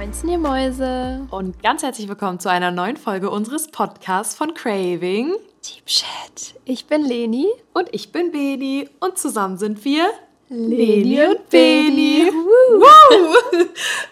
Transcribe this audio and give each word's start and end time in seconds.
Moinsen, 0.00 0.30
ihr 0.30 0.38
Mäuse. 0.38 1.26
Und 1.30 1.62
ganz 1.62 1.82
herzlich 1.82 2.08
willkommen 2.08 2.40
zu 2.40 2.50
einer 2.50 2.70
neuen 2.70 2.96
Folge 2.96 3.28
unseres 3.28 3.68
Podcasts 3.68 4.34
von 4.34 4.54
Craving. 4.54 5.34
Deep 5.62 5.84
Chat. 5.84 6.54
Ich 6.64 6.86
bin 6.86 7.04
Leni. 7.04 7.46
Und 7.74 7.90
ich 7.92 8.10
bin 8.10 8.32
Beni. 8.32 8.88
Und 9.00 9.18
zusammen 9.18 9.58
sind 9.58 9.84
wir 9.84 10.08
Leni 10.48 11.22
und 11.22 11.50
Beni. 11.50 12.30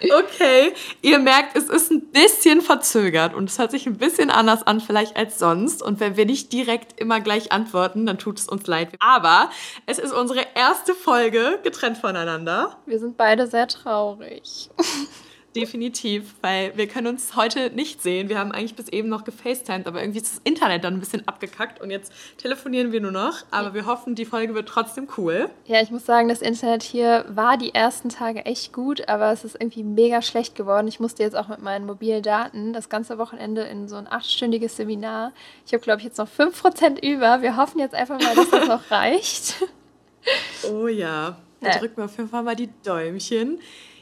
Okay, 0.03 0.75
ihr 1.01 1.19
merkt, 1.19 1.57
es 1.57 1.71
ist 1.71 1.91
ein 1.91 2.07
bisschen 2.09 2.61
verzögert 2.61 3.35
und 3.35 3.49
es 3.49 3.59
hört 3.59 3.71
sich 3.71 3.87
ein 3.87 3.97
bisschen 3.97 4.31
anders 4.31 4.67
an 4.67 4.81
vielleicht 4.81 5.17
als 5.17 5.39
sonst. 5.39 5.83
Und 5.83 6.01
wenn 6.01 6.19
wir 6.19 6.27
nicht 6.27 6.53
direkt 6.53 7.01
immer 7.01 7.21
gleich 7.21 7.51
antworten, 7.51 8.05
dann 8.05 8.19
tut 8.19 8.39
es 8.39 8.47
uns 8.47 8.67
leid. 8.67 8.91
Aber 9.01 9.49
es 9.87 9.99
ist 9.99 10.13
unsere 10.13 10.45
erste 10.55 10.95
Folge 10.95 11.59
getrennt 11.63 11.97
voneinander. 11.97 12.77
Wir 12.85 12.99
sind 12.99 13.17
beide 13.17 13.47
sehr 13.47 13.69
traurig. 13.69 14.69
Definitiv, 15.61 16.35
weil 16.43 16.77
wir 16.77 16.87
können 16.87 17.07
uns 17.07 17.37
heute 17.37 17.71
nicht 17.71 18.03
sehen. 18.03 18.29
Wir 18.29 18.39
haben 18.39 18.53
eigentlich 18.53 18.75
bis 18.75 18.89
eben 18.89 19.09
noch 19.09 19.25
gefacetimed, 19.25 19.87
aber 19.87 20.01
irgendwie 20.01 20.21
ist 20.21 20.37
das 20.37 20.41
Internet 20.45 20.85
dann 20.85 20.95
ein 20.95 21.01
bisschen 21.01 21.27
abgekackt 21.27 21.81
und 21.81 21.91
jetzt 21.91 22.13
telefonieren 22.39 22.93
wir 22.93 23.01
nur 23.01 23.11
noch. 23.11 23.45
Aber 23.51 23.75
wir 23.75 23.87
hoffen, 23.87 24.15
die 24.15 24.25
Folge 24.25 24.55
wird 24.55 24.69
trotzdem 24.69 25.09
cool. 25.17 25.51
Ja, 25.67 25.81
ich 25.81 25.91
muss 25.91 26.07
sagen, 26.07 26.29
das 26.29 26.43
Internet 26.43 26.83
hier 26.83 27.25
war 27.29 27.57
die 27.57 27.75
ersten 27.75 28.09
Tage 28.09 28.45
echt 28.47 28.73
gut, 28.73 29.09
aber 29.09 29.33
es 29.33 29.45
ist 29.45 29.57
irgendwie 29.61 29.83
mega 29.83 30.23
schlecht 30.23 30.55
geworden. 30.55 30.89
Ich 30.89 31.01
musste 31.01 31.23
jetzt 31.23 31.37
auch 31.37 31.49
mit 31.49 31.61
meinen 31.61 31.87
mobilen 31.87 32.23
Daten 32.23 32.73
das 32.73 32.89
ganze 32.89 33.19
Wochenende 33.19 33.63
in 33.63 33.89
so 33.89 33.97
ein 33.97 34.07
achtstündiges 34.07 34.77
Seminar. 34.77 35.33
Ich 35.67 35.73
habe, 35.73 35.83
glaube 35.83 36.01
ich, 36.01 36.05
jetzt 36.05 36.19
noch 36.19 36.29
5% 36.29 37.03
über. 37.05 37.43
Wir 37.43 37.57
hoffen 37.57 37.79
jetzt 37.79 37.95
einfach 37.95 38.21
mal, 38.21 38.35
dass 38.35 38.51
das 38.51 38.69
noch 38.69 38.91
reicht. 38.91 39.57
Oh 40.71 40.89
ja, 40.89 41.37
da 41.61 41.71
drücken 41.71 41.97
wir 41.97 42.05
auf 42.05 42.17
jeden 42.17 42.29
Fall 42.29 42.43
mal 42.43 42.57
die 42.57 42.71
Däumchen. 42.85 43.59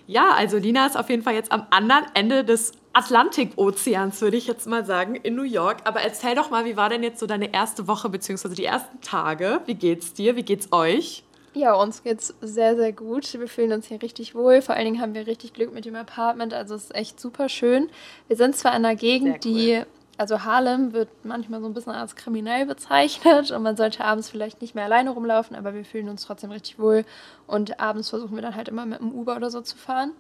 Ja, 0.07 0.31
also 0.31 0.57
Lina 0.57 0.87
ist 0.87 0.97
auf 0.97 1.11
jeden 1.11 1.23
Fall 1.23 1.35
jetzt 1.35 1.51
am 1.51 1.67
anderen 1.71 2.05
Ende 2.15 2.45
des 2.45 2.73
Atlantikozeans, 2.93 4.21
würde 4.21 4.37
ich 4.37 4.47
jetzt 4.47 4.67
mal 4.67 4.85
sagen, 4.85 5.17
in 5.17 5.35
New 5.35 5.43
York. 5.43 5.79
Aber 5.85 6.01
erzähl 6.01 6.35
doch 6.35 6.51
mal, 6.51 6.65
wie 6.65 6.77
war 6.77 6.89
denn 6.89 7.03
jetzt 7.03 7.19
so 7.19 7.27
deine 7.27 7.53
erste 7.53 7.89
Woche 7.89 8.09
bzw. 8.09 8.55
die 8.55 8.65
ersten 8.65 9.01
Tage? 9.01 9.61
Wie 9.67 9.75
geht's 9.75 10.15
dir? 10.15 10.37
Wie 10.37 10.45
geht's 10.45 10.73
euch? 10.73 11.25
Ja, 11.53 11.75
uns 11.75 12.03
geht's 12.03 12.35
sehr, 12.43 12.77
sehr 12.77 12.93
gut. 12.93 13.33
Wir 13.33 13.49
fühlen 13.49 13.73
uns 13.73 13.87
hier 13.87 14.01
richtig 14.03 14.35
wohl. 14.35 14.61
Vor 14.63 14.75
allen 14.75 14.85
Dingen 14.85 15.01
haben 15.01 15.15
wir 15.15 15.27
richtig 15.27 15.55
Glück 15.55 15.73
mit 15.73 15.87
dem 15.87 15.97
Apartment. 15.97 16.53
Also 16.53 16.75
es 16.75 16.85
ist 16.85 16.95
echt 16.95 17.19
super 17.19 17.49
schön. 17.49 17.89
Wir 18.29 18.37
sind 18.37 18.55
zwar 18.57 18.77
in 18.77 18.85
einer 18.85 18.95
Gegend, 18.95 19.45
cool. 19.45 19.53
die 19.53 19.83
also 20.19 20.45
Harlem 20.45 20.93
wird 20.93 21.09
manchmal 21.25 21.61
so 21.61 21.67
ein 21.67 21.75
bisschen 21.75 21.93
als 21.93 22.17
kriminell 22.17 22.67
bezeichnet 22.67 23.51
und 23.51 23.63
man 23.63 23.77
sollte 23.77 24.05
abends 24.05 24.31
vielleicht 24.31 24.61
nicht 24.61 24.75
mehr 24.75 24.85
alleine 24.85 25.11
rumlaufen, 25.11 25.57
aber 25.57 25.75
wir 25.75 25.85
fühlen 25.85 26.09
uns 26.09 26.25
trotzdem 26.25 26.51
richtig 26.51 26.79
wohl 26.79 27.05
und 27.47 27.81
abends 27.81 28.11
versuchen 28.11 28.35
wir 28.35 28.43
dann 28.43 28.57
halt 28.57 28.69
immer 28.69 28.87
mit 28.87 29.01
dem 29.01 29.13
Uber 29.13 29.37
oder 29.37 29.51
so 29.51 29.61
zu 29.61 29.77
fahren. 29.77 30.13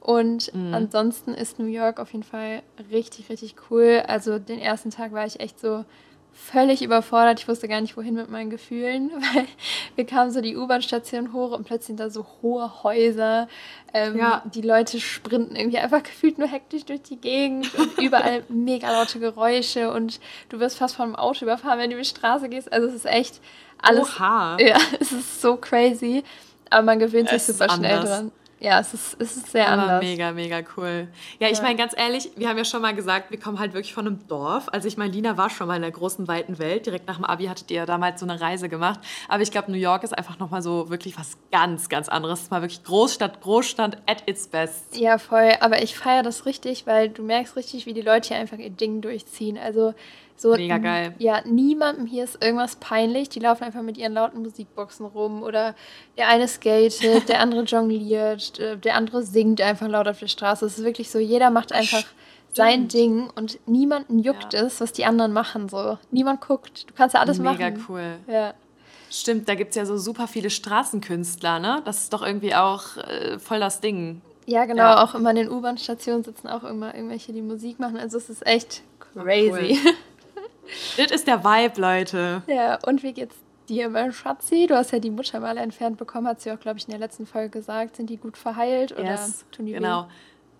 Und 0.00 0.54
mhm. 0.54 0.74
ansonsten 0.74 1.32
ist 1.32 1.58
New 1.58 1.66
York 1.66 1.98
auf 1.98 2.12
jeden 2.12 2.24
Fall 2.24 2.62
richtig, 2.90 3.30
richtig 3.30 3.56
cool. 3.70 4.02
Also 4.06 4.38
den 4.38 4.58
ersten 4.58 4.90
Tag 4.90 5.12
war 5.12 5.24
ich 5.24 5.40
echt 5.40 5.58
so, 5.58 5.84
völlig 6.34 6.82
überfordert. 6.82 7.40
Ich 7.40 7.48
wusste 7.48 7.68
gar 7.68 7.80
nicht, 7.80 7.96
wohin 7.96 8.14
mit 8.14 8.30
meinen 8.30 8.50
Gefühlen, 8.50 9.10
weil 9.34 9.46
wir 9.94 10.04
kamen 10.04 10.30
so 10.30 10.40
die 10.40 10.56
U-Bahn-Station 10.56 11.32
hoch 11.32 11.52
und 11.52 11.64
plötzlich 11.64 11.86
sind 11.86 12.00
da 12.00 12.10
so 12.10 12.26
hohe 12.42 12.82
Häuser. 12.82 13.48
Ähm, 13.92 14.18
ja. 14.18 14.42
Die 14.52 14.60
Leute 14.60 15.00
sprinten 15.00 15.56
irgendwie 15.56 15.78
einfach 15.78 16.02
gefühlt 16.02 16.38
nur 16.38 16.48
hektisch 16.48 16.84
durch 16.84 17.02
die 17.02 17.16
Gegend 17.16 17.74
und 17.76 17.98
überall 18.02 18.42
mega 18.48 18.90
laute 18.90 19.20
Geräusche 19.20 19.92
und 19.92 20.20
du 20.48 20.58
wirst 20.60 20.78
fast 20.78 20.96
vom 20.96 21.14
Auto 21.14 21.44
überfahren, 21.44 21.78
wenn 21.78 21.90
du 21.90 21.96
über 21.96 22.02
die 22.02 22.08
Straße 22.08 22.48
gehst. 22.48 22.72
Also 22.72 22.88
es 22.88 22.94
ist 22.94 23.06
echt 23.06 23.40
alles. 23.80 24.08
Oha. 24.16 24.56
Ja, 24.60 24.76
es 25.00 25.12
ist 25.12 25.40
so 25.40 25.56
crazy. 25.56 26.24
Aber 26.70 26.82
man 26.82 26.98
gewöhnt 26.98 27.28
sich 27.28 27.42
super 27.42 27.70
schnell 27.70 28.00
dran. 28.00 28.32
Ja, 28.60 28.80
es 28.80 28.94
ist, 28.94 29.16
es 29.20 29.36
ist 29.36 29.50
sehr 29.50 29.68
anders. 29.68 30.02
Mega, 30.02 30.32
mega 30.32 30.62
cool. 30.76 31.08
Ja, 31.38 31.48
ich 31.48 31.58
ja. 31.58 31.62
meine, 31.62 31.76
ganz 31.76 31.94
ehrlich, 31.96 32.30
wir 32.36 32.48
haben 32.48 32.56
ja 32.56 32.64
schon 32.64 32.80
mal 32.80 32.94
gesagt, 32.94 33.30
wir 33.30 33.38
kommen 33.38 33.58
halt 33.58 33.74
wirklich 33.74 33.92
von 33.92 34.06
einem 34.06 34.26
Dorf. 34.26 34.68
Also 34.72 34.88
ich 34.88 34.96
meine, 34.96 35.12
Lina 35.12 35.36
war 35.36 35.50
schon 35.50 35.66
mal 35.66 35.76
in 35.76 35.82
der 35.82 35.90
großen, 35.90 36.26
weiten 36.28 36.58
Welt. 36.58 36.86
Direkt 36.86 37.06
nach 37.06 37.16
dem 37.16 37.24
Abi 37.24 37.46
hattet 37.46 37.70
ihr 37.70 37.78
ja 37.78 37.86
damals 37.86 38.20
so 38.20 38.26
eine 38.26 38.40
Reise 38.40 38.68
gemacht. 38.68 39.00
Aber 39.28 39.42
ich 39.42 39.50
glaube, 39.50 39.70
New 39.70 39.78
York 39.78 40.02
ist 40.04 40.16
einfach 40.16 40.38
nochmal 40.38 40.62
so 40.62 40.88
wirklich 40.88 41.18
was 41.18 41.36
ganz, 41.52 41.88
ganz 41.88 42.08
anderes. 42.08 42.38
Es 42.38 42.44
ist 42.46 42.50
mal 42.50 42.62
wirklich 42.62 42.82
Großstadt, 42.84 43.40
Großstadt 43.42 43.98
at 44.06 44.28
its 44.28 44.48
best. 44.48 44.96
Ja, 44.96 45.18
voll. 45.18 45.52
Aber 45.60 45.82
ich 45.82 45.96
feiere 45.96 46.22
das 46.22 46.46
richtig, 46.46 46.86
weil 46.86 47.10
du 47.10 47.22
merkst 47.22 47.56
richtig, 47.56 47.86
wie 47.86 47.92
die 47.92 48.02
Leute 48.02 48.28
hier 48.28 48.38
einfach 48.38 48.58
ihr 48.58 48.70
Ding 48.70 49.00
durchziehen. 49.00 49.58
Also 49.58 49.94
so, 50.36 50.52
Mega 50.56 50.78
geil. 50.78 51.14
Ja, 51.18 51.42
niemandem 51.44 52.06
hier 52.06 52.24
ist 52.24 52.42
irgendwas 52.42 52.76
peinlich. 52.76 53.28
Die 53.28 53.38
laufen 53.38 53.64
einfach 53.64 53.82
mit 53.82 53.96
ihren 53.96 54.14
lauten 54.14 54.42
Musikboxen 54.42 55.06
rum 55.06 55.42
oder 55.42 55.74
der 56.18 56.28
eine 56.28 56.48
skatet, 56.48 57.28
der 57.28 57.40
andere 57.40 57.62
jongliert, 57.62 58.58
äh, 58.58 58.76
der 58.76 58.96
andere 58.96 59.22
singt 59.22 59.60
einfach 59.60 59.88
laut 59.88 60.08
auf 60.08 60.18
der 60.18 60.26
Straße. 60.26 60.66
Es 60.66 60.78
ist 60.78 60.84
wirklich 60.84 61.10
so, 61.10 61.18
jeder 61.18 61.50
macht 61.50 61.72
einfach 61.72 62.00
Stimmt. 62.00 62.14
sein 62.52 62.88
Ding 62.88 63.30
und 63.36 63.58
niemanden 63.66 64.18
juckt 64.18 64.54
ja. 64.54 64.62
es, 64.62 64.80
was 64.80 64.92
die 64.92 65.04
anderen 65.04 65.32
machen. 65.32 65.68
So. 65.68 65.98
Niemand 66.10 66.40
guckt. 66.40 66.90
Du 66.90 66.94
kannst 66.94 67.14
ja 67.14 67.20
alles 67.20 67.38
Mega 67.38 67.52
machen. 67.52 67.64
Mega 67.64 67.80
cool. 67.88 68.16
Ja. 68.26 68.54
Stimmt, 69.10 69.48
da 69.48 69.54
gibt 69.54 69.70
es 69.70 69.76
ja 69.76 69.86
so 69.86 69.96
super 69.96 70.26
viele 70.26 70.50
Straßenkünstler, 70.50 71.60
ne? 71.60 71.82
Das 71.84 72.00
ist 72.00 72.12
doch 72.12 72.22
irgendwie 72.22 72.56
auch 72.56 72.96
äh, 72.96 73.38
voll 73.38 73.60
das 73.60 73.80
Ding. 73.80 74.20
Ja, 74.46 74.64
genau. 74.64 74.82
Ja. 74.82 75.04
Auch 75.04 75.14
immer 75.14 75.30
in 75.30 75.36
den 75.36 75.50
U-Bahn-Stationen 75.50 76.24
sitzen 76.24 76.48
auch 76.48 76.64
immer 76.64 76.94
irgendwelche, 76.94 77.32
die 77.32 77.40
Musik 77.40 77.78
machen. 77.78 77.96
Also 77.96 78.18
es 78.18 78.28
ist 78.28 78.44
echt 78.44 78.82
crazy. 78.98 79.78
Cool. 79.84 79.94
Das 80.96 81.10
ist 81.10 81.26
der 81.26 81.44
Vibe, 81.44 81.80
Leute. 81.80 82.42
Ja, 82.46 82.78
und 82.86 83.02
wie 83.02 83.12
geht's 83.12 83.36
dir, 83.68 83.88
mein 83.88 84.12
Schatzi? 84.12 84.66
Du 84.66 84.76
hast 84.76 84.92
ja 84.92 84.98
die 84.98 85.10
Muttermale 85.10 85.60
entfernt 85.60 85.96
bekommen, 85.96 86.26
hat 86.26 86.40
sie 86.40 86.50
auch, 86.52 86.60
glaube 86.60 86.78
ich, 86.78 86.86
in 86.86 86.90
der 86.90 87.00
letzten 87.00 87.26
Folge 87.26 87.50
gesagt. 87.50 87.96
Sind 87.96 88.10
die 88.10 88.16
gut 88.16 88.36
verheilt 88.36 88.92
oder 88.92 89.04
yes, 89.04 89.44
tun 89.50 89.66
die 89.66 89.72
genau. 89.72 90.04
weh? 90.04 90.08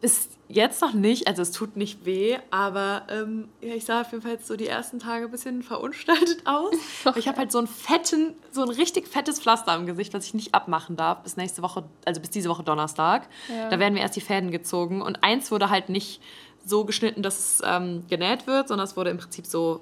Bis 0.01 0.29
jetzt 0.49 0.83
noch 0.83 0.93
nicht, 0.93 1.29
also 1.29 1.41
es 1.41 1.51
tut 1.51 1.77
nicht 1.77 2.05
weh, 2.05 2.37
aber 2.51 3.05
ähm, 3.09 3.49
ja, 3.63 3.73
ich 3.75 3.87
sah 3.87 4.03
auf 4.03 4.11
jeden 4.13 4.23
Fall 4.23 4.33
jetzt 4.33 4.47
so 4.47 4.55
die 4.55 4.67
ersten 4.67 4.99
Tage 4.99 5.25
ein 5.25 5.31
bisschen 5.31 5.63
verunstaltet 5.63 6.47
aus. 6.47 6.75
Okay. 7.07 7.19
Ich 7.19 7.29
habe 7.29 7.39
halt 7.39 7.53
so 7.53 7.59
einen 7.59 7.67
fetten, 7.67 8.35
so 8.51 8.63
ein 8.63 8.69
richtig 8.69 9.09
fettes 9.09 9.41
Pflaster 9.41 9.73
am 9.73 9.87
Gesicht, 9.87 10.13
was 10.13 10.27
ich 10.27 10.35
nicht 10.35 10.55
abmachen 10.55 10.97
darf, 10.97 11.23
bis 11.23 11.37
nächste 11.37 11.63
Woche, 11.63 11.85
also 12.05 12.21
bis 12.21 12.31
diese 12.31 12.51
Woche 12.51 12.63
Donnerstag. 12.63 13.29
Ja. 13.49 13.71
Da 13.71 13.79
werden 13.79 13.95
mir 13.95 14.01
erst 14.01 14.17
die 14.17 14.21
Fäden 14.21 14.51
gezogen 14.51 15.01
und 15.01 15.23
eins 15.23 15.51
wurde 15.51 15.71
halt 15.71 15.89
nicht 15.89 16.21
so 16.67 16.85
geschnitten, 16.85 17.23
dass 17.23 17.39
es 17.39 17.63
ähm, 17.65 18.05
genäht 18.09 18.47
wird, 18.47 18.69
sondern 18.69 18.87
es 18.87 18.97
wurde 18.97 19.11
im 19.11 19.19
Prinzip 19.19 19.47
so 19.47 19.81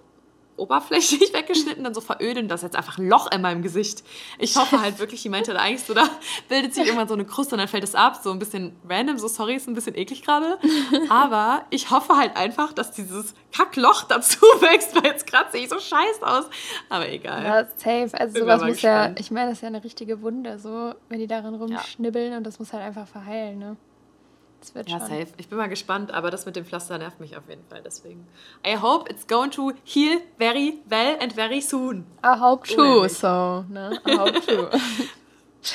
oberflächlich 0.57 1.33
weggeschnitten, 1.35 1.85
dann 1.85 1.95
so 1.95 2.01
veröden, 2.01 2.49
das 2.49 2.61
ist 2.61 2.65
jetzt 2.65 2.77
einfach 2.77 2.99
ein 2.99 3.09
Loch 3.09 3.31
in 3.33 3.43
meinem 3.43 3.63
Gesicht. 3.63 4.03
Ich 4.39 4.57
hoffe 4.57 4.81
halt 4.81 4.99
wirklich, 4.99 5.23
die 5.23 5.29
meinte 5.29 5.53
da 5.53 5.61
eigentlich 5.61 5.85
so, 5.85 5.95
da 5.95 6.09
bildet 6.49 6.75
sich 6.75 6.85
irgendwann 6.85 7.09
so 7.09 7.15
eine 7.15 7.25
Kruste 7.25 7.55
und 7.55 7.59
dann 7.59 7.69
fällt 7.69 7.85
es 7.85 7.95
ab, 7.95 8.21
so 8.23 8.31
ein 8.31 8.39
bisschen 8.39 8.77
random, 8.89 9.19
so 9.19 9.29
sorry, 9.29 9.55
ist 9.55 9.69
ein 9.69 9.75
bisschen 9.75 9.97
eklig 9.97 10.23
gerade, 10.23 10.59
aber 11.09 11.65
ich 11.71 11.91
hoffe 11.91 12.17
halt 12.17 12.37
einfach, 12.37 12.73
dass 12.73 12.93
dieses 12.93 13.35
Kackloch 13.53 14.05
dazu 14.05 14.41
wächst, 14.61 14.95
weil 14.95 15.07
jetzt 15.11 15.27
kratze 15.27 15.59
ich 15.59 15.69
so 15.69 15.79
scheiß 15.79 16.23
aus, 16.23 16.45
aber 16.89 17.09
egal. 17.09 17.45
Ja, 17.45 17.65
safe, 17.77 18.11
also 18.19 18.35
Bin 18.35 18.43
sowas 18.43 18.61
muss 18.63 18.73
gespannt. 18.73 19.19
ja, 19.19 19.21
ich 19.21 19.31
meine, 19.31 19.51
das 19.51 19.59
ist 19.59 19.63
ja 19.63 19.69
eine 19.69 19.83
richtige 19.83 20.23
Wunde, 20.23 20.59
so, 20.59 20.95
wenn 21.09 21.19
die 21.19 21.27
darin 21.27 21.55
rumschnibbeln 21.55 22.33
ja. 22.33 22.39
und 22.39 22.45
das 22.45 22.59
muss 22.59 22.73
halt 22.73 22.83
einfach 22.83 23.07
verheilen, 23.07 23.59
ne? 23.59 23.77
Das 24.63 24.77
wird 24.77 24.89
ja, 24.89 25.01
schon. 25.01 25.09
safe. 25.09 25.27
Ich 25.39 25.49
bin 25.49 25.59
mal 25.59 25.69
gespannt, 25.69 26.13
aber 26.15 26.31
das 26.31 26.47
mit 26.47 26.55
dem 26.55 26.65
Pflaster 26.65 26.97
nervt 26.97 27.19
mich 27.19 27.37
auf 27.37 27.49
jeden 27.49 27.65
Fall. 27.65 27.83
Deswegen. 27.85 28.29
I 28.65 28.77
hope 28.77 29.11
it's 29.11 29.27
going 29.27 29.51
to 29.51 29.73
heal 29.83 30.21
very 30.39 30.79
well 30.89 31.19
and 31.21 31.33
very 31.33 31.61
soon. 31.61 32.07
I 32.25 32.39
hope 32.39 32.69
too, 32.69 33.09
so. 33.09 33.65
Ne? 33.69 34.01
I 34.07 34.17
hope 34.17 34.41
too. 34.47 34.69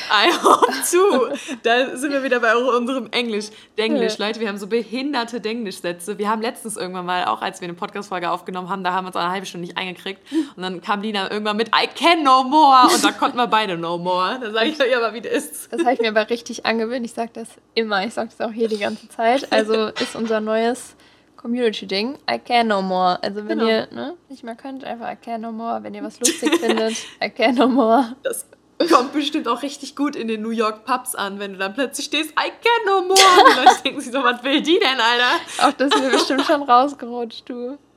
I 0.10 0.32
hope 0.44 0.74
too. 0.90 1.36
Da 1.64 1.96
sind 1.96 2.12
wir 2.12 2.24
wieder 2.24 2.40
bei 2.40 2.56
unserem 2.56 3.08
Englisch. 3.12 3.48
Denglisch, 3.78 4.18
Leute, 4.18 4.40
wir 4.40 4.50
haben 4.50 4.58
so 4.58 4.68
behinderte 4.68 5.40
Denglisch-Sätze. 5.40 6.18
Wir 6.18 6.30
haben 6.30 6.42
letztens 6.42 6.76
irgendwann 6.76 7.06
mal, 7.06 7.26
auch 7.26 7.42
als 7.42 7.62
wir 7.62 7.68
eine 7.68 7.74
Podcast-Folge 7.74 8.30
aufgenommen 8.30 8.70
haben, 8.70 8.84
da 8.84 8.92
haben 8.92 9.06
wir 9.06 9.08
uns 9.08 9.16
eine 9.16 9.32
halbe 9.32 9.46
Stunde 9.46 9.66
nicht 9.68 9.78
eingekriegt. 9.78 10.22
Und 10.56 10.64
dann 10.64 10.82
kam 10.82 11.02
Lina 11.02 11.32
irgendwann 11.32 11.58
mit 11.58 11.70
I 11.70 11.88
can 11.88 12.24
no 12.24 12.44
more. 12.44 12.94
Und 12.94 13.04
da 13.04 13.12
konnten 13.12 13.38
wir 13.38 13.48
beide 13.48 13.78
no 13.78 13.98
more. 13.98 14.40
Da 14.42 14.52
sage 14.52 14.68
ich 14.68 14.82
euch 14.82 14.96
aber, 14.96 15.14
wie 15.14 15.22
das 15.22 15.32
ist. 15.34 15.72
Das 15.72 15.82
habe 15.82 15.94
ich 15.94 16.00
mir 16.00 16.10
aber 16.10 16.30
richtig 16.30 16.66
angewöhnt. 16.66 17.06
Ich 17.06 17.14
sage 17.14 17.32
das 17.34 17.48
immer. 17.74 18.06
Ich 18.06 18.14
sage 18.14 18.30
das 18.38 18.46
auch 18.46 18.52
hier 18.52 18.68
die 18.68 18.80
ganze 18.80 19.08
Zeit. 19.08 19.52
Also 19.54 19.88
ist 19.88 20.16
unser 20.16 20.42
neues 20.42 20.96
Community-Ding. 21.38 22.18
I 22.30 22.40
can 22.40 22.68
no 22.68 22.82
more. 22.82 23.22
Also 23.24 23.48
wenn 23.48 23.60
genau. 23.60 23.70
ihr 23.70 23.88
ne, 23.92 24.16
nicht 24.28 24.44
mehr 24.44 24.56
könnt, 24.56 24.84
einfach 24.84 25.14
I 25.14 25.16
can 25.16 25.42
no 25.42 25.52
more. 25.52 25.82
Wenn 25.82 25.94
ihr 25.94 26.04
was 26.04 26.20
lustig 26.20 26.54
findet, 26.58 26.98
I 27.24 27.30
can 27.30 27.56
no 27.56 27.68
more. 27.68 28.16
Das 28.24 28.46
kommt 28.92 29.14
bestimmt 29.14 29.48
auch 29.48 29.64
richtig 29.64 29.96
gut 29.96 30.16
in 30.16 30.28
den 30.28 30.42
New 30.42 30.52
York 30.52 30.86
Pubs 30.86 31.16
an, 31.16 31.40
wenn 31.40 31.54
du 31.54 31.60
dann 31.60 31.74
plötzlich 31.74 32.06
stehst, 32.06 32.32
I 32.32 32.50
can 32.50 32.86
no 32.86 33.02
more. 33.02 33.12
Und 33.12 33.54
die 33.54 33.66
Leute 33.66 33.82
denken 33.84 34.02
sich 34.02 34.12
so, 34.12 34.24
was 34.24 34.44
will 34.44 34.62
die 34.62 34.80
denn, 34.80 35.00
Alter? 35.00 35.68
Auch 35.68 35.74
das 35.74 35.94
ist 35.94 36.02
mir 36.02 36.10
bestimmt 36.10 36.44
schon 36.44 36.64
rausgerutscht, 36.64 37.50
du. 37.50 37.78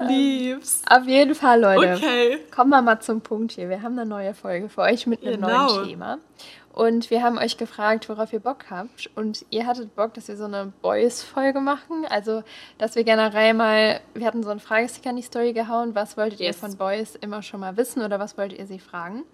Liebs. 0.00 0.82
Ähm, 0.90 0.96
auf 0.96 1.06
jeden 1.06 1.34
Fall, 1.34 1.60
Leute. 1.60 1.94
Okay. 1.94 2.38
Kommen 2.54 2.70
wir 2.70 2.80
mal 2.82 3.00
zum 3.00 3.20
Punkt 3.20 3.52
hier. 3.52 3.68
Wir 3.68 3.82
haben 3.82 3.98
eine 3.98 4.08
neue 4.08 4.32
Folge 4.34 4.68
für 4.68 4.82
euch 4.82 5.06
mit 5.06 5.22
einem 5.22 5.42
genau. 5.42 5.66
neuen 5.66 5.88
Thema. 5.88 6.18
Und 6.72 7.10
wir 7.10 7.22
haben 7.22 7.36
euch 7.36 7.56
gefragt, 7.56 8.08
worauf 8.08 8.32
ihr 8.32 8.40
Bock 8.40 8.70
habt. 8.70 9.10
Und 9.16 9.44
ihr 9.50 9.66
hattet 9.66 9.94
Bock, 9.96 10.14
dass 10.14 10.28
wir 10.28 10.36
so 10.36 10.44
eine 10.44 10.72
Boys-Folge 10.82 11.60
machen. 11.60 12.06
Also, 12.08 12.44
dass 12.78 12.94
wir 12.94 13.02
generell 13.02 13.54
mal, 13.54 14.00
wir 14.14 14.26
hatten 14.26 14.44
so 14.44 14.50
einen 14.50 14.60
Fragesticker 14.60 15.10
in 15.10 15.16
die 15.16 15.22
Story 15.22 15.52
gehauen. 15.52 15.94
Was 15.94 16.16
wolltet 16.16 16.38
yes. 16.38 16.56
ihr 16.56 16.60
von 16.60 16.76
Boys 16.76 17.16
immer 17.16 17.42
schon 17.42 17.60
mal 17.60 17.76
wissen 17.76 18.02
oder 18.02 18.20
was 18.20 18.38
wolltet 18.38 18.58
ihr 18.60 18.66
sie 18.66 18.78
fragen? 18.78 19.24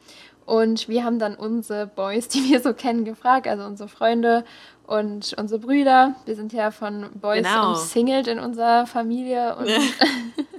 Und 0.47 0.89
wir 0.89 1.05
haben 1.05 1.19
dann 1.19 1.35
unsere 1.35 1.87
Boys, 1.87 2.29
die 2.29 2.49
wir 2.49 2.61
so 2.61 2.73
kennen, 2.73 3.05
gefragt, 3.05 3.49
also 3.49 3.65
unsere 3.65 3.89
Freunde 3.89 4.45
und 4.87 5.35
unsere 5.37 5.61
Brüder. 5.61 6.15
Wir 6.25 6.37
sind 6.37 6.53
ja 6.53 6.71
von 6.71 7.11
Boys 7.21 7.45
genau. 7.45 7.71
umsingelt 7.71 8.29
in 8.29 8.39
unserer 8.39 8.87
Familie. 8.87 9.57
Und 9.57 9.69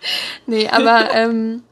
nee, 0.46 0.68
aber 0.68 1.12
ähm, 1.14 1.62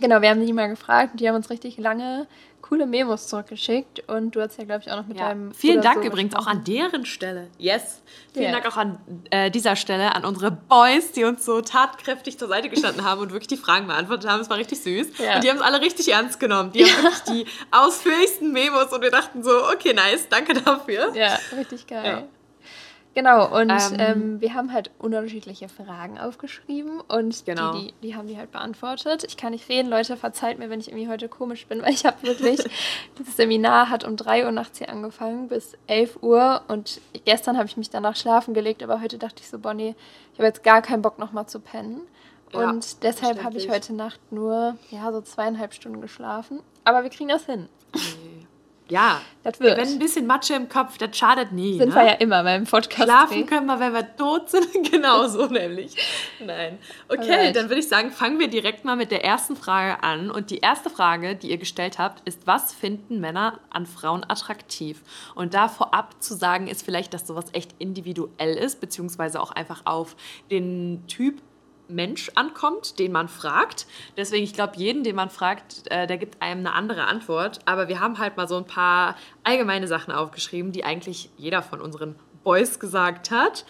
genau, 0.00 0.20
wir 0.20 0.30
haben 0.30 0.44
die 0.44 0.52
mal 0.52 0.68
gefragt 0.68 1.12
und 1.12 1.20
die 1.20 1.28
haben 1.28 1.36
uns 1.36 1.50
richtig 1.50 1.78
lange 1.78 2.26
coole 2.68 2.86
Memos 2.86 3.28
zurückgeschickt 3.28 4.08
und 4.08 4.34
du 4.34 4.40
hast 4.40 4.56
ja, 4.56 4.64
glaube 4.64 4.82
ich, 4.84 4.90
auch 4.90 4.96
noch 4.96 5.06
mit 5.06 5.18
ja. 5.18 5.28
deinem. 5.28 5.52
Vielen 5.52 5.76
Bruder 5.76 5.90
Dank 5.90 6.02
so 6.02 6.08
übrigens 6.08 6.34
auch 6.34 6.46
an 6.46 6.64
deren 6.64 7.04
Stelle. 7.04 7.48
Yes. 7.58 8.02
Vielen 8.32 8.46
yeah. 8.46 8.52
Dank 8.52 8.66
auch 8.66 8.78
an 8.78 8.98
äh, 9.30 9.50
dieser 9.50 9.76
Stelle 9.76 10.14
an 10.14 10.24
unsere 10.24 10.50
Boys, 10.50 11.12
die 11.12 11.24
uns 11.24 11.44
so 11.44 11.60
tatkräftig 11.60 12.38
zur 12.38 12.48
Seite 12.48 12.70
gestanden 12.70 13.04
haben 13.04 13.20
und 13.20 13.32
wirklich 13.32 13.48
die 13.48 13.58
Fragen 13.58 13.86
beantwortet 13.86 14.30
haben. 14.30 14.40
Es 14.40 14.48
war 14.48 14.56
richtig 14.56 14.82
süß. 14.82 15.18
Ja. 15.18 15.34
Und 15.34 15.44
die 15.44 15.50
haben 15.50 15.56
es 15.56 15.62
alle 15.62 15.82
richtig 15.82 16.10
ernst 16.10 16.40
genommen. 16.40 16.72
Die 16.72 16.84
haben 16.84 17.02
wirklich 17.02 17.22
die 17.22 17.46
ausführlichsten 17.70 18.50
Memos 18.50 18.92
und 18.92 19.02
wir 19.02 19.10
dachten 19.10 19.42
so, 19.42 19.50
okay, 19.68 19.92
nice, 19.92 20.28
danke 20.30 20.54
dafür. 20.54 21.14
Ja, 21.14 21.38
richtig 21.56 21.86
geil. 21.86 22.26
Genau, 23.14 23.60
und 23.60 23.70
ähm, 23.70 23.96
ähm, 23.98 24.40
wir 24.40 24.54
haben 24.54 24.72
halt 24.72 24.90
unterschiedliche 24.98 25.68
Fragen 25.68 26.18
aufgeschrieben 26.18 27.00
und 27.00 27.46
genau. 27.46 27.74
die, 27.74 27.86
die, 27.86 27.94
die, 28.02 28.16
haben 28.16 28.26
die 28.26 28.36
halt 28.36 28.50
beantwortet. 28.50 29.24
Ich 29.28 29.36
kann 29.36 29.52
nicht 29.52 29.68
reden, 29.68 29.88
Leute, 29.88 30.16
verzeiht 30.16 30.58
mir, 30.58 30.68
wenn 30.68 30.80
ich 30.80 30.88
irgendwie 30.88 31.08
heute 31.08 31.28
komisch 31.28 31.66
bin, 31.66 31.80
weil 31.82 31.92
ich 31.92 32.04
habe 32.04 32.20
wirklich, 32.22 32.60
dieses 33.18 33.36
Seminar 33.36 33.88
hat 33.88 34.04
um 34.04 34.16
3 34.16 34.46
Uhr 34.46 34.50
nachts 34.50 34.78
hier 34.78 34.88
angefangen 34.88 35.48
bis 35.48 35.74
11 35.86 36.22
Uhr 36.22 36.62
und 36.66 37.00
gestern 37.24 37.56
habe 37.56 37.66
ich 37.66 37.76
mich 37.76 37.88
danach 37.88 38.16
schlafen 38.16 38.52
gelegt, 38.52 38.82
aber 38.82 39.00
heute 39.00 39.16
dachte 39.16 39.42
ich 39.42 39.48
so, 39.48 39.60
Bonnie, 39.60 39.94
ich 40.32 40.38
habe 40.38 40.48
jetzt 40.48 40.64
gar 40.64 40.82
keinen 40.82 41.02
Bock 41.02 41.18
nochmal 41.20 41.46
zu 41.46 41.60
pennen. 41.60 42.00
Ja, 42.52 42.70
und 42.70 43.02
deshalb 43.02 43.42
habe 43.42 43.58
ich 43.58 43.68
heute 43.68 43.92
Nacht 43.92 44.20
nur, 44.30 44.76
ja, 44.90 45.10
so 45.10 45.20
zweieinhalb 45.20 45.74
Stunden 45.74 46.00
geschlafen. 46.00 46.60
Aber 46.84 47.02
wir 47.02 47.10
kriegen 47.10 47.28
das 47.28 47.46
hin. 47.46 47.68
Nee. 47.94 48.33
Ja, 48.90 49.22
das 49.42 49.60
wird. 49.60 49.78
Wenn 49.78 49.88
ein 49.88 49.98
bisschen 49.98 50.26
Matsche 50.26 50.54
im 50.54 50.68
Kopf, 50.68 50.98
das 50.98 51.16
schadet 51.16 51.52
nie. 51.52 51.78
Sind 51.78 51.90
ne? 51.90 51.94
wir 51.94 52.04
ja 52.04 52.12
immer 52.14 52.42
beim 52.42 52.64
Podcast. 52.64 53.04
Schlafen 53.04 53.46
können 53.46 53.66
wir, 53.66 53.80
wenn 53.80 53.94
wir 53.94 54.16
tot 54.16 54.50
sind. 54.50 54.68
genau 54.90 55.26
so 55.26 55.46
nämlich. 55.50 55.96
Nein. 56.38 56.78
Okay, 57.08 57.32
Alright. 57.32 57.56
dann 57.56 57.70
würde 57.70 57.80
ich 57.80 57.88
sagen, 57.88 58.10
fangen 58.10 58.38
wir 58.38 58.48
direkt 58.48 58.84
mal 58.84 58.96
mit 58.96 59.10
der 59.10 59.24
ersten 59.24 59.56
Frage 59.56 60.02
an. 60.02 60.30
Und 60.30 60.50
die 60.50 60.58
erste 60.58 60.90
Frage, 60.90 61.34
die 61.34 61.50
ihr 61.50 61.58
gestellt 61.58 61.98
habt, 61.98 62.28
ist, 62.28 62.46
was 62.46 62.74
finden 62.74 63.20
Männer 63.20 63.58
an 63.70 63.86
Frauen 63.86 64.22
attraktiv? 64.22 65.02
Und 65.34 65.54
da 65.54 65.68
vorab 65.68 66.22
zu 66.22 66.34
sagen 66.34 66.66
ist 66.66 66.84
vielleicht, 66.84 67.14
dass 67.14 67.26
sowas 67.26 67.46
echt 67.52 67.74
individuell 67.78 68.54
ist, 68.54 68.82
beziehungsweise 68.82 69.40
auch 69.40 69.50
einfach 69.50 69.86
auf 69.86 70.14
den 70.50 71.06
Typ 71.06 71.40
Mensch 71.88 72.30
ankommt, 72.34 72.98
den 72.98 73.12
man 73.12 73.28
fragt. 73.28 73.86
Deswegen, 74.16 74.44
ich 74.44 74.52
glaube, 74.52 74.74
jeden, 74.76 75.04
den 75.04 75.16
man 75.16 75.30
fragt, 75.30 75.90
äh, 75.90 76.06
der 76.06 76.18
gibt 76.18 76.40
einem 76.42 76.60
eine 76.60 76.74
andere 76.74 77.04
Antwort. 77.04 77.60
Aber 77.64 77.88
wir 77.88 78.00
haben 78.00 78.18
halt 78.18 78.36
mal 78.36 78.48
so 78.48 78.56
ein 78.56 78.66
paar 78.66 79.16
allgemeine 79.42 79.86
Sachen 79.86 80.12
aufgeschrieben, 80.12 80.72
die 80.72 80.84
eigentlich 80.84 81.30
jeder 81.36 81.62
von 81.62 81.80
unseren 81.80 82.16
Boys 82.42 82.78
gesagt 82.78 83.30
hat. 83.30 83.64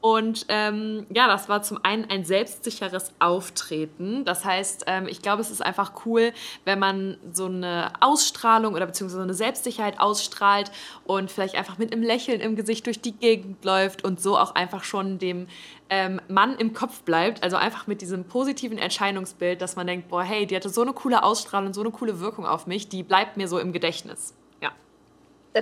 Und 0.00 0.46
ähm, 0.48 1.06
ja, 1.12 1.26
das 1.26 1.48
war 1.48 1.62
zum 1.62 1.80
einen 1.82 2.08
ein 2.08 2.24
selbstsicheres 2.24 3.12
Auftreten. 3.18 4.24
Das 4.24 4.44
heißt, 4.44 4.84
ähm, 4.86 5.08
ich 5.08 5.22
glaube, 5.22 5.42
es 5.42 5.50
ist 5.50 5.60
einfach 5.60 5.92
cool, 6.06 6.32
wenn 6.64 6.78
man 6.78 7.16
so 7.32 7.46
eine 7.46 7.92
Ausstrahlung 8.00 8.74
oder 8.74 8.86
beziehungsweise 8.86 9.22
eine 9.22 9.34
Selbstsicherheit 9.34 9.98
ausstrahlt 9.98 10.70
und 11.04 11.32
vielleicht 11.32 11.56
einfach 11.56 11.78
mit 11.78 11.92
einem 11.92 12.02
Lächeln 12.02 12.40
im 12.40 12.54
Gesicht 12.54 12.86
durch 12.86 13.00
die 13.00 13.12
Gegend 13.12 13.64
läuft 13.64 14.04
und 14.04 14.20
so 14.20 14.38
auch 14.38 14.54
einfach 14.54 14.84
schon 14.84 15.18
dem 15.18 15.48
ähm, 15.90 16.20
Mann 16.28 16.56
im 16.56 16.74
Kopf 16.74 17.02
bleibt. 17.02 17.42
Also 17.42 17.56
einfach 17.56 17.88
mit 17.88 18.00
diesem 18.00 18.24
positiven 18.24 18.78
Erscheinungsbild, 18.78 19.60
dass 19.60 19.74
man 19.74 19.88
denkt, 19.88 20.08
boah, 20.08 20.22
hey, 20.22 20.46
die 20.46 20.54
hatte 20.54 20.68
so 20.68 20.82
eine 20.82 20.92
coole 20.92 21.24
Ausstrahlung, 21.24 21.74
so 21.74 21.80
eine 21.80 21.90
coole 21.90 22.20
Wirkung 22.20 22.46
auf 22.46 22.68
mich, 22.68 22.88
die 22.88 23.02
bleibt 23.02 23.36
mir 23.36 23.48
so 23.48 23.58
im 23.58 23.72
Gedächtnis. 23.72 24.37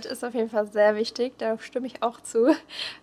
Das 0.05 0.13
ist 0.13 0.25
auf 0.25 0.35
jeden 0.35 0.51
Fall 0.51 0.67
sehr 0.67 0.97
wichtig, 0.97 1.39
darauf 1.39 1.65
stimme 1.65 1.87
ich 1.87 2.03
auch 2.03 2.21
zu. 2.21 2.55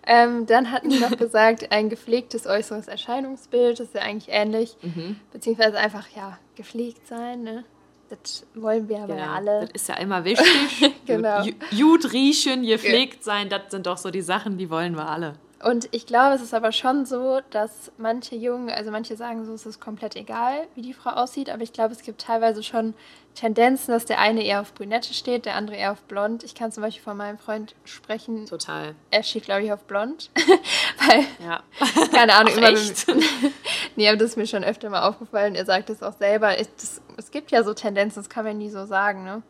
Ähm, 0.06 0.46
dann 0.46 0.70
hatten 0.70 0.90
die 0.90 0.98
noch 0.98 1.16
gesagt, 1.18 1.72
ein 1.72 1.88
gepflegtes 1.88 2.46
äußeres 2.46 2.88
Erscheinungsbild, 2.88 3.80
das 3.80 3.88
ist 3.88 3.94
ja 3.94 4.02
eigentlich 4.02 4.28
ähnlich, 4.28 4.76
mhm. 4.82 5.16
beziehungsweise 5.32 5.78
einfach, 5.78 6.06
ja, 6.14 6.38
gepflegt 6.56 7.06
sein, 7.06 7.42
ne? 7.42 7.64
Das 8.10 8.46
wollen 8.54 8.88
wir 8.88 8.98
aber 8.98 9.16
ja, 9.16 9.32
alle. 9.32 9.60
Das 9.62 9.70
ist 9.72 9.88
ja 9.88 9.96
immer 9.96 10.24
wichtig. 10.24 10.94
genau. 11.06 11.42
Gut 11.70 12.12
riechen, 12.12 12.64
gepflegt 12.64 13.24
sein, 13.24 13.48
das 13.48 13.62
sind 13.70 13.86
doch 13.86 13.96
so 13.96 14.10
die 14.10 14.22
Sachen, 14.22 14.58
die 14.58 14.70
wollen 14.70 14.94
wir 14.94 15.08
alle. 15.08 15.36
Und 15.64 15.88
ich 15.92 16.04
glaube, 16.04 16.34
es 16.34 16.42
ist 16.42 16.52
aber 16.52 16.72
schon 16.72 17.06
so, 17.06 17.40
dass 17.48 17.90
manche 17.96 18.36
Jungen, 18.36 18.68
also 18.68 18.90
manche 18.90 19.16
sagen 19.16 19.46
so, 19.46 19.54
es 19.54 19.64
ist 19.64 19.80
komplett 19.80 20.14
egal, 20.14 20.66
wie 20.74 20.82
die 20.82 20.92
Frau 20.92 21.10
aussieht, 21.10 21.48
aber 21.48 21.62
ich 21.62 21.72
glaube, 21.72 21.94
es 21.94 22.02
gibt 22.02 22.20
teilweise 22.20 22.62
schon 22.62 22.92
Tendenzen, 23.34 23.92
dass 23.92 24.04
der 24.04 24.20
eine 24.20 24.44
eher 24.44 24.60
auf 24.60 24.74
Brünette 24.74 25.14
steht, 25.14 25.46
der 25.46 25.56
andere 25.56 25.76
eher 25.76 25.92
auf 25.92 26.02
blond. 26.02 26.44
Ich 26.44 26.54
kann 26.54 26.70
zum 26.70 26.82
Beispiel 26.82 27.02
von 27.02 27.16
meinem 27.16 27.38
Freund 27.38 27.74
sprechen. 27.86 28.44
Total. 28.44 28.94
Er 29.10 29.22
steht, 29.22 29.44
glaube 29.44 29.62
ich, 29.62 29.72
auf 29.72 29.84
blond. 29.84 30.30
Weil, 31.08 31.24
ja. 31.42 31.62
keine 32.12 32.34
Ahnung, 32.34 32.54
immer. 32.54 32.68
Echt? 32.68 33.06
nee, 33.96 34.06
aber 34.06 34.18
das 34.18 34.30
ist 34.30 34.36
mir 34.36 34.46
schon 34.46 34.64
öfter 34.64 34.90
mal 34.90 35.08
aufgefallen. 35.08 35.54
Er 35.54 35.64
sagt 35.64 35.88
es 35.88 36.02
auch 36.02 36.16
selber. 36.18 36.60
Ich, 36.60 36.68
das, 36.76 37.00
es 37.16 37.30
gibt 37.30 37.50
ja 37.52 37.64
so 37.64 37.72
Tendenzen, 37.72 38.22
das 38.22 38.28
kann 38.28 38.44
man 38.44 38.58
nie 38.58 38.68
so 38.68 38.84
sagen, 38.84 39.24
ne? 39.24 39.42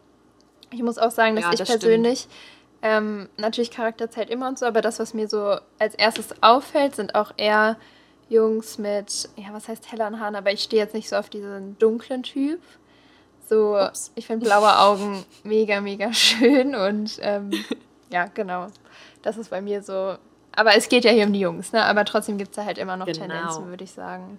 Ich 0.71 0.83
muss 0.83 0.97
auch 0.97 1.11
sagen, 1.11 1.35
dass 1.35 1.45
ja, 1.45 1.53
ich 1.53 1.59
das 1.59 1.69
persönlich. 1.69 2.21
Stimmt 2.21 2.54
ähm, 2.85 3.31
natürlich 3.39 3.71
Charakter 3.71 4.11
zählt 4.11 4.29
immer 4.29 4.47
und 4.47 4.59
so, 4.59 4.67
aber 4.67 4.83
das, 4.83 4.99
was 4.99 5.15
mir 5.15 5.27
so 5.27 5.57
als 5.79 5.95
erstes 5.95 6.43
auffällt, 6.43 6.95
sind 6.95 7.15
auch 7.15 7.33
eher 7.39 7.79
Jungs 8.29 8.77
mit, 8.77 9.31
ja, 9.37 9.47
was 9.53 9.69
heißt 9.69 9.91
helleren 9.91 10.21
Haaren, 10.21 10.37
aber 10.37 10.53
ich 10.53 10.63
stehe 10.63 10.83
jetzt 10.83 10.95
nicht 10.95 11.09
so 11.09 11.17
auf 11.17 11.31
diesen 11.31 11.79
dunklen 11.79 12.23
Typ. 12.23 12.61
So, 13.49 13.79
Ups. 13.79 14.13
ich 14.15 14.27
finde 14.27 14.45
blaue 14.45 14.79
Augen 14.79 15.25
mega, 15.45 15.81
mega 15.81 16.13
schön 16.13 16.75
und 16.75 17.19
ähm, 17.23 17.51
ja, 18.11 18.27
genau. 18.27 18.67
Das 19.23 19.39
ist 19.39 19.49
bei 19.49 19.63
mir 19.63 19.83
so. 19.83 20.17
Aber 20.53 20.77
es 20.77 20.89
geht 20.91 21.05
ja 21.05 21.11
hier 21.11 21.27
um 21.27 21.33
die 21.33 21.41
Jungs, 21.41 21.73
ne? 21.73 21.83
Aber 21.85 22.05
trotzdem 22.05 22.37
gibt 22.37 22.51
es 22.51 22.57
da 22.57 22.67
halt 22.67 22.77
immer 22.77 22.99
noch 22.99 23.07
genau. 23.07 23.19
Tendenzen, 23.19 23.69
würde 23.69 23.85
ich 23.85 23.93
sagen. 23.93 24.39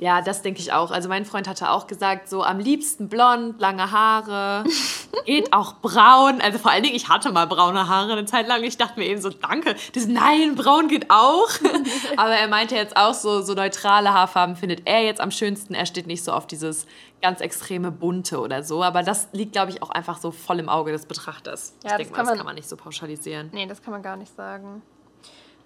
Ja, 0.00 0.22
das 0.22 0.40
denke 0.40 0.60
ich 0.60 0.72
auch. 0.72 0.90
Also 0.90 1.10
mein 1.10 1.26
Freund 1.26 1.46
hatte 1.46 1.70
auch 1.70 1.86
gesagt, 1.86 2.30
so 2.30 2.42
am 2.42 2.58
liebsten 2.58 3.10
blond, 3.10 3.60
lange 3.60 3.92
Haare, 3.92 4.64
geht 5.26 5.52
auch 5.52 5.74
braun. 5.74 6.40
Also 6.40 6.58
vor 6.58 6.70
allen 6.70 6.82
Dingen, 6.82 6.96
ich 6.96 7.10
hatte 7.10 7.30
mal 7.32 7.46
braune 7.46 7.86
Haare 7.86 8.12
eine 8.12 8.24
Zeit 8.24 8.48
lang. 8.48 8.62
Ich 8.64 8.78
dachte 8.78 8.98
mir 8.98 9.04
eben 9.04 9.20
so, 9.20 9.28
danke. 9.28 9.76
Das, 9.92 10.06
nein, 10.06 10.54
braun 10.54 10.88
geht 10.88 11.10
auch. 11.10 11.50
Aber 12.16 12.30
er 12.30 12.48
meinte 12.48 12.76
jetzt 12.76 12.96
auch 12.96 13.12
so, 13.12 13.42
so 13.42 13.52
neutrale 13.52 14.14
Haarfarben 14.14 14.56
findet 14.56 14.86
er 14.86 15.04
jetzt 15.04 15.20
am 15.20 15.30
schönsten. 15.30 15.74
Er 15.74 15.84
steht 15.84 16.06
nicht 16.06 16.24
so 16.24 16.32
auf 16.32 16.46
dieses 16.46 16.86
ganz 17.20 17.42
extreme 17.42 17.90
bunte 17.90 18.40
oder 18.40 18.62
so. 18.62 18.82
Aber 18.82 19.02
das 19.02 19.28
liegt, 19.32 19.52
glaube 19.52 19.70
ich, 19.70 19.82
auch 19.82 19.90
einfach 19.90 20.18
so 20.18 20.30
voll 20.30 20.60
im 20.60 20.70
Auge 20.70 20.92
des 20.92 21.04
Betrachters. 21.04 21.74
Ja, 21.84 21.90
ich 21.98 22.06
denke 22.06 22.12
mal, 22.14 22.24
das 22.24 22.36
kann 22.38 22.46
man 22.46 22.54
nicht 22.54 22.70
so 22.70 22.76
pauschalisieren. 22.76 23.50
Nee, 23.52 23.66
das 23.66 23.82
kann 23.82 23.92
man 23.92 24.02
gar 24.02 24.16
nicht 24.16 24.34
sagen. 24.34 24.80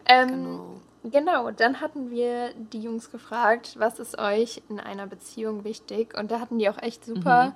Ähm, 0.06 0.28
genau. 0.28 0.80
Genau, 1.04 1.50
dann 1.50 1.82
hatten 1.82 2.10
wir 2.10 2.54
die 2.54 2.80
Jungs 2.80 3.10
gefragt, 3.10 3.74
was 3.78 3.98
ist 3.98 4.18
euch 4.18 4.62
in 4.70 4.80
einer 4.80 5.06
Beziehung 5.06 5.62
wichtig? 5.62 6.16
Und 6.16 6.30
da 6.30 6.40
hatten 6.40 6.58
die 6.58 6.68
auch 6.70 6.80
echt 6.80 7.04
super 7.04 7.48
mhm. 7.48 7.52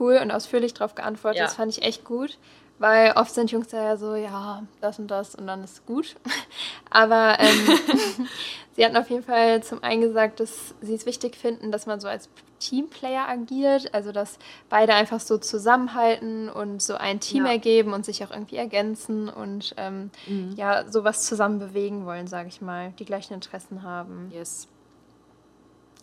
cool 0.00 0.18
und 0.22 0.30
ausführlich 0.30 0.72
darauf 0.72 0.94
geantwortet. 0.94 1.40
Ja. 1.40 1.44
Das 1.44 1.54
fand 1.54 1.70
ich 1.76 1.84
echt 1.84 2.04
gut. 2.04 2.38
Weil 2.78 3.12
oft 3.16 3.34
sind 3.34 3.50
Jungs 3.50 3.72
ja 3.72 3.96
so, 3.96 4.14
ja, 4.14 4.62
das 4.80 4.98
und 4.98 5.08
das 5.08 5.34
und 5.34 5.46
dann 5.46 5.64
ist 5.64 5.84
gut. 5.86 6.14
Aber 6.90 7.36
ähm, 7.40 8.28
sie 8.76 8.84
hatten 8.84 8.96
auf 8.96 9.10
jeden 9.10 9.24
Fall 9.24 9.62
zum 9.62 9.82
einen 9.82 10.00
gesagt, 10.00 10.40
dass 10.40 10.74
sie 10.80 10.94
es 10.94 11.04
wichtig 11.04 11.36
finden, 11.36 11.72
dass 11.72 11.86
man 11.86 11.98
so 12.00 12.06
als 12.08 12.28
Teamplayer 12.60 13.28
agiert, 13.28 13.94
also 13.94 14.12
dass 14.12 14.38
beide 14.68 14.94
einfach 14.94 15.20
so 15.20 15.38
zusammenhalten 15.38 16.48
und 16.48 16.82
so 16.82 16.94
ein 16.94 17.20
Team 17.20 17.46
ja. 17.46 17.52
ergeben 17.52 17.92
und 17.92 18.04
sich 18.04 18.24
auch 18.24 18.30
irgendwie 18.30 18.56
ergänzen 18.56 19.28
und 19.28 19.74
ähm, 19.76 20.10
mhm. 20.26 20.54
ja, 20.56 20.90
sowas 20.90 21.24
zusammen 21.24 21.58
bewegen 21.58 22.04
wollen, 22.06 22.26
sage 22.26 22.48
ich 22.48 22.60
mal, 22.60 22.92
die 22.98 23.04
gleichen 23.04 23.34
Interessen 23.34 23.82
haben. 23.82 24.30
Yes. 24.34 24.68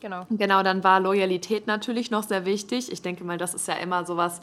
Genau. 0.01 0.25
Genau, 0.29 0.61
dann 0.61 0.83
war 0.83 0.99
Loyalität 0.99 1.67
natürlich 1.67 2.11
noch 2.11 2.23
sehr 2.23 2.45
wichtig. 2.45 2.91
Ich 2.91 3.01
denke 3.01 3.23
mal, 3.23 3.37
das 3.37 3.53
ist 3.53 3.67
ja 3.67 3.75
immer 3.75 4.05
sowas, 4.05 4.41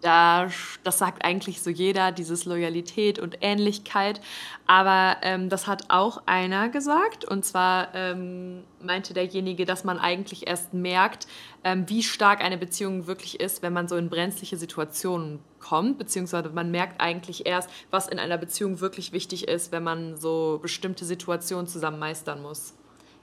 da, 0.00 0.48
das 0.84 0.98
sagt 0.98 1.24
eigentlich 1.24 1.62
so 1.62 1.70
jeder, 1.70 2.12
dieses 2.12 2.44
Loyalität 2.44 3.18
und 3.18 3.38
Ähnlichkeit. 3.40 4.20
Aber 4.66 5.16
ähm, 5.22 5.48
das 5.48 5.66
hat 5.66 5.84
auch 5.88 6.22
einer 6.26 6.68
gesagt. 6.68 7.24
Und 7.24 7.44
zwar 7.44 7.94
ähm, 7.94 8.64
meinte 8.82 9.14
derjenige, 9.14 9.64
dass 9.64 9.84
man 9.84 9.98
eigentlich 9.98 10.46
erst 10.46 10.74
merkt, 10.74 11.26
ähm, 11.64 11.88
wie 11.88 12.02
stark 12.02 12.42
eine 12.42 12.58
Beziehung 12.58 13.06
wirklich 13.06 13.40
ist, 13.40 13.62
wenn 13.62 13.72
man 13.72 13.88
so 13.88 13.96
in 13.96 14.08
brenzliche 14.08 14.56
Situationen 14.56 15.40
kommt. 15.60 15.98
Beziehungsweise 15.98 16.50
man 16.50 16.70
merkt 16.70 17.00
eigentlich 17.00 17.46
erst, 17.46 17.70
was 17.90 18.06
in 18.06 18.18
einer 18.18 18.38
Beziehung 18.38 18.80
wirklich 18.80 19.12
wichtig 19.12 19.48
ist, 19.48 19.72
wenn 19.72 19.82
man 19.82 20.16
so 20.16 20.58
bestimmte 20.62 21.04
Situationen 21.04 21.66
zusammen 21.66 21.98
meistern 21.98 22.42
muss. 22.42 22.74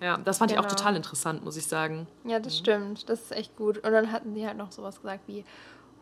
Ja, 0.03 0.17
das 0.17 0.39
fand 0.39 0.51
genau. 0.51 0.61
ich 0.61 0.65
auch 0.65 0.69
genau. 0.69 0.79
total 0.79 0.95
interessant, 0.97 1.45
muss 1.45 1.55
ich 1.55 1.65
sagen. 1.65 2.07
Ja, 2.25 2.39
das 2.39 2.55
mhm. 2.55 2.57
stimmt. 2.57 3.09
Das 3.09 3.21
ist 3.21 3.31
echt 3.31 3.55
gut. 3.55 3.77
Und 3.77 3.93
dann 3.93 4.11
hatten 4.11 4.33
sie 4.33 4.45
halt 4.45 4.57
noch 4.57 4.73
sowas 4.73 5.01
gesagt 5.01 5.21
wie, 5.27 5.45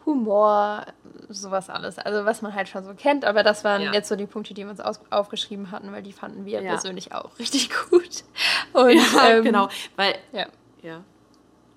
Humor, 0.05 0.86
sowas 1.29 1.70
alles. 1.70 1.98
Also 2.00 2.25
was 2.25 2.41
man 2.41 2.53
halt 2.53 2.67
schon 2.67 2.84
so 2.84 2.93
kennt, 2.93 3.25
aber 3.25 3.43
das 3.43 3.63
waren 3.63 3.81
ja. 3.81 3.93
jetzt 3.93 4.10
so 4.10 4.15
die 4.15 4.25
Punkte, 4.25 4.53
die 4.53 4.63
wir 4.63 4.72
uns 4.72 4.81
aufgeschrieben 5.12 5.72
hatten, 5.72 5.91
weil 5.91 6.03
die 6.03 6.13
fanden 6.13 6.46
wir 6.46 6.62
ja. 6.62 6.72
persönlich 6.72 7.13
auch 7.13 7.38
richtig 7.39 7.70
gut. 7.89 8.24
Und, 8.74 8.93
ja, 8.93 9.29
ähm, 9.29 9.43
genau, 9.43 9.70
weil 9.96 10.15
ja. 10.31 10.48
ja. 10.81 11.03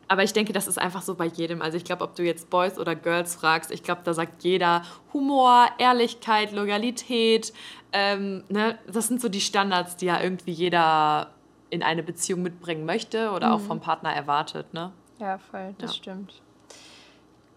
Aber 0.09 0.23
ich 0.23 0.33
denke, 0.33 0.53
das 0.53 0.67
ist 0.67 0.79
einfach 0.79 1.03
so 1.03 1.15
bei 1.15 1.27
jedem. 1.27 1.63
Also 1.63 1.77
ich 1.77 1.85
glaube, 1.85 2.05
ob 2.05 2.15
du 2.15 2.23
jetzt 2.23 2.51
Boys 2.51 2.79
oder 2.79 2.95
Girls 2.95 3.35
fragst, 3.35 3.71
ich 3.71 3.83
glaube, 3.83 4.03
da 4.05 4.13
sagt 4.13 4.45
jeder 4.45 4.83
Humor, 5.13 5.69
Ehrlichkeit, 5.79 6.53
Loyalität. 6.53 7.53
Ähm, 7.93 8.45
ne? 8.49 8.79
Das 8.87 9.09
sind 9.09 9.21
so 9.21 9.29
die 9.29 9.41
Standards, 9.41 9.97
die 9.97 10.07
ja 10.07 10.21
irgendwie 10.21 10.53
jeder 10.53 11.31
in 11.71 11.83
eine 11.83 12.03
Beziehung 12.03 12.43
mitbringen 12.43 12.85
möchte 12.85 13.31
oder 13.31 13.49
mhm. 13.49 13.55
auch 13.55 13.61
vom 13.61 13.81
Partner 13.81 14.13
erwartet. 14.13 14.73
Ne? 14.75 14.93
Ja, 15.19 15.39
voll, 15.39 15.75
das 15.79 15.97
stimmt. 15.97 16.43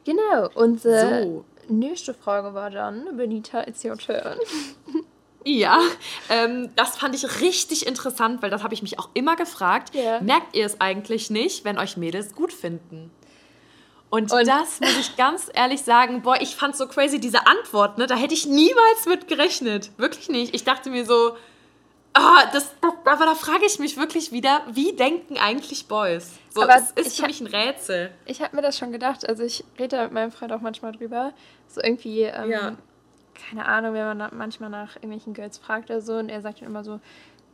Genau, 0.08 0.50
unsere 0.56 1.24
so. 1.24 1.46
nächste 1.68 2.14
Frage 2.14 2.54
war 2.54 2.70
dann, 2.70 3.18
Benita, 3.18 3.68
it's 3.68 3.84
your 3.84 3.98
turn. 3.98 4.38
Ja, 5.50 5.80
ähm, 6.28 6.72
das 6.76 6.98
fand 6.98 7.16
ich 7.16 7.40
richtig 7.40 7.88
interessant, 7.88 8.42
weil 8.42 8.50
das 8.50 8.64
habe 8.64 8.74
ich 8.74 8.82
mich 8.82 9.00
auch 9.00 9.08
immer 9.14 9.38
gefragt. 9.38 9.96
Yeah. 9.96 10.20
Merkt 10.20 10.58
ihr 10.58 10.66
es 10.66 10.82
eigentlich 10.82 11.30
nicht, 11.30 11.64
wenn 11.64 11.78
euch 11.78 11.96
Mädels 11.96 12.36
gut 12.36 12.52
finden? 12.52 13.12
Und, 14.10 14.34
und, 14.34 14.46
das 14.46 14.82
muss 14.82 14.98
ich 15.00 15.16
ganz 15.16 15.50
ehrlich 15.54 15.84
sagen, 15.84 16.22
boah, 16.22 16.36
ich 16.42 16.58
fand 16.58 16.76
so 16.76 16.86
crazy 16.86 17.22
diese 17.22 17.48
Antwort, 17.48 17.98
ne? 17.98 18.08
Da 18.08 18.16
hätte 18.16 18.34
ich 18.34 18.46
niemals 18.46 19.06
mit 19.06 19.30
gerechnet. 19.30 19.92
Wirklich 19.96 20.28
nicht. 20.28 20.54
Ich 20.54 20.66
dachte 20.66 20.90
mir 20.90 21.06
so, 21.06 21.38
das, 22.54 22.72
das, 22.82 22.92
aber 23.06 23.26
da 23.26 23.36
frage 23.36 23.66
ich 23.66 23.80
mich 23.80 23.98
wirklich 23.98 24.32
wieder, 24.32 24.62
wie 24.72 24.96
denken 24.96 25.38
eigentlich 25.38 25.88
Boys? 25.88 26.32
So, 26.54 26.64
aber 26.64 26.76
es 26.76 26.92
ist 26.92 27.20
für 27.20 27.28
mich 27.28 27.42
ein 27.42 27.48
Rätsel. 27.48 28.12
Ich 28.26 28.42
habe 28.42 28.56
mir 28.56 28.62
das 28.62 28.78
schon 28.78 28.92
gedacht. 28.92 29.28
Also 29.28 29.44
ich 29.44 29.64
rede 29.78 29.98
da 29.98 30.04
mit 30.04 30.14
meinem 30.14 30.32
Freund 30.32 30.52
auch 30.52 30.62
manchmal 30.62 30.92
drüber. 30.92 31.34
So 31.68 31.82
irgendwie, 31.82 32.24
ähm, 32.24 32.50
ja 32.50 32.78
keine 33.38 33.66
Ahnung, 33.66 33.94
wenn 33.94 34.18
man 34.18 34.30
manchmal 34.36 34.70
nach 34.70 34.96
irgendwelchen 34.96 35.34
Girls 35.34 35.58
fragt 35.58 35.90
oder 35.90 36.02
so 36.02 36.16
und 36.16 36.30
er 36.30 36.42
sagt 36.42 36.62
dann 36.62 36.68
immer 36.68 36.84
so, 36.84 37.00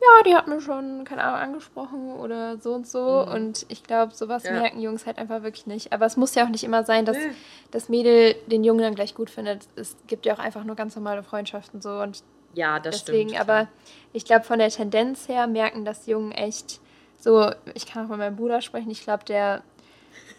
ja, 0.02 0.24
die 0.26 0.36
hat 0.36 0.48
mir 0.48 0.60
schon, 0.60 1.06
keine 1.06 1.24
Ahnung, 1.24 1.40
angesprochen 1.40 2.14
oder 2.14 2.58
so 2.58 2.74
und 2.74 2.86
so. 2.86 3.26
Mhm. 3.26 3.34
Und 3.34 3.66
ich 3.70 3.84
glaube, 3.84 4.14
sowas 4.14 4.44
ja. 4.44 4.52
merken 4.52 4.82
Jungs 4.82 5.06
halt 5.06 5.18
einfach 5.18 5.44
wirklich 5.44 5.66
nicht. 5.66 5.94
Aber 5.94 6.06
es 6.06 6.18
muss 6.18 6.36
ja 6.36 6.44
auch 6.44 6.50
nicht 6.50 6.66
immer 6.66 6.84
sein, 6.84 7.06
dass 7.06 7.16
nee. 7.16 7.32
das 7.72 7.88
Mädel 7.88 8.36
den 8.48 8.66
Jungen 8.66 8.82
dann 8.82 8.96
gleich 8.96 9.16
gut 9.16 9.30
findet. 9.30 9.66
Es 9.78 9.96
gibt 10.08 10.26
ja 10.26 10.34
auch 10.34 10.40
einfach 10.40 10.66
nur 10.66 10.76
ganz 10.76 10.96
normale 10.98 11.24
Freundschaften 11.24 11.82
so 11.82 12.02
und 12.02 12.22
ja, 12.54 12.80
das 12.80 13.04
deswegen, 13.04 13.30
stimmt. 13.30 13.42
Aber 13.42 13.68
ich 14.14 14.26
glaube, 14.26 14.46
von 14.46 14.60
der 14.60 14.70
Tendenz 14.70 15.28
her 15.28 15.48
merken 15.48 15.86
das 15.86 16.06
Jungen 16.06 16.32
echt 16.32 16.80
so, 17.20 17.52
ich 17.74 17.86
kann 17.86 18.06
auch 18.06 18.10
mit 18.10 18.20
meinem 18.20 18.36
Bruder 18.36 18.62
sprechen, 18.62 18.92
ich 18.92 19.04
glaube, 19.04 19.24
der 19.26 19.64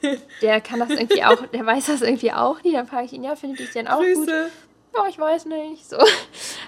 der 0.42 0.60
kann 0.60 0.80
das 0.80 0.90
irgendwie 0.90 1.24
auch, 1.24 1.46
der 1.46 1.64
weiß 1.64 1.86
das 1.86 2.02
irgendwie 2.02 2.32
auch 2.32 2.62
nie. 2.62 2.72
Dann 2.72 2.86
frage 2.86 3.06
ich 3.06 3.12
ihn, 3.12 3.24
ja, 3.24 3.36
findet 3.36 3.60
ich 3.60 3.72
den 3.72 3.88
auch 3.88 4.00
Grüße. 4.00 4.20
gut? 4.20 4.52
ja, 4.94 5.08
ich 5.08 5.18
weiß 5.18 5.46
nicht. 5.46 5.88
So. 5.88 5.98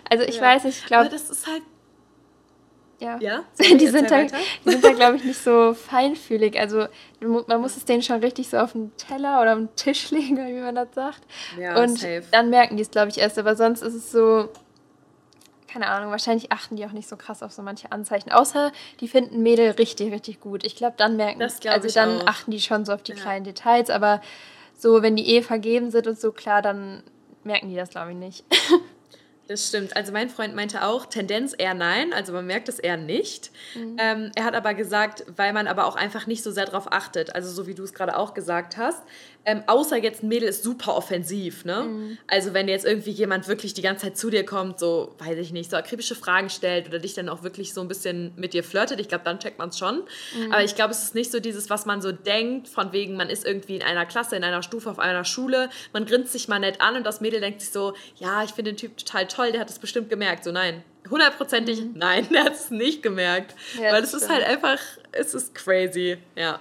Also 0.08 0.24
ich 0.24 0.36
ja. 0.36 0.42
weiß 0.42 0.64
nicht, 0.64 0.78
ich 0.78 0.86
glaube. 0.86 1.08
das 1.08 1.30
ist 1.30 1.46
halt. 1.46 1.62
Ja. 2.98 3.18
ja? 3.18 3.44
die, 3.58 3.86
sind 3.88 4.10
da, 4.10 4.22
die 4.22 4.70
sind 4.70 4.82
da, 4.82 4.92
glaube 4.92 5.16
ich, 5.16 5.24
nicht 5.24 5.42
so 5.42 5.74
feinfühlig. 5.88 6.58
Also 6.58 6.86
man 7.20 7.60
muss 7.60 7.76
es 7.76 7.84
denen 7.84 8.02
schon 8.02 8.20
richtig 8.20 8.48
so 8.48 8.56
auf 8.56 8.72
den 8.72 8.96
Teller 8.96 9.42
oder 9.42 9.52
auf 9.52 9.58
den 9.58 9.76
Tisch 9.76 10.10
legen, 10.10 10.38
wie 10.38 10.60
man 10.60 10.74
das 10.74 10.94
sagt. 10.94 11.20
Ja, 11.58 11.78
Und 11.82 11.98
safe. 11.98 12.24
dann 12.30 12.48
merken 12.48 12.76
die 12.76 12.82
es, 12.82 12.90
glaube 12.90 13.08
ich, 13.08 13.18
erst. 13.18 13.38
Aber 13.38 13.54
sonst 13.54 13.82
ist 13.82 13.94
es 13.94 14.10
so, 14.10 14.48
keine 15.68 15.88
Ahnung, 15.88 16.10
wahrscheinlich 16.10 16.52
achten 16.52 16.76
die 16.76 16.86
auch 16.86 16.92
nicht 16.92 17.08
so 17.08 17.16
krass 17.16 17.42
auf 17.42 17.52
so 17.52 17.62
manche 17.62 17.92
Anzeichen. 17.92 18.32
Außer 18.32 18.72
die 19.00 19.08
finden 19.08 19.42
Mädel 19.42 19.70
richtig, 19.72 20.12
richtig 20.12 20.40
gut. 20.40 20.64
Ich 20.64 20.76
glaube, 20.76 20.94
dann 20.96 21.16
merken, 21.16 21.40
das 21.40 21.64
also 21.66 21.88
dann 21.88 22.22
auch. 22.22 22.26
achten 22.26 22.50
die 22.50 22.60
schon 22.60 22.84
so 22.84 22.92
auf 22.92 23.02
die 23.02 23.12
ja. 23.12 23.18
kleinen 23.18 23.44
Details. 23.44 23.90
Aber 23.90 24.20
so, 24.76 25.02
wenn 25.02 25.16
die 25.16 25.28
eh 25.36 25.42
vergeben 25.42 25.90
sind 25.90 26.06
und 26.06 26.18
so, 26.18 26.32
klar, 26.32 26.62
dann 26.62 27.02
merken 27.44 27.68
die 27.68 27.76
das, 27.76 27.90
glaube 27.90 28.12
ich, 28.12 28.16
nicht. 28.16 28.44
Das 29.48 29.68
stimmt. 29.68 29.94
Also 29.96 30.12
mein 30.12 30.28
Freund 30.28 30.56
meinte 30.56 30.84
auch, 30.84 31.06
Tendenz 31.06 31.54
eher 31.56 31.74
nein, 31.74 32.12
also 32.12 32.32
man 32.32 32.46
merkt 32.46 32.68
es 32.68 32.78
eher 32.78 32.96
nicht. 32.96 33.50
Mhm. 33.74 33.96
Ähm, 33.98 34.32
er 34.34 34.44
hat 34.44 34.54
aber 34.54 34.74
gesagt, 34.74 35.24
weil 35.36 35.52
man 35.52 35.68
aber 35.68 35.86
auch 35.86 35.96
einfach 35.96 36.26
nicht 36.26 36.42
so 36.42 36.50
sehr 36.50 36.66
darauf 36.66 36.92
achtet, 36.92 37.34
also 37.34 37.50
so 37.50 37.66
wie 37.66 37.74
du 37.74 37.84
es 37.84 37.94
gerade 37.94 38.16
auch 38.16 38.34
gesagt 38.34 38.76
hast, 38.76 39.02
ähm, 39.48 39.62
außer 39.68 39.96
jetzt 39.96 40.24
ein 40.24 40.28
Mädel 40.28 40.48
ist 40.48 40.64
super 40.64 40.96
offensiv, 40.96 41.64
ne? 41.64 41.84
Mhm. 41.84 42.18
Also 42.26 42.52
wenn 42.52 42.66
jetzt 42.66 42.84
irgendwie 42.84 43.12
jemand 43.12 43.46
wirklich 43.46 43.74
die 43.74 43.82
ganze 43.82 44.06
Zeit 44.06 44.18
zu 44.18 44.28
dir 44.28 44.44
kommt, 44.44 44.80
so, 44.80 45.14
weiß 45.18 45.38
ich 45.38 45.52
nicht, 45.52 45.70
so 45.70 45.76
akribische 45.76 46.16
Fragen 46.16 46.50
stellt 46.50 46.88
oder 46.88 46.98
dich 46.98 47.14
dann 47.14 47.28
auch 47.28 47.44
wirklich 47.44 47.72
so 47.72 47.80
ein 47.80 47.86
bisschen 47.86 48.32
mit 48.34 48.54
dir 48.54 48.64
flirtet, 48.64 48.98
ich 48.98 49.06
glaube, 49.06 49.22
dann 49.22 49.38
checkt 49.38 49.58
man 49.58 49.68
es 49.68 49.78
schon. 49.78 50.02
Mhm. 50.36 50.52
Aber 50.52 50.64
ich 50.64 50.74
glaube, 50.74 50.90
es 50.90 51.04
ist 51.04 51.14
nicht 51.14 51.30
so 51.30 51.38
dieses, 51.38 51.70
was 51.70 51.86
man 51.86 52.02
so 52.02 52.10
denkt, 52.10 52.66
von 52.66 52.92
wegen, 52.92 53.16
man 53.16 53.30
ist 53.30 53.46
irgendwie 53.46 53.76
in 53.76 53.82
einer 53.84 54.04
Klasse, 54.04 54.34
in 54.34 54.42
einer 54.42 54.64
Stufe, 54.64 54.90
auf 54.90 54.98
einer 54.98 55.24
Schule, 55.24 55.70
man 55.92 56.06
grinst 56.06 56.32
sich 56.32 56.48
mal 56.48 56.58
nett 56.58 56.80
an 56.80 56.96
und 56.96 57.06
das 57.06 57.20
Mädel 57.20 57.40
denkt 57.40 57.60
sich 57.60 57.70
so, 57.70 57.94
ja, 58.16 58.42
ich 58.42 58.50
finde 58.50 58.72
den 58.72 58.76
Typ 58.76 58.96
total 58.96 59.28
toll, 59.28 59.35
der 59.38 59.60
hat 59.60 59.70
es 59.70 59.78
bestimmt 59.78 60.10
gemerkt. 60.10 60.44
So, 60.44 60.52
nein, 60.52 60.82
hundertprozentig, 61.10 61.80
mhm. 61.80 61.92
nein, 61.94 62.26
der 62.32 62.44
hat 62.44 62.54
es 62.54 62.70
nicht 62.70 63.02
gemerkt. 63.02 63.54
Ja, 63.80 63.92
Weil 63.92 64.02
es 64.02 64.14
ist 64.14 64.28
halt 64.28 64.44
einfach, 64.44 64.78
es 65.12 65.34
ist 65.34 65.54
crazy, 65.54 66.18
ja. 66.34 66.60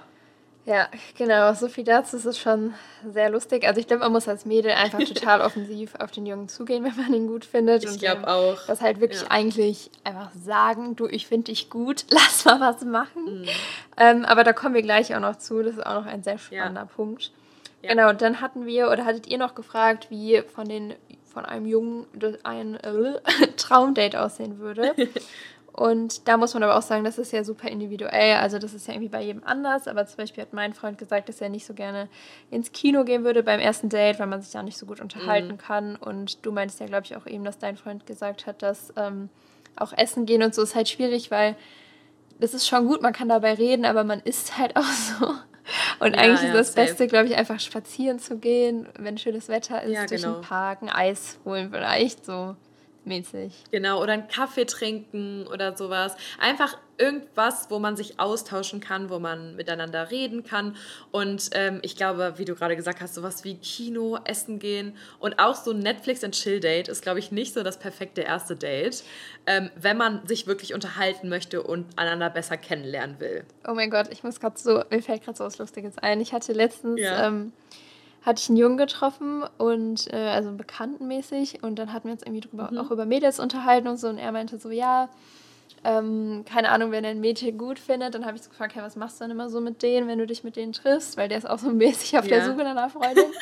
Ja, 0.66 0.88
genau, 1.16 1.54
so 1.54 1.68
viel 1.68 1.84
dazu. 1.84 2.16
Es 2.16 2.26
ist 2.26 2.40
schon 2.40 2.74
sehr 3.08 3.30
lustig. 3.30 3.64
Also 3.68 3.78
ich 3.78 3.86
glaube, 3.86 4.02
man 4.02 4.10
muss 4.10 4.26
als 4.26 4.44
Mädel 4.44 4.72
einfach 4.72 4.98
total 5.04 5.40
offensiv 5.40 5.94
auf 5.94 6.10
den 6.10 6.26
Jungen 6.26 6.48
zugehen, 6.48 6.82
wenn 6.82 6.96
man 6.96 7.14
ihn 7.14 7.28
gut 7.28 7.44
findet. 7.44 7.84
Ich 7.84 8.00
glaube 8.00 8.26
auch. 8.26 8.58
Das 8.66 8.80
halt 8.80 8.98
wirklich 8.98 9.22
ja. 9.22 9.28
eigentlich 9.30 9.92
einfach 10.02 10.32
sagen, 10.32 10.96
du, 10.96 11.06
ich 11.06 11.28
finde 11.28 11.52
dich 11.52 11.70
gut, 11.70 12.04
lass 12.10 12.44
mal 12.44 12.58
was 12.58 12.84
machen. 12.84 13.42
Mhm. 13.42 13.48
Ähm, 13.96 14.24
aber 14.24 14.42
da 14.42 14.52
kommen 14.52 14.74
wir 14.74 14.82
gleich 14.82 15.14
auch 15.14 15.20
noch 15.20 15.36
zu. 15.36 15.62
Das 15.62 15.74
ist 15.74 15.86
auch 15.86 16.02
noch 16.02 16.06
ein 16.06 16.24
sehr 16.24 16.38
spannender 16.38 16.80
ja. 16.80 16.86
Punkt. 16.86 17.30
Ja. 17.82 17.90
Genau, 17.90 18.10
und 18.10 18.20
dann 18.20 18.40
hatten 18.40 18.66
wir, 18.66 18.90
oder 18.90 19.04
hattet 19.04 19.28
ihr 19.28 19.38
noch 19.38 19.54
gefragt, 19.54 20.10
wie 20.10 20.42
von 20.52 20.68
den 20.68 20.94
von 21.36 21.44
einem 21.44 21.66
Jungen 21.66 22.06
ein 22.44 22.76
äh, 22.76 23.20
Traumdate 23.58 24.18
aussehen 24.22 24.58
würde. 24.58 24.94
Und 25.74 26.26
da 26.26 26.38
muss 26.38 26.54
man 26.54 26.62
aber 26.62 26.78
auch 26.78 26.82
sagen, 26.82 27.04
das 27.04 27.18
ist 27.18 27.30
ja 27.30 27.44
super 27.44 27.68
individuell. 27.68 28.36
Also 28.36 28.58
das 28.58 28.72
ist 28.72 28.88
ja 28.88 28.94
irgendwie 28.94 29.10
bei 29.10 29.20
jedem 29.20 29.44
anders. 29.44 29.86
Aber 29.86 30.06
zum 30.06 30.16
Beispiel 30.16 30.40
hat 30.42 30.54
mein 30.54 30.72
Freund 30.72 30.96
gesagt, 30.96 31.28
dass 31.28 31.42
er 31.42 31.50
nicht 31.50 31.66
so 31.66 31.74
gerne 31.74 32.08
ins 32.50 32.72
Kino 32.72 33.04
gehen 33.04 33.24
würde 33.24 33.42
beim 33.42 33.60
ersten 33.60 33.90
Date, 33.90 34.18
weil 34.18 34.28
man 34.28 34.40
sich 34.40 34.50
da 34.50 34.62
nicht 34.62 34.78
so 34.78 34.86
gut 34.86 35.02
unterhalten 35.02 35.52
mhm. 35.52 35.58
kann. 35.58 35.96
Und 35.96 36.46
du 36.46 36.52
meinst 36.52 36.80
ja, 36.80 36.86
glaube 36.86 37.04
ich, 37.04 37.14
auch 37.14 37.26
eben, 37.26 37.44
dass 37.44 37.58
dein 37.58 37.76
Freund 37.76 38.06
gesagt 38.06 38.46
hat, 38.46 38.62
dass 38.62 38.94
ähm, 38.96 39.28
auch 39.76 39.92
Essen 39.92 40.24
gehen 40.24 40.42
und 40.42 40.54
so 40.54 40.62
ist 40.62 40.74
halt 40.74 40.88
schwierig, 40.88 41.30
weil 41.30 41.54
das 42.40 42.54
ist 42.54 42.66
schon 42.66 42.86
gut, 42.86 43.02
man 43.02 43.12
kann 43.12 43.28
dabei 43.28 43.52
reden, 43.52 43.84
aber 43.84 44.04
man 44.04 44.20
isst 44.20 44.56
halt 44.56 44.74
auch 44.76 44.82
so. 44.82 45.34
Und 45.98 46.14
ja, 46.14 46.22
eigentlich 46.22 46.42
ja, 46.42 46.48
ist 46.48 46.54
das 46.54 46.72
safe. 46.72 46.86
Beste, 46.86 47.06
glaube 47.06 47.26
ich, 47.28 47.36
einfach 47.36 47.60
spazieren 47.60 48.18
zu 48.18 48.38
gehen, 48.38 48.88
wenn 48.98 49.18
schönes 49.18 49.48
Wetter 49.48 49.82
ist, 49.82 49.92
ja, 49.94 50.06
durch 50.06 50.22
genau. 50.22 50.34
den 50.34 50.42
Park, 50.42 50.82
ein 50.82 50.88
Eis 50.88 51.38
holen 51.44 51.70
vielleicht 51.70 52.24
so 52.24 52.56
mäßig. 53.04 53.52
Genau, 53.70 54.02
oder 54.02 54.12
einen 54.12 54.28
Kaffee 54.28 54.66
trinken 54.66 55.46
oder 55.46 55.76
sowas. 55.76 56.16
Einfach 56.40 56.76
irgendwas, 56.98 57.70
wo 57.70 57.78
man 57.78 57.96
sich 57.96 58.18
austauschen 58.18 58.80
kann, 58.80 59.10
wo 59.10 59.18
man 59.18 59.56
miteinander 59.56 60.10
reden 60.10 60.44
kann. 60.44 60.76
Und 61.10 61.50
ähm, 61.52 61.80
ich 61.82 61.96
glaube, 61.96 62.34
wie 62.36 62.44
du 62.44 62.54
gerade 62.54 62.76
gesagt 62.76 63.00
hast, 63.00 63.14
sowas 63.14 63.44
wie 63.44 63.56
Kino, 63.56 64.18
Essen 64.24 64.58
gehen 64.58 64.96
und 65.18 65.38
auch 65.38 65.54
so 65.54 65.72
ein 65.72 65.80
Netflix 65.80 66.24
and 66.24 66.34
Chill 66.34 66.60
Date 66.60 66.88
ist, 66.88 67.02
glaube 67.02 67.18
ich, 67.18 67.32
nicht 67.32 67.54
so 67.54 67.62
das 67.62 67.78
perfekte 67.78 68.22
erste 68.22 68.56
Date, 68.56 69.04
ähm, 69.46 69.70
wenn 69.76 69.96
man 69.96 70.26
sich 70.26 70.46
wirklich 70.46 70.74
unterhalten 70.74 71.28
möchte 71.28 71.62
und 71.62 71.86
einander 71.98 72.30
besser 72.30 72.56
kennenlernen 72.56 73.20
will. 73.20 73.44
Oh 73.66 73.74
mein 73.74 73.90
Gott, 73.90 74.08
ich 74.10 74.22
muss 74.22 74.40
gerade 74.40 74.58
so, 74.58 74.82
mir 74.90 75.02
fällt 75.02 75.24
gerade 75.24 75.38
so 75.38 75.44
was 75.44 75.58
Lustiges 75.58 75.98
ein. 75.98 76.20
Ich 76.20 76.32
hatte 76.32 76.52
letztens 76.52 77.00
ja. 77.00 77.26
ähm, 77.26 77.52
hatte 78.22 78.40
ich 78.42 78.48
einen 78.48 78.58
Jungen 78.58 78.76
getroffen 78.76 79.44
und 79.56 80.12
äh, 80.12 80.16
also 80.16 80.50
bekanntenmäßig 80.52 81.62
und 81.62 81.78
dann 81.78 81.92
hatten 81.92 82.08
wir 82.08 82.12
uns 82.12 82.22
irgendwie 82.22 82.40
drüber, 82.40 82.70
mhm. 82.72 82.78
auch 82.78 82.90
über 82.90 83.06
Mädels 83.06 83.38
unterhalten 83.38 83.86
und 83.86 83.98
so 83.98 84.08
und 84.08 84.18
er 84.18 84.32
meinte 84.32 84.58
so, 84.58 84.70
ja, 84.70 85.08
ähm, 85.84 86.44
keine 86.48 86.70
Ahnung, 86.70 86.90
wenn 86.90 87.04
er 87.04 87.10
ein 87.10 87.20
Mädchen 87.20 87.58
gut 87.58 87.78
findet, 87.78 88.14
dann 88.14 88.26
habe 88.26 88.36
ich 88.36 88.42
so 88.42 88.50
gefragt, 88.50 88.74
hey, 88.74 88.82
was 88.82 88.96
machst 88.96 89.20
du 89.20 89.24
dann 89.24 89.30
immer 89.30 89.48
so 89.48 89.60
mit 89.60 89.82
denen, 89.82 90.08
wenn 90.08 90.18
du 90.18 90.26
dich 90.26 90.44
mit 90.44 90.56
denen 90.56 90.72
triffst, 90.72 91.16
weil 91.16 91.28
der 91.28 91.38
ist 91.38 91.48
auch 91.48 91.58
so 91.58 91.70
mäßig 91.70 92.18
auf 92.18 92.26
ja. 92.26 92.36
der 92.36 92.44
Suche 92.46 92.64
nach 92.64 92.70
einer 92.70 92.90
Freundin 92.90 93.32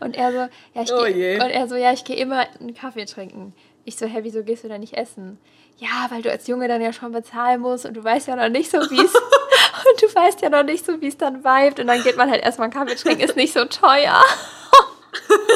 und 0.00 0.16
er 0.16 0.32
so, 0.32 0.38
ja, 0.38 0.82
ich 0.82 0.92
oh 0.92 1.04
geh, 1.04 1.34
und 1.34 1.50
er 1.50 1.68
so, 1.68 1.76
ja, 1.76 1.92
ich 1.92 2.04
gehe 2.04 2.16
immer 2.16 2.46
einen 2.58 2.74
Kaffee 2.74 3.04
trinken. 3.04 3.54
Ich 3.84 3.96
so, 3.96 4.06
hä, 4.06 4.20
wieso 4.22 4.42
gehst 4.42 4.64
du 4.64 4.68
da 4.68 4.78
nicht 4.78 4.94
essen? 4.94 5.38
Ja, 5.78 6.06
weil 6.10 6.22
du 6.22 6.30
als 6.30 6.46
Junge 6.46 6.68
dann 6.68 6.82
ja 6.82 6.92
schon 6.92 7.12
bezahlen 7.12 7.60
musst 7.60 7.86
und 7.86 7.94
du 7.94 8.04
weißt 8.04 8.28
ja 8.28 8.36
noch 8.36 8.50
nicht 8.50 8.70
so, 8.70 8.78
wie 8.78 9.02
es 9.02 9.14
Und 9.90 10.02
du 10.02 10.14
weißt 10.14 10.42
ja 10.42 10.50
noch 10.50 10.62
nicht 10.62 10.84
so, 10.84 11.00
wie 11.00 11.08
es 11.08 11.16
dann 11.16 11.44
vibet. 11.44 11.80
Und 11.80 11.86
dann 11.86 12.02
geht 12.02 12.16
man 12.16 12.30
halt 12.30 12.42
erstmal 12.42 12.66
einen 12.66 12.74
Kaffee 12.74 12.96
trinken, 12.96 13.22
ist 13.22 13.36
nicht 13.36 13.52
so 13.52 13.64
teuer. 13.64 14.20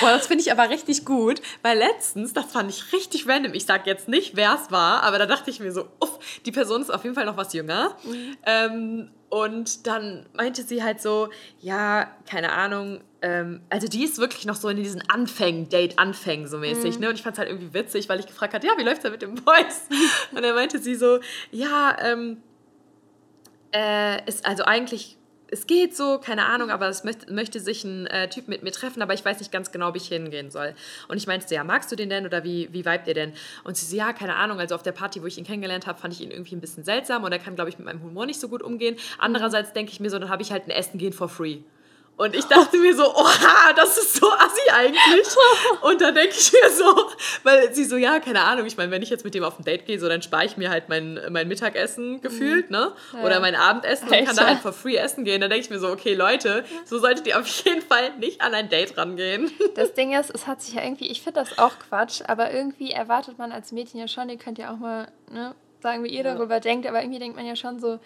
Boah, 0.00 0.10
das 0.10 0.26
finde 0.26 0.42
ich 0.42 0.52
aber 0.52 0.70
richtig 0.70 1.04
gut, 1.04 1.40
weil 1.62 1.78
letztens, 1.78 2.32
das 2.32 2.46
fand 2.46 2.70
ich 2.70 2.92
richtig 2.92 3.28
random. 3.28 3.54
Ich 3.54 3.66
sage 3.66 3.82
jetzt 3.86 4.08
nicht, 4.08 4.36
wer 4.36 4.58
es 4.60 4.70
war, 4.70 5.02
aber 5.02 5.18
da 5.18 5.26
dachte 5.26 5.50
ich 5.50 5.60
mir 5.60 5.72
so, 5.72 5.88
uff, 6.00 6.18
die 6.46 6.52
Person 6.52 6.82
ist 6.82 6.90
auf 6.90 7.04
jeden 7.04 7.14
Fall 7.14 7.26
noch 7.26 7.36
was 7.36 7.52
jünger. 7.52 7.96
Mhm. 8.04 8.36
Ähm, 8.46 9.10
und 9.28 9.86
dann 9.86 10.26
meinte 10.32 10.62
sie 10.62 10.82
halt 10.82 11.00
so, 11.00 11.28
ja, 11.60 12.10
keine 12.28 12.52
Ahnung, 12.52 13.00
ähm, 13.22 13.60
also 13.68 13.86
die 13.86 14.04
ist 14.04 14.18
wirklich 14.18 14.44
noch 14.44 14.56
so 14.56 14.68
in 14.68 14.76
diesen 14.76 15.08
Anfängen, 15.08 15.68
Date-Anfängen 15.68 16.48
so 16.48 16.58
mäßig, 16.58 16.96
mhm. 16.96 17.00
ne? 17.02 17.08
Und 17.10 17.14
ich 17.14 17.22
fand 17.22 17.34
es 17.34 17.38
halt 17.38 17.48
irgendwie 17.48 17.72
witzig, 17.72 18.08
weil 18.08 18.18
ich 18.18 18.26
gefragt 18.26 18.54
habe, 18.54 18.66
ja, 18.66 18.72
wie 18.76 18.82
läuft 18.82 18.98
es 18.98 19.02
da 19.04 19.10
mit 19.10 19.22
dem 19.22 19.36
Boys? 19.36 19.82
Und 20.32 20.42
dann 20.42 20.54
meinte 20.54 20.78
sie 20.78 20.96
so, 20.96 21.20
ja, 21.52 21.96
ähm, 22.00 22.38
äh, 23.72 24.26
ist 24.28 24.44
also 24.44 24.64
eigentlich 24.64 25.16
es 25.50 25.66
geht 25.66 25.96
so, 25.96 26.18
keine 26.18 26.46
Ahnung, 26.46 26.70
aber 26.70 26.88
es 26.88 27.04
möchte, 27.04 27.32
möchte 27.32 27.60
sich 27.60 27.84
ein 27.84 28.06
äh, 28.06 28.28
Typ 28.28 28.48
mit 28.48 28.62
mir 28.62 28.70
treffen, 28.70 29.02
aber 29.02 29.14
ich 29.14 29.24
weiß 29.24 29.38
nicht 29.40 29.50
ganz 29.50 29.72
genau, 29.72 29.88
ob 29.88 29.96
ich 29.96 30.06
hingehen 30.06 30.50
soll. 30.50 30.74
Und 31.08 31.16
ich 31.16 31.26
meinte, 31.26 31.52
ja, 31.54 31.64
magst 31.64 31.90
du 31.90 31.96
den 31.96 32.08
denn 32.08 32.24
oder 32.24 32.44
wie, 32.44 32.68
wie 32.72 32.84
vibet 32.84 33.06
ihr 33.06 33.14
denn? 33.14 33.32
Und 33.64 33.76
sie 33.76 33.86
so, 33.86 33.96
ja, 33.96 34.12
keine 34.12 34.36
Ahnung, 34.36 34.60
also 34.60 34.74
auf 34.74 34.82
der 34.82 34.92
Party, 34.92 35.22
wo 35.22 35.26
ich 35.26 35.38
ihn 35.38 35.44
kennengelernt 35.44 35.86
habe, 35.86 35.98
fand 35.98 36.14
ich 36.14 36.20
ihn 36.20 36.30
irgendwie 36.30 36.54
ein 36.54 36.60
bisschen 36.60 36.84
seltsam 36.84 37.24
und 37.24 37.32
er 37.32 37.38
kann, 37.38 37.56
glaube 37.56 37.70
ich, 37.70 37.78
mit 37.78 37.86
meinem 37.86 38.02
Humor 38.02 38.26
nicht 38.26 38.40
so 38.40 38.48
gut 38.48 38.62
umgehen. 38.62 38.96
Andererseits 39.18 39.72
denke 39.72 39.92
ich 39.92 40.00
mir 40.00 40.10
so, 40.10 40.18
dann 40.18 40.28
habe 40.28 40.42
ich 40.42 40.52
halt 40.52 40.66
ein 40.66 40.70
Essen 40.70 40.98
gehen 40.98 41.12
for 41.12 41.28
free. 41.28 41.58
Und 42.20 42.36
ich 42.36 42.44
dachte 42.44 42.76
mir 42.76 42.94
so, 42.94 43.14
oha, 43.16 43.72
das 43.74 43.96
ist 43.96 44.16
so 44.16 44.30
assi 44.30 44.70
eigentlich. 44.70 45.26
Und 45.80 46.02
dann 46.02 46.14
denke 46.14 46.34
ich 46.38 46.52
mir 46.52 46.68
so, 46.70 47.08
weil 47.44 47.72
sie 47.72 47.86
so, 47.86 47.96
ja, 47.96 48.20
keine 48.20 48.42
Ahnung, 48.42 48.66
ich 48.66 48.76
meine, 48.76 48.90
wenn 48.90 49.00
ich 49.00 49.08
jetzt 49.08 49.24
mit 49.24 49.32
dem 49.32 49.42
auf 49.42 49.58
ein 49.58 49.64
Date 49.64 49.86
gehe, 49.86 49.98
so 49.98 50.06
dann 50.06 50.20
spare 50.20 50.44
ich 50.44 50.58
mir 50.58 50.68
halt 50.68 50.90
mein, 50.90 51.18
mein 51.30 51.48
Mittagessen 51.48 52.20
gefühlt, 52.20 52.70
mhm. 52.70 52.76
ne? 52.76 52.92
Ja. 53.14 53.22
Oder 53.24 53.40
mein 53.40 53.54
Abendessen 53.54 54.06
und 54.06 54.26
kann 54.26 54.36
da 54.36 54.48
halt 54.48 54.58
for 54.58 54.74
free 54.74 54.96
essen 54.96 55.24
gehen. 55.24 55.40
Dann 55.40 55.48
denke 55.48 55.64
ich 55.64 55.70
mir 55.70 55.78
so, 55.78 55.88
okay, 55.88 56.12
Leute, 56.12 56.62
so 56.84 56.98
solltet 56.98 57.26
ihr 57.26 57.40
auf 57.40 57.46
jeden 57.64 57.80
Fall 57.80 58.14
nicht 58.18 58.42
an 58.42 58.52
ein 58.52 58.68
Date 58.68 58.98
rangehen. 58.98 59.50
Das 59.74 59.94
Ding 59.94 60.12
ist, 60.12 60.30
es 60.34 60.46
hat 60.46 60.60
sich 60.60 60.74
ja 60.74 60.82
irgendwie, 60.82 61.06
ich 61.06 61.22
finde 61.22 61.40
das 61.40 61.58
auch 61.58 61.78
Quatsch, 61.88 62.20
aber 62.26 62.52
irgendwie 62.52 62.90
erwartet 62.90 63.38
man 63.38 63.50
als 63.50 63.72
Mädchen 63.72 63.98
ja 63.98 64.08
schon, 64.08 64.28
ihr 64.28 64.36
könnt 64.36 64.58
ja 64.58 64.74
auch 64.74 64.78
mal, 64.78 65.10
ne, 65.30 65.54
sagen, 65.80 66.04
wie 66.04 66.08
ihr 66.08 66.22
ja. 66.22 66.34
darüber 66.34 66.60
denkt, 66.60 66.86
aber 66.86 67.00
irgendwie 67.00 67.18
denkt 67.18 67.36
man 67.36 67.46
ja 67.46 67.56
schon 67.56 67.80
so, 67.80 67.98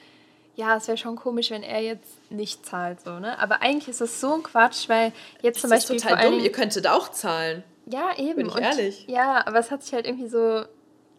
ja, 0.57 0.77
es 0.77 0.87
wäre 0.87 0.97
schon 0.97 1.17
komisch, 1.17 1.51
wenn 1.51 1.63
er 1.63 1.81
jetzt 1.81 2.31
nicht 2.31 2.65
zahlt, 2.65 3.01
so, 3.01 3.19
ne? 3.19 3.39
Aber 3.39 3.63
eigentlich 3.63 3.89
ist 3.89 4.01
das 4.01 4.21
so 4.21 4.35
ein 4.35 4.43
Quatsch, 4.43 4.89
weil 4.89 5.13
jetzt 5.43 5.57
das 5.57 5.63
zum 5.63 5.71
Beispiel. 5.71 5.97
Das 5.97 6.05
ist 6.05 6.11
total 6.11 6.31
dumm, 6.31 6.41
ihr 6.41 6.53
könntet 6.53 6.87
auch 6.87 7.11
zahlen. 7.11 7.65
Ja, 7.87 8.17
eben. 8.17 8.37
Bin 8.37 8.47
ich 8.47 8.55
und, 8.55 8.63
ehrlich. 8.63 9.05
Ja, 9.09 9.47
aber 9.47 9.59
es 9.59 9.71
hat 9.71 9.83
sich 9.83 9.93
halt 9.93 10.07
irgendwie 10.07 10.29
so, 10.29 10.65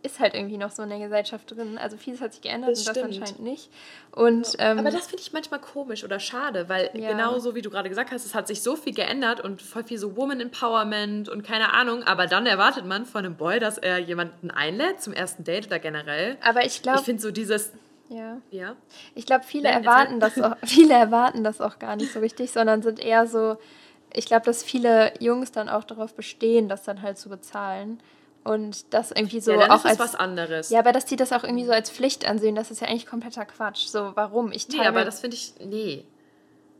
ist 0.03 0.19
halt 0.19 0.35
irgendwie 0.35 0.57
noch 0.57 0.71
so 0.71 0.83
in 0.83 0.89
der 0.89 0.99
Gesellschaft 0.99 1.51
drin. 1.51 1.77
Also 1.77 1.97
vieles 1.97 2.21
hat 2.21 2.33
sich 2.33 2.41
geändert 2.41 2.71
das 2.71 2.79
und 2.79 2.95
stimmt. 2.95 3.09
das 3.09 3.21
anscheinend 3.21 3.43
nicht. 3.43 3.69
Und, 4.11 4.53
ja. 4.53 4.71
ähm, 4.71 4.79
aber 4.79 4.91
das 4.91 5.07
finde 5.07 5.21
ich 5.21 5.33
manchmal 5.33 5.59
komisch 5.59 6.03
oder 6.03 6.19
schade, 6.19 6.69
weil 6.69 6.89
ja. 6.93 7.11
genau 7.11 7.37
so 7.39 7.55
wie 7.55 7.61
du 7.61 7.69
gerade 7.69 7.89
gesagt 7.89 8.11
hast, 8.11 8.25
es 8.25 8.33
hat 8.33 8.47
sich 8.47 8.61
so 8.61 8.75
viel 8.75 8.93
geändert 8.93 9.41
und 9.41 9.61
voll 9.61 9.83
viel 9.83 9.97
so 9.97 10.15
Woman 10.15 10.39
Empowerment 10.39 11.27
und 11.27 11.43
keine 11.43 11.73
Ahnung, 11.73 12.03
aber 12.03 12.27
dann 12.27 12.45
erwartet 12.45 12.85
man 12.85 13.05
von 13.05 13.25
einem 13.25 13.35
Boy, 13.35 13.59
dass 13.59 13.77
er 13.77 13.97
jemanden 13.99 14.49
einlädt 14.49 15.01
zum 15.01 15.13
ersten 15.13 15.43
Date 15.43 15.67
oder 15.67 15.79
generell. 15.79 16.37
Aber 16.41 16.65
ich 16.65 16.81
glaube. 16.81 16.99
Ich 16.99 17.05
finde 17.05 17.21
so 17.21 17.31
dieses 17.31 17.73
ja. 18.09 18.41
ja. 18.51 18.75
Ich 19.15 19.25
glaube, 19.25 19.45
viele 19.45 19.69
erwarten 19.69 20.19
das 20.19 20.39
auch, 20.39 20.55
viele 20.63 20.93
erwarten 20.93 21.43
das 21.43 21.61
auch 21.61 21.79
gar 21.79 21.95
nicht 21.95 22.13
so 22.13 22.19
richtig, 22.19 22.51
sondern 22.51 22.81
sind 22.81 22.99
eher 22.99 23.27
so, 23.27 23.57
ich 24.13 24.25
glaube, 24.25 24.45
dass 24.45 24.63
viele 24.63 25.13
Jungs 25.19 25.51
dann 25.51 25.69
auch 25.69 25.83
darauf 25.83 26.13
bestehen, 26.13 26.69
das 26.69 26.83
dann 26.83 27.01
halt 27.01 27.17
zu 27.17 27.29
bezahlen. 27.29 28.01
Und 28.43 28.93
das 28.93 29.11
irgendwie 29.11 29.39
so 29.39 29.53
ja, 29.53 29.57
dann 29.57 29.71
auch 29.71 29.85
ist 29.85 29.85
als 29.85 29.99
was 29.99 30.15
anderes. 30.15 30.69
Ja, 30.69 30.77
aber 30.77 30.91
dass 30.91 31.05
die 31.05 31.15
das 31.15 31.33
auch 31.33 31.43
irgendwie 31.43 31.65
so 31.65 31.71
als 31.71 31.89
Pflicht 31.89 32.27
ansehen, 32.27 32.53
das 32.53 32.69
ist 32.69 32.79
ja 32.79 32.87
eigentlich 32.87 33.07
kompletter 33.07 33.43
Quatsch. 33.43 33.87
So, 33.87 34.11
warum? 34.13 34.51
Ich 34.51 34.67
teile. 34.67 34.83
Nee, 34.83 34.87
aber 34.87 35.03
das 35.03 35.21
finde 35.21 35.35
ich. 35.35 35.53
Nee. 35.65 36.05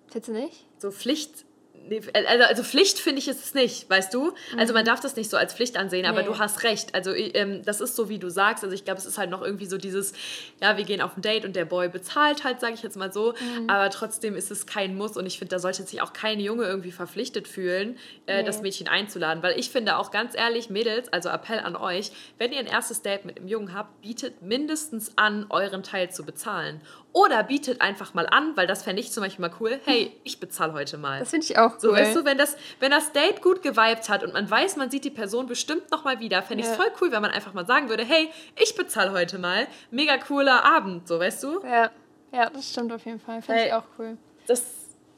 Findest 0.07 0.27
du 0.27 0.33
nicht? 0.33 0.65
So 0.77 0.91
Pflicht 0.91 1.43
Nee, 1.87 2.01
also, 2.13 2.43
also 2.43 2.63
Pflicht 2.63 2.99
finde 2.99 3.19
ich 3.19 3.27
ist 3.27 3.43
es 3.43 3.53
nicht, 3.53 3.89
weißt 3.89 4.13
du? 4.13 4.33
Also 4.57 4.73
man 4.73 4.83
mhm. 4.83 4.87
darf 4.87 4.99
das 4.99 5.15
nicht 5.15 5.29
so 5.29 5.37
als 5.37 5.53
Pflicht 5.53 5.77
ansehen, 5.77 6.01
nee. 6.01 6.07
aber 6.07 6.23
du 6.23 6.39
hast 6.39 6.63
recht. 6.63 6.95
Also 6.95 7.13
ähm, 7.13 7.61
das 7.63 7.81
ist 7.81 7.95
so, 7.95 8.09
wie 8.09 8.17
du 8.17 8.29
sagst. 8.29 8.63
Also 8.63 8.73
ich 8.73 8.85
glaube, 8.85 8.99
es 8.99 9.05
ist 9.05 9.17
halt 9.17 9.29
noch 9.29 9.41
irgendwie 9.41 9.65
so 9.65 9.77
dieses, 9.77 10.13
ja, 10.61 10.77
wir 10.77 10.83
gehen 10.83 11.01
auf 11.01 11.15
ein 11.15 11.21
Date 11.21 11.45
und 11.45 11.55
der 11.55 11.65
Boy 11.65 11.89
bezahlt 11.89 12.43
halt, 12.43 12.59
sage 12.59 12.73
ich 12.73 12.83
jetzt 12.83 12.97
mal 12.97 13.13
so. 13.13 13.33
Mhm. 13.33 13.69
Aber 13.69 13.89
trotzdem 13.89 14.35
ist 14.35 14.51
es 14.51 14.65
kein 14.65 14.95
Muss 14.95 15.15
und 15.17 15.25
ich 15.25 15.37
finde, 15.37 15.55
da 15.55 15.59
sollte 15.59 15.83
sich 15.83 16.01
auch 16.01 16.13
kein 16.13 16.39
Junge 16.39 16.65
irgendwie 16.65 16.91
verpflichtet 16.91 17.47
fühlen, 17.47 17.97
äh, 18.25 18.37
nee. 18.37 18.43
das 18.43 18.61
Mädchen 18.61 18.87
einzuladen. 18.87 19.43
Weil 19.43 19.59
ich 19.59 19.69
finde 19.69 19.97
auch 19.97 20.11
ganz 20.11 20.35
ehrlich, 20.35 20.69
Mädels, 20.69 21.11
also 21.13 21.29
Appell 21.29 21.59
an 21.59 21.75
euch, 21.75 22.11
wenn 22.37 22.51
ihr 22.51 22.59
ein 22.59 22.67
erstes 22.67 23.01
Date 23.01 23.25
mit 23.25 23.37
einem 23.37 23.47
Jungen 23.47 23.73
habt, 23.73 24.01
bietet 24.01 24.41
mindestens 24.41 25.11
an, 25.17 25.45
euren 25.49 25.83
Teil 25.83 26.09
zu 26.09 26.23
bezahlen. 26.23 26.81
Oder 27.15 27.43
bietet 27.43 27.79
einfach 27.79 28.13
mal 28.13 28.27
an, 28.27 28.57
weil 28.57 28.67
das 28.67 28.83
fände 28.83 28.99
ich 28.99 29.09
zum 29.09 29.23
Beispiel 29.23 29.47
mal 29.47 29.55
cool. 29.61 29.79
Hey, 29.85 30.11
ich 30.25 30.41
bezahle 30.41 30.73
heute 30.73 30.97
mal. 30.97 31.19
Das 31.19 31.29
finde 31.29 31.45
ich 31.45 31.57
auch 31.57 31.75
cool. 31.75 31.79
So, 31.79 31.91
weißt 31.93 32.13
du, 32.13 32.25
wenn 32.25 32.37
das, 32.37 32.57
wenn 32.81 32.91
das 32.91 33.13
Date 33.13 33.41
gut 33.41 33.61
geweibt 33.61 34.09
hat 34.09 34.21
und 34.25 34.33
man 34.33 34.51
weiß, 34.51 34.75
man 34.75 34.91
sieht 34.91 35.05
die 35.05 35.11
Person 35.11 35.47
bestimmt 35.47 35.89
noch 35.91 36.03
mal 36.03 36.19
wieder, 36.19 36.43
fände 36.43 36.65
ich 36.65 36.69
es 36.69 36.75
voll 36.75 36.91
cool, 36.99 37.13
wenn 37.13 37.21
man 37.21 37.31
einfach 37.31 37.53
mal 37.53 37.65
sagen 37.65 37.87
würde, 37.87 38.03
hey, 38.03 38.29
ich 38.61 38.75
bezahle 38.75 39.13
heute 39.13 39.39
mal. 39.39 39.65
Mega 39.91 40.17
cooler 40.17 40.65
Abend, 40.65 41.07
so, 41.07 41.17
weißt 41.17 41.41
du? 41.43 41.61
Ja, 41.63 41.89
ja 42.33 42.49
das 42.49 42.69
stimmt 42.69 42.91
auf 42.91 43.05
jeden 43.05 43.21
Fall. 43.21 43.41
Finde 43.41 43.65
ich 43.67 43.71
auch 43.71 43.85
cool. 43.97 44.17
Das 44.47 44.65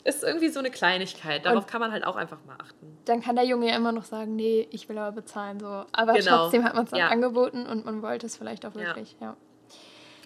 ist 0.04 0.24
irgendwie 0.24 0.50
so 0.50 0.60
eine 0.60 0.70
Kleinigkeit. 0.70 1.48
Darauf 1.48 1.64
und 1.64 1.68
kann 1.68 1.82
man 1.82 1.92
halt 1.92 2.06
auch 2.06 2.16
einfach 2.16 2.38
mal 2.46 2.58
achten. 2.60 2.96
Dann 3.06 3.24
kann 3.24 3.36
der 3.36 3.46
Junge 3.46 3.70
ja 3.70 3.76
immer 3.76 3.92
noch 3.92 4.06
sagen, 4.06 4.36
nee, 4.36 4.68
ich 4.70 4.88
will 4.88 5.00
aber 5.00 5.14
bezahlen. 5.14 5.60
So. 5.60 5.66
Aber 5.66 6.14
genau. 6.14 6.44
trotzdem 6.44 6.64
hat 6.64 6.76
man 6.76 6.84
es 6.84 6.92
dann 6.92 7.00
ja. 7.00 7.08
angeboten 7.08 7.66
und 7.66 7.86
man 7.86 8.04
wollte 8.04 8.28
es 8.28 8.38
vielleicht 8.38 8.68
auch 8.68 8.76
wirklich. 8.76 9.16
Ja. 9.20 9.30
ja. 9.30 9.38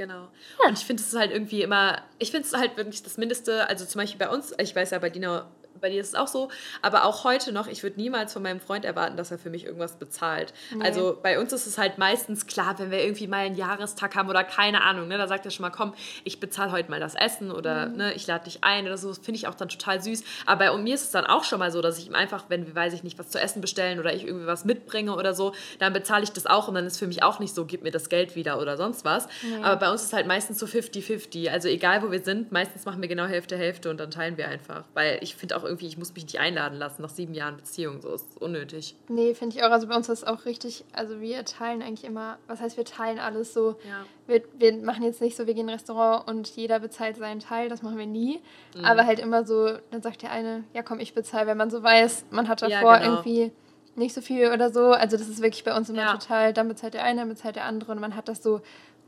Genau. 0.01 0.29
Ja. 0.59 0.69
Und 0.69 0.79
ich 0.79 0.83
finde 0.83 1.03
es 1.03 1.13
halt 1.15 1.29
irgendwie 1.29 1.61
immer, 1.61 2.01
ich 2.17 2.31
finde 2.31 2.47
es 2.47 2.53
halt 2.55 2.75
wirklich 2.75 3.03
das 3.03 3.17
Mindeste, 3.17 3.69
also 3.69 3.85
zum 3.85 4.01
Beispiel 4.01 4.17
bei 4.17 4.33
uns, 4.33 4.51
ich 4.57 4.75
weiß 4.75 4.89
ja 4.89 4.97
bei 4.97 5.11
Dina 5.11 5.47
bei 5.81 5.89
dir 5.89 6.01
ist 6.01 6.09
es 6.09 6.15
auch 6.15 6.27
so. 6.27 6.49
Aber 6.81 7.05
auch 7.05 7.23
heute 7.23 7.51
noch, 7.51 7.67
ich 7.67 7.83
würde 7.83 7.99
niemals 7.99 8.33
von 8.33 8.43
meinem 8.43 8.59
Freund 8.59 8.85
erwarten, 8.85 9.17
dass 9.17 9.31
er 9.31 9.39
für 9.39 9.49
mich 9.49 9.65
irgendwas 9.65 9.97
bezahlt. 9.97 10.53
Nee. 10.73 10.83
Also 10.83 11.17
bei 11.21 11.39
uns 11.39 11.51
ist 11.53 11.67
es 11.67 11.77
halt 11.77 11.97
meistens 11.97 12.47
klar, 12.47 12.77
wenn 12.79 12.91
wir 12.91 13.03
irgendwie 13.03 13.27
mal 13.27 13.45
einen 13.45 13.55
Jahrestag 13.55 14.15
haben 14.15 14.29
oder 14.29 14.43
keine 14.43 14.81
Ahnung, 14.81 15.07
ne, 15.07 15.17
da 15.17 15.27
sagt 15.27 15.45
er 15.45 15.51
schon 15.51 15.63
mal, 15.63 15.71
komm, 15.71 15.93
ich 16.23 16.39
bezahle 16.39 16.71
heute 16.71 16.89
mal 16.89 16.99
das 16.99 17.15
Essen 17.15 17.51
oder 17.51 17.87
mhm. 17.87 17.97
ne, 17.97 18.13
ich 18.13 18.27
lade 18.27 18.45
dich 18.45 18.63
ein 18.63 18.85
oder 18.85 18.97
so. 18.97 19.09
Das 19.09 19.17
finde 19.17 19.37
ich 19.37 19.47
auch 19.47 19.55
dann 19.55 19.69
total 19.69 20.01
süß. 20.01 20.23
Aber 20.45 20.65
bei 20.65 20.77
mir 20.77 20.95
ist 20.95 21.03
es 21.03 21.11
dann 21.11 21.25
auch 21.25 21.43
schon 21.43 21.59
mal 21.59 21.71
so, 21.71 21.81
dass 21.81 21.97
ich 21.97 22.07
ihm 22.07 22.15
einfach, 22.15 22.45
wenn 22.49 22.67
wir, 22.67 22.75
weiß 22.75 22.93
ich 22.93 23.03
nicht, 23.03 23.17
was 23.19 23.29
zu 23.29 23.39
essen 23.39 23.61
bestellen 23.61 23.99
oder 23.99 24.13
ich 24.13 24.25
irgendwie 24.25 24.47
was 24.47 24.65
mitbringe 24.65 25.15
oder 25.15 25.33
so, 25.33 25.53
dann 25.79 25.93
bezahle 25.93 26.23
ich 26.23 26.31
das 26.31 26.45
auch 26.45 26.67
und 26.67 26.75
dann 26.75 26.85
ist 26.85 26.97
für 26.97 27.07
mich 27.07 27.23
auch 27.23 27.39
nicht 27.39 27.55
so, 27.55 27.65
gib 27.65 27.83
mir 27.83 27.91
das 27.91 28.09
Geld 28.09 28.35
wieder 28.35 28.59
oder 28.59 28.77
sonst 28.77 29.05
was. 29.05 29.27
Nee. 29.41 29.63
Aber 29.63 29.77
bei 29.77 29.91
uns 29.91 30.01
ist 30.01 30.07
es 30.07 30.13
halt 30.13 30.27
meistens 30.27 30.59
so 30.59 30.65
50-50. 30.65 31.49
Also 31.49 31.67
egal, 31.67 32.03
wo 32.03 32.11
wir 32.11 32.21
sind, 32.21 32.51
meistens 32.51 32.85
machen 32.85 33.01
wir 33.01 33.07
genau 33.07 33.25
Hälfte, 33.25 33.57
Hälfte 33.57 33.89
und 33.89 33.99
dann 33.99 34.11
teilen 34.11 34.37
wir 34.37 34.47
einfach. 34.47 34.83
Weil 34.93 35.19
ich 35.21 35.35
finde 35.35 35.57
auch 35.57 35.63
irgendwie, 35.71 35.87
ich 35.87 35.97
muss 35.97 36.13
mich 36.13 36.23
nicht 36.23 36.39
einladen 36.39 36.77
lassen 36.77 37.01
nach 37.01 37.09
sieben 37.09 37.33
Jahren 37.33 37.57
Beziehung. 37.57 38.01
So 38.01 38.13
ist 38.13 38.41
unnötig. 38.41 38.95
Nee, 39.07 39.33
finde 39.33 39.55
ich 39.55 39.63
auch. 39.63 39.71
Also 39.71 39.87
bei 39.87 39.95
uns 39.95 40.09
ist 40.09 40.19
es 40.19 40.23
auch 40.27 40.45
richtig, 40.45 40.83
also 40.93 41.19
wir 41.21 41.43
teilen 41.45 41.81
eigentlich 41.81 42.03
immer, 42.03 42.37
was 42.47 42.61
heißt 42.61 42.77
wir 42.77 42.85
teilen 42.85 43.19
alles 43.19 43.53
so. 43.53 43.77
Ja. 43.87 44.05
Wir, 44.27 44.43
wir 44.57 44.73
machen 44.83 45.03
jetzt 45.03 45.21
nicht 45.21 45.35
so, 45.35 45.47
wir 45.47 45.53
gehen 45.53 45.63
in 45.63 45.69
ein 45.69 45.75
Restaurant 45.75 46.27
und 46.27 46.47
jeder 46.55 46.79
bezahlt 46.79 47.17
seinen 47.17 47.39
Teil, 47.39 47.69
das 47.69 47.81
machen 47.81 47.97
wir 47.97 48.05
nie. 48.05 48.41
Mhm. 48.75 48.85
Aber 48.85 49.05
halt 49.05 49.19
immer 49.19 49.45
so, 49.45 49.77
dann 49.91 50.01
sagt 50.01 50.21
der 50.21 50.31
eine, 50.31 50.63
ja 50.73 50.83
komm, 50.83 50.99
ich 50.99 51.13
bezahle, 51.13 51.47
wenn 51.47 51.57
man 51.57 51.69
so 51.69 51.81
weiß, 51.81 52.25
man 52.31 52.47
hat 52.47 52.61
davor 52.61 52.93
ja, 52.93 52.99
genau. 52.99 53.11
irgendwie 53.15 53.51
nicht 53.95 54.13
so 54.13 54.21
viel 54.21 54.51
oder 54.51 54.69
so. 54.69 54.91
Also 54.91 55.17
das 55.17 55.27
ist 55.27 55.41
wirklich 55.41 55.63
bei 55.63 55.75
uns 55.75 55.89
immer 55.89 56.01
ja. 56.01 56.13
total, 56.13 56.53
dann 56.53 56.67
bezahlt 56.67 56.93
der 56.93 57.03
eine, 57.03 57.21
dann 57.21 57.29
bezahlt 57.29 57.55
der 57.55 57.65
andere 57.65 57.91
und 57.91 57.99
man 57.99 58.15
hat 58.15 58.27
das 58.27 58.41
so 58.41 58.61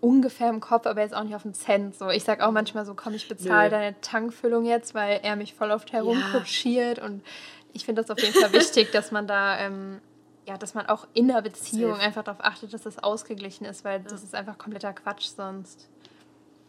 ungefähr 0.03 0.49
im 0.49 0.59
Kopf, 0.59 0.85
aber 0.85 1.01
jetzt 1.01 1.15
auch 1.15 1.23
nicht 1.23 1.33
auf 1.33 1.43
den 1.43 1.53
Cent. 1.53 1.95
So, 1.95 2.09
ich 2.09 2.25
sag 2.25 2.41
auch 2.41 2.51
manchmal 2.51 2.85
so, 2.85 2.93
komm, 2.93 3.13
ich 3.13 3.29
bezahle 3.29 3.69
deine 3.69 3.99
Tankfüllung 4.01 4.65
jetzt, 4.65 4.93
weil 4.93 5.21
er 5.23 5.37
mich 5.37 5.53
voll 5.53 5.71
oft 5.71 5.93
herumkutschiert 5.93 6.97
ja. 6.97 7.05
und 7.05 7.23
ich 7.71 7.85
finde 7.85 8.01
das 8.01 8.11
auf 8.11 8.19
jeden 8.19 8.33
Fall 8.33 8.51
wichtig, 8.59 8.91
dass 8.91 9.11
man 9.11 9.27
da, 9.27 9.57
ähm, 9.59 10.01
ja, 10.45 10.57
dass 10.57 10.73
man 10.73 10.87
auch 10.87 11.07
in 11.13 11.29
der 11.29 11.41
Beziehung 11.41 11.93
Safe. 11.93 12.03
einfach 12.03 12.23
darauf 12.23 12.43
achtet, 12.43 12.73
dass 12.73 12.81
das 12.81 13.01
ausgeglichen 13.01 13.63
ist, 13.63 13.85
weil 13.85 14.01
ja. 14.01 14.07
das 14.09 14.23
ist 14.23 14.35
einfach 14.35 14.57
kompletter 14.57 14.91
Quatsch 14.91 15.27
sonst. 15.27 15.87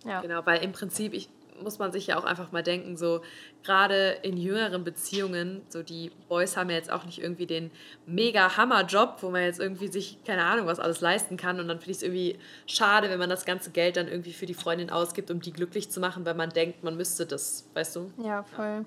Ja. 0.04 0.20
Genau, 0.20 0.46
weil 0.46 0.62
im 0.62 0.70
Prinzip, 0.70 1.12
ich, 1.12 1.28
muss 1.62 1.78
man 1.78 1.92
sich 1.92 2.06
ja 2.08 2.18
auch 2.18 2.24
einfach 2.24 2.52
mal 2.52 2.62
denken, 2.62 2.96
so 2.96 3.22
gerade 3.62 4.18
in 4.22 4.36
jüngeren 4.36 4.84
Beziehungen, 4.84 5.62
so 5.68 5.82
die 5.82 6.10
Boys 6.28 6.56
haben 6.56 6.70
ja 6.70 6.76
jetzt 6.76 6.90
auch 6.90 7.04
nicht 7.04 7.20
irgendwie 7.20 7.46
den 7.46 7.70
mega 8.06 8.56
Hammer-Job, 8.56 9.18
wo 9.20 9.30
man 9.30 9.42
jetzt 9.42 9.60
irgendwie 9.60 9.88
sich, 9.88 10.18
keine 10.26 10.44
Ahnung, 10.44 10.66
was 10.66 10.80
alles 10.80 11.00
leisten 11.00 11.36
kann. 11.36 11.60
Und 11.60 11.68
dann 11.68 11.78
finde 11.78 11.92
ich 11.92 11.96
es 11.98 12.02
irgendwie 12.02 12.38
schade, 12.66 13.10
wenn 13.10 13.18
man 13.18 13.30
das 13.30 13.44
ganze 13.44 13.70
Geld 13.70 13.96
dann 13.96 14.08
irgendwie 14.08 14.32
für 14.32 14.46
die 14.46 14.54
Freundin 14.54 14.90
ausgibt, 14.90 15.30
um 15.30 15.40
die 15.40 15.52
glücklich 15.52 15.90
zu 15.90 16.00
machen, 16.00 16.24
weil 16.24 16.34
man 16.34 16.50
denkt, 16.50 16.84
man 16.84 16.96
müsste 16.96 17.26
das, 17.26 17.68
weißt 17.74 17.96
du? 17.96 18.10
Ja, 18.22 18.42
voll. 18.42 18.64
Ja. 18.66 18.84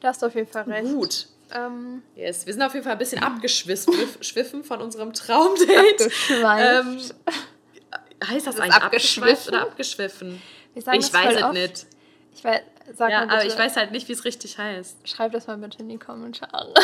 Da 0.00 0.08
hast 0.08 0.22
du 0.22 0.26
auf 0.26 0.34
jeden 0.34 0.48
Fall 0.48 0.64
recht. 0.64 0.92
Gut. 0.92 1.28
Ähm, 1.54 2.02
yes, 2.16 2.46
wir 2.46 2.52
sind 2.52 2.62
auf 2.62 2.74
jeden 2.74 2.84
Fall 2.84 2.92
ein 2.92 2.98
bisschen 2.98 3.22
abgeschwiffen 3.22 4.64
von 4.64 4.80
unserem 4.80 5.12
Traumdate. 5.12 6.04
Abgeschweift. 6.04 6.86
Ähm, 6.86 6.98
heißt 8.28 8.46
das, 8.46 8.56
das 8.56 8.60
eigentlich 8.60 8.82
abgeschweift 8.82 9.48
oder 9.48 9.62
abgeschwiffen? 9.62 10.42
Ich 10.74 10.86
weiß 10.86 11.36
es 11.36 11.52
nicht. 11.52 11.86
Ich 12.34 12.44
weiß, 12.44 12.60
sag 12.96 13.10
ja, 13.10 13.22
aber 13.22 13.44
ich 13.44 13.56
weiß 13.56 13.76
halt 13.76 13.92
nicht, 13.92 14.08
wie 14.08 14.12
es 14.12 14.24
richtig 14.24 14.58
heißt. 14.58 15.08
Schreib 15.08 15.32
das 15.32 15.46
mal 15.46 15.56
bitte 15.56 15.78
in 15.78 15.88
die 15.88 15.98
Kommentare. 15.98 16.74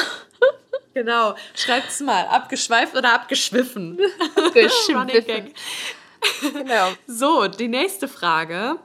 genau, 0.94 1.34
schreibt 1.54 1.90
es 1.90 2.00
mal. 2.00 2.26
Abgeschweift 2.26 2.96
oder 2.96 3.14
abgeschwiffen? 3.14 3.98
Abgeschwiffen. 4.36 5.52
genau. 6.40 6.92
So, 7.06 7.48
die 7.48 7.68
nächste 7.68 8.08
Frage. 8.08 8.76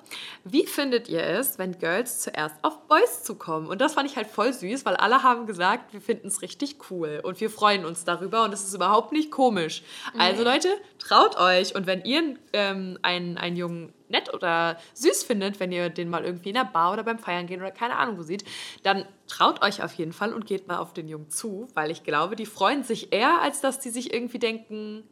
Wie 0.48 0.68
findet 0.68 1.10
ihr 1.10 1.24
es, 1.24 1.58
wenn 1.58 1.80
Girls 1.80 2.20
zuerst 2.20 2.56
auf 2.62 2.88
Boys 2.88 3.24
zukommen? 3.24 3.68
Und 3.68 3.82
das 3.82 3.96
fand 3.96 4.08
ich 4.08 4.16
halt 4.16 4.28
voll 4.28 4.54
süß, 4.54 4.86
weil 4.86 4.96
alle 4.96 5.24
haben 5.24 5.48
gesagt, 5.48 5.92
wir 5.92 6.02
finden 6.02 6.28
es 6.28 6.44
richtig 6.44 6.78
cool 6.92 7.20
und 7.24 7.42
wir 7.42 7.50
freuen 7.50 7.84
uns 7.84 8.04
darüber 8.04 8.44
und 8.44 8.54
es 8.54 8.64
ist 8.64 8.76
überhaupt 8.76 9.12
nicht 9.12 9.32
komisch. 9.32 9.82
Also 10.20 10.44
Leute, 10.44 10.68
traut 11.00 11.36
euch 11.40 11.74
und 11.74 11.88
wenn 11.88 12.06
ihr 12.06 12.36
ähm, 12.54 13.00
einen, 13.02 13.40
einen 13.40 13.58
Jungen 13.58 13.92
nett 14.08 14.32
oder 14.36 14.78
süß 14.94 15.24
findet, 15.24 15.60
wenn 15.60 15.72
ihr 15.72 15.90
den 15.90 16.10
mal 16.10 16.24
irgendwie 16.24 16.50
in 16.50 16.56
der 16.56 16.66
Bar 16.66 16.94
oder 16.94 17.04
beim 17.04 17.18
Feiern 17.18 17.48
gehen 17.48 17.60
oder 17.60 17.72
keine 17.72 17.96
Ahnung 17.96 18.20
wo 18.20 18.22
sieht, 18.22 18.46
dann 18.84 19.08
traut 19.26 19.64
euch 19.64 19.82
auf 19.82 19.94
jeden 19.96 20.14
Fall 20.14 20.32
und 20.32 20.46
geht 20.46 20.68
mal 20.68 20.78
auf 20.78 20.94
den 20.94 21.08
Jungen 21.08 21.32
zu, 21.32 21.68
weil 21.74 21.90
ich 21.90 22.04
glaube, 22.04 22.36
die 22.36 22.46
freuen 22.46 22.84
sich 22.84 23.12
eher, 23.12 23.42
als 23.42 23.62
dass 23.62 23.80
die 23.80 23.90
sich 23.90 24.14
irgendwie 24.14 24.38
denken, 24.38 25.10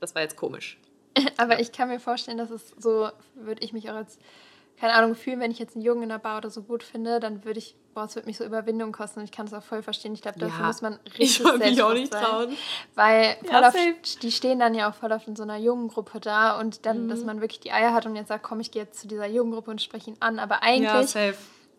das 0.00 0.16
war 0.16 0.22
jetzt 0.22 0.36
komisch. 0.36 0.80
Aber 1.36 1.60
ich 1.60 1.70
kann 1.70 1.88
mir 1.88 2.00
vorstellen, 2.00 2.38
dass 2.38 2.50
es 2.50 2.74
so, 2.78 3.10
würde 3.36 3.62
ich 3.62 3.72
mich 3.72 3.88
auch 3.90 3.94
als 3.94 4.18
keine 4.78 4.94
Ahnung, 4.94 5.14
fühlen, 5.14 5.40
wenn 5.40 5.50
ich 5.50 5.58
jetzt 5.58 5.76
einen 5.76 5.84
Jungen 5.84 6.04
in 6.04 6.08
der 6.08 6.18
Bar 6.18 6.38
oder 6.38 6.50
so 6.50 6.62
gut 6.62 6.82
finde, 6.82 7.20
dann 7.20 7.44
würde 7.44 7.58
ich, 7.58 7.76
boah, 7.94 8.04
es 8.04 8.16
würde 8.16 8.26
mich 8.26 8.36
so 8.36 8.44
Überwindung 8.44 8.90
kosten 8.92 9.20
und 9.20 9.24
ich 9.24 9.32
kann 9.32 9.46
es 9.46 9.54
auch 9.54 9.62
voll 9.62 9.82
verstehen. 9.82 10.12
Ich 10.14 10.22
glaube, 10.22 10.38
dafür 10.38 10.60
ja, 10.60 10.66
muss 10.66 10.82
man 10.82 10.94
richtig 11.18 11.40
ich 11.40 11.58
mich 11.58 11.82
auch 11.82 11.92
nicht 11.92 12.12
sein, 12.12 12.24
trauen. 12.24 12.56
Weil 12.94 13.36
ja, 13.48 13.68
oft, 13.68 14.22
die 14.22 14.32
stehen 14.32 14.58
dann 14.58 14.74
ja 14.74 14.90
auch 14.90 14.94
voll 14.94 15.12
oft 15.12 15.28
in 15.28 15.36
so 15.36 15.44
einer 15.44 15.56
jungen 15.56 15.88
Gruppe 15.88 16.18
da 16.18 16.58
und 16.58 16.84
dann, 16.86 17.04
mhm. 17.04 17.08
dass 17.08 17.24
man 17.24 17.40
wirklich 17.40 17.60
die 17.60 17.72
Eier 17.72 17.92
hat 17.92 18.06
und 18.06 18.16
jetzt 18.16 18.28
sagt, 18.28 18.42
komm, 18.42 18.60
ich 18.60 18.70
gehe 18.70 18.82
jetzt 18.82 19.00
zu 19.00 19.06
dieser 19.06 19.26
jungen 19.26 19.52
Gruppe 19.52 19.70
und 19.70 19.80
spreche 19.80 20.10
ihn 20.10 20.16
an. 20.20 20.38
Aber 20.38 20.62
eigentlich 20.62 21.14
ja, 21.14 21.32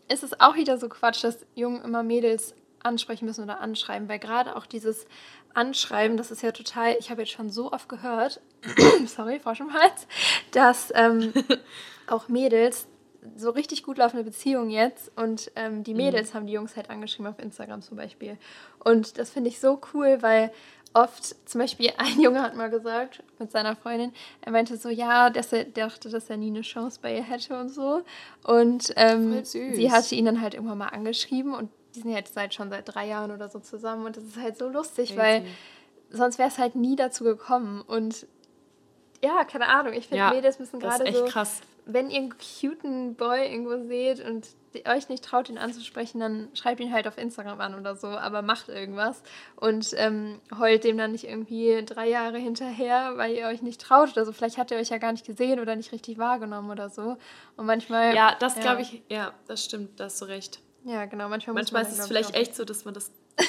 ist 0.08 0.24
es 0.24 0.40
auch 0.40 0.56
wieder 0.56 0.78
so 0.78 0.88
Quatsch, 0.88 1.24
dass 1.24 1.46
Jungen 1.56 1.82
immer 1.82 2.04
Mädels 2.04 2.56
ansprechen 2.84 3.26
müssen 3.26 3.44
oder 3.44 3.60
anschreiben, 3.60 4.08
weil 4.10 4.20
gerade 4.20 4.56
auch 4.56 4.66
dieses 4.66 5.08
Anschreiben, 5.54 6.18
das 6.18 6.32
ist 6.32 6.42
ja 6.42 6.52
total, 6.52 6.96
ich 7.00 7.10
habe 7.12 7.22
jetzt 7.22 7.32
schon 7.32 7.50
so 7.50 7.72
oft 7.72 7.88
gehört, 7.88 8.42
sorry, 9.06 9.40
Frosch 9.40 9.60
im 9.60 9.74
Hals, 9.74 10.08
dass 10.52 10.92
ähm, 10.96 11.34
auch 12.08 12.28
Mädels 12.28 12.88
so 13.36 13.50
richtig 13.52 13.84
gut 13.84 13.98
laufende 13.98 14.24
Beziehung 14.24 14.70
jetzt 14.70 15.12
und 15.16 15.52
ähm, 15.56 15.84
die 15.84 15.92
mhm. 15.92 15.98
Mädels 15.98 16.32
mhm. 16.32 16.38
haben 16.38 16.48
die 16.48 16.54
Jungs 16.54 16.76
halt 16.76 16.90
angeschrieben 16.90 17.28
auf 17.28 17.40
Instagram 17.40 17.82
zum 17.82 17.98
Beispiel. 17.98 18.38
Und 18.84 19.18
das 19.18 19.30
finde 19.30 19.50
ich 19.50 19.60
so 19.60 19.80
cool, 19.94 20.18
weil 20.22 20.52
oft, 20.94 21.36
zum 21.50 21.60
Beispiel 21.60 21.92
ein 21.98 22.20
Junge 22.20 22.42
hat 22.42 22.56
mal 22.56 22.70
gesagt 22.70 23.24
mit 23.40 23.52
seiner 23.52 23.76
Freundin, 23.76 24.14
er 24.42 24.52
meinte 24.52 24.78
so, 24.78 24.90
ja, 24.90 25.30
dass 25.30 25.54
er 25.54 25.66
dachte, 25.66 26.10
dass 26.10 26.30
er 26.30 26.38
nie 26.38 26.50
eine 26.50 26.62
Chance 26.62 27.00
bei 27.02 27.16
ihr 27.16 27.24
hätte 27.24 27.60
und 27.60 27.70
so. 27.70 28.02
Und 28.44 28.94
ähm, 28.96 29.44
sie 29.44 29.92
hatte 29.92 30.16
ihn 30.16 30.26
dann 30.26 30.42
halt 30.42 30.54
irgendwann 30.54 30.78
mal 30.78 30.90
angeschrieben 30.90 31.54
und 31.54 31.70
die 31.96 32.02
sind 32.02 32.12
jetzt 32.12 32.34
seit 32.34 32.54
schon 32.54 32.70
seit 32.70 32.94
drei 32.94 33.08
Jahren 33.08 33.32
oder 33.32 33.50
so 33.50 33.60
zusammen 33.60 34.06
und 34.06 34.18
das 34.18 34.24
ist 34.24 34.38
halt 34.38 34.58
so 34.58 34.68
lustig, 34.68 35.10
Crazy. 35.10 35.20
weil 35.20 35.46
sonst 36.10 36.40
wäre 36.40 36.50
es 36.50 36.58
halt 36.58 36.76
nie 36.76 36.96
dazu 36.96 37.24
gekommen. 37.24 37.82
Und 37.82 38.26
ja, 39.24 39.44
keine 39.44 39.68
Ahnung, 39.68 39.94
ich 39.94 40.08
finde, 40.08 40.18
ja, 40.18 40.32
Mädels 40.32 40.60
müssen 40.60 40.80
gerade 40.80 41.12
so, 41.14 41.26
krass. 41.26 41.62
Wenn 41.86 42.10
ihr 42.10 42.20
einen 42.20 42.36
cuten 42.38 43.16
Boy 43.16 43.46
irgendwo 43.46 43.88
seht 43.88 44.20
und 44.26 44.48
euch 44.88 45.10
nicht 45.10 45.24
traut, 45.24 45.50
ihn 45.50 45.58
anzusprechen, 45.58 46.20
dann 46.20 46.50
schreibt 46.54 46.80
ihn 46.80 46.92
halt 46.92 47.08
auf 47.08 47.18
Instagram 47.18 47.62
an 47.62 47.76
oder 47.80 47.96
so, 47.96 48.08
aber 48.08 48.42
macht 48.42 48.70
irgendwas 48.70 49.22
und 49.56 49.94
ähm, 49.98 50.40
heult 50.58 50.84
dem 50.84 50.98
dann 50.98 51.12
nicht 51.12 51.26
irgendwie 51.26 51.84
drei 51.86 52.10
Jahre 52.10 52.38
hinterher, 52.38 53.14
weil 53.18 53.36
ihr 53.36 53.48
euch 53.48 53.62
nicht 53.62 53.82
traut 53.82 54.12
oder 54.14 54.26
so. 54.26 54.32
Vielleicht 54.32 54.58
hat 54.58 54.72
er 54.72 54.80
euch 54.80 54.90
ja 54.90 54.98
gar 54.98 55.12
nicht 55.12 55.26
gesehen 55.26 55.60
oder 55.60 55.76
nicht 55.76 55.92
richtig 55.92 56.18
wahrgenommen 56.18 56.72
oder 56.72 56.90
so. 56.90 57.18
Und 57.56 57.66
manchmal. 57.66 58.16
Ja, 58.16 58.36
das 58.40 58.56
ja. 58.56 58.62
glaube 58.62 58.82
ich, 58.82 59.04
ja, 59.10 59.34
das 59.48 59.64
stimmt, 59.64 60.00
da 60.00 60.06
hast 60.06 60.22
du 60.22 60.26
recht. 60.26 60.60
Ja, 60.86 61.06
genau. 61.06 61.30
Manchmal, 61.30 61.54
manchmal 61.54 61.84
ist 61.84 61.98
es 61.98 62.08
vielleicht 62.08 62.36
echt 62.36 62.56
so, 62.56 62.66
dass 62.66 62.86
man 62.86 62.94
das. 62.94 63.12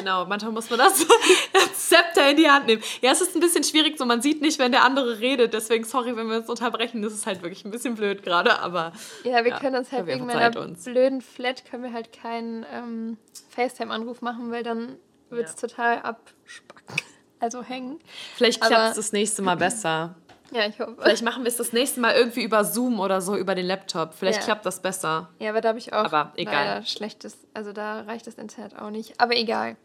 genau, 0.00 0.26
manchmal 0.26 0.52
muss 0.52 0.68
man 0.70 0.78
das 1.52 1.88
Zepter 1.88 2.30
in 2.30 2.36
die 2.36 2.48
Hand 2.48 2.66
nehmen. 2.66 2.82
Ja, 3.00 3.12
es 3.12 3.20
ist 3.20 3.34
ein 3.34 3.40
bisschen 3.40 3.64
schwierig, 3.64 3.98
so 3.98 4.04
man 4.04 4.20
sieht 4.22 4.40
nicht, 4.40 4.58
wenn 4.58 4.72
der 4.72 4.84
andere 4.84 5.20
redet. 5.20 5.54
Deswegen, 5.54 5.84
sorry, 5.84 6.16
wenn 6.16 6.28
wir 6.28 6.38
uns 6.38 6.48
unterbrechen, 6.48 7.02
das 7.02 7.12
ist 7.12 7.26
halt 7.26 7.42
wirklich 7.42 7.64
ein 7.64 7.70
bisschen 7.70 7.94
blöd 7.94 8.22
gerade, 8.22 8.58
aber. 8.60 8.92
Ja, 9.24 9.44
wir 9.44 9.52
ja, 9.52 9.58
können 9.58 9.76
uns 9.76 9.92
halt 9.92 10.06
wegen 10.06 10.26
meiner 10.26 10.58
uns. 10.60 10.84
blöden 10.84 11.20
Flat 11.20 11.64
können 11.64 11.82
wir 11.82 11.92
halt 11.92 12.12
keinen 12.12 12.66
ähm, 12.72 13.18
FaceTime-Anruf 13.50 14.22
machen, 14.22 14.50
weil 14.50 14.62
dann 14.62 14.96
wird 15.30 15.46
es 15.48 15.60
ja. 15.60 15.68
total 15.68 15.98
abspacken. 15.98 16.96
Also 17.42 17.62
hängen. 17.62 17.98
Vielleicht 18.36 18.60
klappt 18.60 18.90
es 18.90 18.96
das 18.96 19.12
nächste 19.12 19.40
Mal 19.40 19.56
besser. 19.56 20.14
Ja, 20.50 20.66
ich 20.66 20.78
hoffe. 20.80 20.96
Vielleicht 21.00 21.22
machen 21.22 21.44
wir 21.44 21.48
es 21.48 21.56
das 21.56 21.72
nächste 21.72 22.00
Mal 22.00 22.14
irgendwie 22.14 22.42
über 22.42 22.64
Zoom 22.64 22.98
oder 23.00 23.20
so 23.20 23.36
über 23.36 23.54
den 23.54 23.66
Laptop. 23.66 24.14
Vielleicht 24.14 24.40
ja. 24.40 24.44
klappt 24.44 24.66
das 24.66 24.80
besser. 24.80 25.28
Ja, 25.38 25.50
aber 25.50 25.60
da 25.60 25.70
habe 25.70 25.78
ich 25.78 25.92
auch 25.92 26.04
aber 26.04 26.32
egal. 26.36 26.84
schlechtes, 26.86 27.38
also 27.54 27.72
da 27.72 28.02
reicht 28.02 28.26
das 28.26 28.34
Internet 28.34 28.76
auch 28.78 28.90
nicht. 28.90 29.20
Aber 29.20 29.36
egal. 29.36 29.76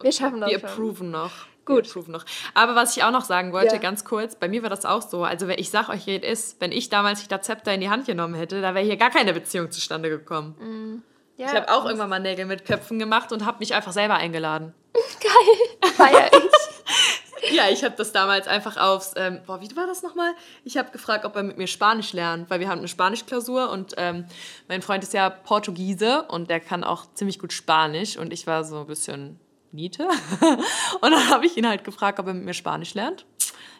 Wir 0.00 0.12
schaffen 0.12 0.40
das 0.40 0.50
Wir 0.50 0.60
schon. 0.60 0.68
approven 0.68 1.10
noch. 1.10 1.32
Gut. 1.64 1.84
Wir 1.84 1.90
approven 1.90 2.12
noch. 2.12 2.24
Aber 2.52 2.74
was 2.74 2.96
ich 2.96 3.02
auch 3.02 3.10
noch 3.10 3.24
sagen 3.24 3.52
wollte, 3.52 3.76
ja. 3.76 3.80
ganz 3.80 4.04
kurz, 4.04 4.34
bei 4.36 4.48
mir 4.48 4.62
war 4.62 4.70
das 4.70 4.84
auch 4.84 5.02
so. 5.02 5.24
Also 5.24 5.48
ich 5.48 5.70
sag 5.70 5.88
euch, 5.88 6.06
wie 6.06 6.16
ist, 6.16 6.60
wenn 6.60 6.72
ich 6.72 6.90
damals 6.90 7.26
das 7.26 7.46
Zepter 7.46 7.72
in 7.72 7.80
die 7.80 7.88
Hand 7.88 8.06
genommen 8.06 8.34
hätte, 8.34 8.60
da 8.60 8.74
wäre 8.74 8.84
hier 8.84 8.96
gar 8.96 9.10
keine 9.10 9.32
Beziehung 9.32 9.70
zustande 9.70 10.10
gekommen. 10.10 10.54
Mhm. 10.60 11.02
Ja, 11.36 11.46
ich 11.46 11.54
habe 11.54 11.72
auch 11.72 11.84
irgendwann 11.84 12.10
mal 12.10 12.20
Nägel 12.20 12.46
mit 12.46 12.64
Köpfen 12.64 12.98
gemacht 12.98 13.32
und 13.32 13.44
habe 13.44 13.58
mich 13.58 13.74
einfach 13.74 13.92
selber 13.92 14.14
eingeladen. 14.14 14.72
Geil, 15.20 15.90
feier 15.92 16.30
ich. 16.32 16.42
ja, 17.52 17.68
ich 17.70 17.84
habe 17.84 17.94
das 17.96 18.12
damals 18.12 18.46
einfach 18.46 18.76
aufs, 18.76 19.12
ähm, 19.16 19.40
boah, 19.46 19.60
wie 19.60 19.76
war 19.76 19.86
das 19.86 20.02
nochmal? 20.02 20.32
Ich 20.64 20.76
habe 20.76 20.90
gefragt, 20.90 21.24
ob 21.24 21.36
er 21.36 21.42
mit 21.42 21.58
mir 21.58 21.66
Spanisch 21.66 22.12
lernt, 22.12 22.50
weil 22.50 22.60
wir 22.60 22.68
haben 22.68 22.78
eine 22.78 22.88
Spanischklausur 22.88 23.70
und 23.70 23.94
ähm, 23.96 24.26
mein 24.68 24.82
Freund 24.82 25.02
ist 25.02 25.12
ja 25.12 25.30
Portugiese 25.30 26.22
und 26.28 26.50
der 26.50 26.60
kann 26.60 26.84
auch 26.84 27.06
ziemlich 27.14 27.38
gut 27.38 27.52
Spanisch 27.52 28.16
und 28.16 28.32
ich 28.32 28.46
war 28.46 28.64
so 28.64 28.80
ein 28.80 28.86
bisschen 28.86 29.40
Niete. 29.72 30.08
und 31.00 31.10
dann 31.10 31.30
habe 31.30 31.46
ich 31.46 31.56
ihn 31.56 31.68
halt 31.68 31.84
gefragt, 31.84 32.20
ob 32.20 32.28
er 32.28 32.34
mit 32.34 32.44
mir 32.44 32.54
Spanisch 32.54 32.94
lernt. 32.94 33.26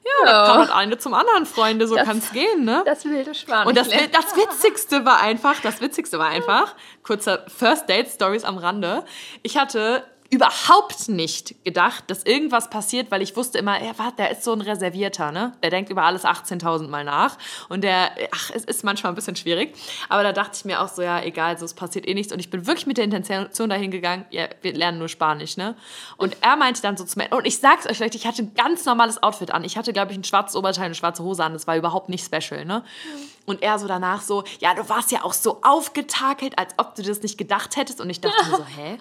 Ja, 0.05 0.27
ja. 0.27 0.43
da 0.43 0.47
kam 0.47 0.59
halt 0.59 0.71
eine 0.71 0.99
zum 0.99 1.15
anderen, 1.15 1.47
Freunde, 1.47 1.87
so 1.87 1.95
kann 1.95 2.19
es 2.19 2.31
gehen, 2.33 2.65
ne? 2.65 2.83
Das 2.85 3.05
wilde 3.05 3.35
Spanisch. 3.35 3.69
Und 3.69 3.77
das, 3.77 3.89
das 3.89 4.37
Witzigste 4.37 5.05
war 5.07 5.21
einfach, 5.21 5.61
das 5.61 5.81
Witzigste 5.81 6.19
war 6.19 6.29
einfach, 6.29 6.75
kurzer 7.03 7.45
First 7.49 7.89
Date 7.89 8.09
Stories 8.09 8.45
am 8.45 8.59
Rande. 8.59 9.05
Ich 9.43 9.57
hatte 9.57 10.05
überhaupt 10.35 11.09
nicht 11.09 11.65
gedacht, 11.65 12.05
dass 12.09 12.25
irgendwas 12.25 12.69
passiert, 12.69 13.11
weil 13.11 13.23
ich 13.23 13.37
wusste 13.37 13.59
immer, 13.59 13.83
ja, 13.83 13.93
warte, 13.97 14.17
der 14.17 14.31
ist 14.33 14.45
so 14.45 14.53
ein 14.53 14.61
Reservierter, 14.61 15.33
ne? 15.33 15.53
Der 15.63 15.71
denkt 15.71 15.91
über 15.91 16.03
alles 16.03 16.25
18.000 16.25 16.89
Mal 16.89 17.05
nach 17.05 17.39
und 17.69 17.83
der, 17.83 18.11
ach, 18.33 18.51
es 18.55 18.65
ist 18.65 18.85
manchmal 18.85 19.13
ein 19.13 19.15
bisschen 19.15 19.37
schwierig, 19.37 19.75
aber 20.09 20.23
da 20.23 20.33
dachte 20.33 20.53
ich 20.55 20.65
mir 20.65 20.81
auch 20.81 20.89
so, 20.89 21.03
ja, 21.03 21.23
egal, 21.23 21.59
so, 21.59 21.65
es 21.65 21.75
passiert 21.75 22.07
eh 22.09 22.15
nichts 22.15 22.33
und 22.33 22.39
ich 22.39 22.51
bin 22.51 22.67
wirklich 22.67 22.87
mit 22.87 22.97
der 22.97 23.05
Intention 23.05 23.71
dahin 23.71 23.91
gegangen, 23.91 24.27
ja, 24.31 24.49
wir 24.63 24.75
lernen 24.75 24.99
nur 24.99 25.09
Spanisch, 25.09 25.57
ne? 25.57 25.77
Und 26.17 26.37
er 26.41 26.57
meinte 26.57 26.83
dann 26.83 26.97
so 26.97 27.05
zu 27.05 27.19
mir, 27.19 27.29
und 27.31 27.47
ich 27.47 27.59
sag's 27.59 27.87
euch 27.87 27.97
vielleicht, 27.97 28.15
ich 28.15 28.27
hatte 28.27 28.43
ein 28.43 28.55
ganz 28.55 28.85
normales 28.85 29.23
Outfit 29.23 29.53
an, 29.53 29.65
ich 29.65 29.77
hatte, 29.77 29.93
glaube 29.93 30.13
ich, 30.13 30.19
ein 30.19 30.25
schwarzes 30.25 30.57
Oberteil, 30.57 30.87
eine 30.87 30.95
schwarze 30.95 31.23
Hose 31.23 31.45
an, 31.45 31.53
das 31.53 31.67
war 31.67 31.77
überhaupt 31.77 32.09
nicht 32.09 32.25
special, 32.25 32.65
ne? 32.65 32.85
Und 33.47 33.63
er 33.63 33.79
so 33.79 33.87
danach 33.87 34.23
so, 34.23 34.45
ja, 34.61 34.75
du 34.75 34.89
warst 34.89 35.13
ja 35.13 35.23
auch 35.23 35.35
so 35.35 35.61
aufgetakelt, 35.63 36.59
als 36.59 36.73
ob 36.79 36.95
du 36.95 37.03
das 37.03 37.23
nicht 37.23 37.37
gedacht 37.37 37.77
hättest 37.77 38.01
und 38.01 38.09
ich 38.09 38.21
dachte 38.21 38.51
mir 38.51 38.57
so, 38.57 38.65
hä? 38.77 38.99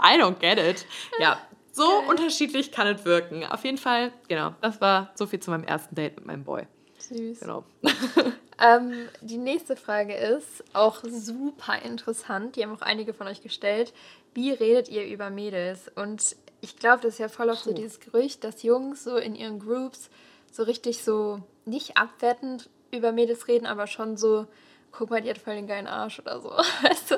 I 0.00 0.18
don't 0.18 0.38
get 0.38 0.58
it. 0.58 0.86
Ja, 1.18 1.40
so 1.72 1.82
okay. 1.82 2.08
unterschiedlich 2.08 2.70
kann 2.70 2.86
es 2.86 3.04
wirken. 3.04 3.44
Auf 3.44 3.64
jeden 3.64 3.78
Fall, 3.78 4.12
genau, 4.28 4.54
das 4.60 4.80
war 4.80 5.10
so 5.14 5.26
viel 5.26 5.40
zu 5.40 5.50
meinem 5.50 5.64
ersten 5.64 5.94
Date 5.94 6.16
mit 6.16 6.26
meinem 6.26 6.44
Boy. 6.44 6.66
Süß. 6.98 7.40
Genau. 7.40 7.64
ähm, 8.62 9.08
die 9.20 9.38
nächste 9.38 9.76
Frage 9.76 10.14
ist 10.14 10.64
auch 10.72 11.02
super 11.04 11.82
interessant. 11.82 12.56
Die 12.56 12.62
haben 12.62 12.74
auch 12.74 12.82
einige 12.82 13.12
von 13.12 13.26
euch 13.26 13.42
gestellt. 13.42 13.92
Wie 14.34 14.52
redet 14.52 14.88
ihr 14.88 15.06
über 15.06 15.30
Mädels? 15.30 15.90
Und 15.94 16.36
ich 16.60 16.76
glaube, 16.76 17.02
das 17.02 17.14
ist 17.14 17.18
ja 17.18 17.28
voll 17.28 17.50
oft 17.50 17.64
so 17.64 17.72
dieses 17.72 18.00
Gerücht, 18.00 18.44
dass 18.44 18.62
Jungs 18.62 19.04
so 19.04 19.16
in 19.16 19.34
ihren 19.34 19.58
Groups 19.58 20.10
so 20.50 20.62
richtig 20.62 21.02
so 21.02 21.42
nicht 21.64 21.96
abwertend 21.96 22.70
über 22.90 23.12
Mädels 23.12 23.48
reden, 23.48 23.66
aber 23.66 23.86
schon 23.86 24.16
so, 24.16 24.46
guck 24.92 25.10
mal, 25.10 25.20
die 25.20 25.30
hat 25.30 25.38
voll 25.38 25.56
den 25.56 25.66
geilen 25.66 25.86
Arsch 25.86 26.20
oder 26.20 26.40
so. 26.40 26.50
Weißt 26.82 27.10
du? 27.10 27.16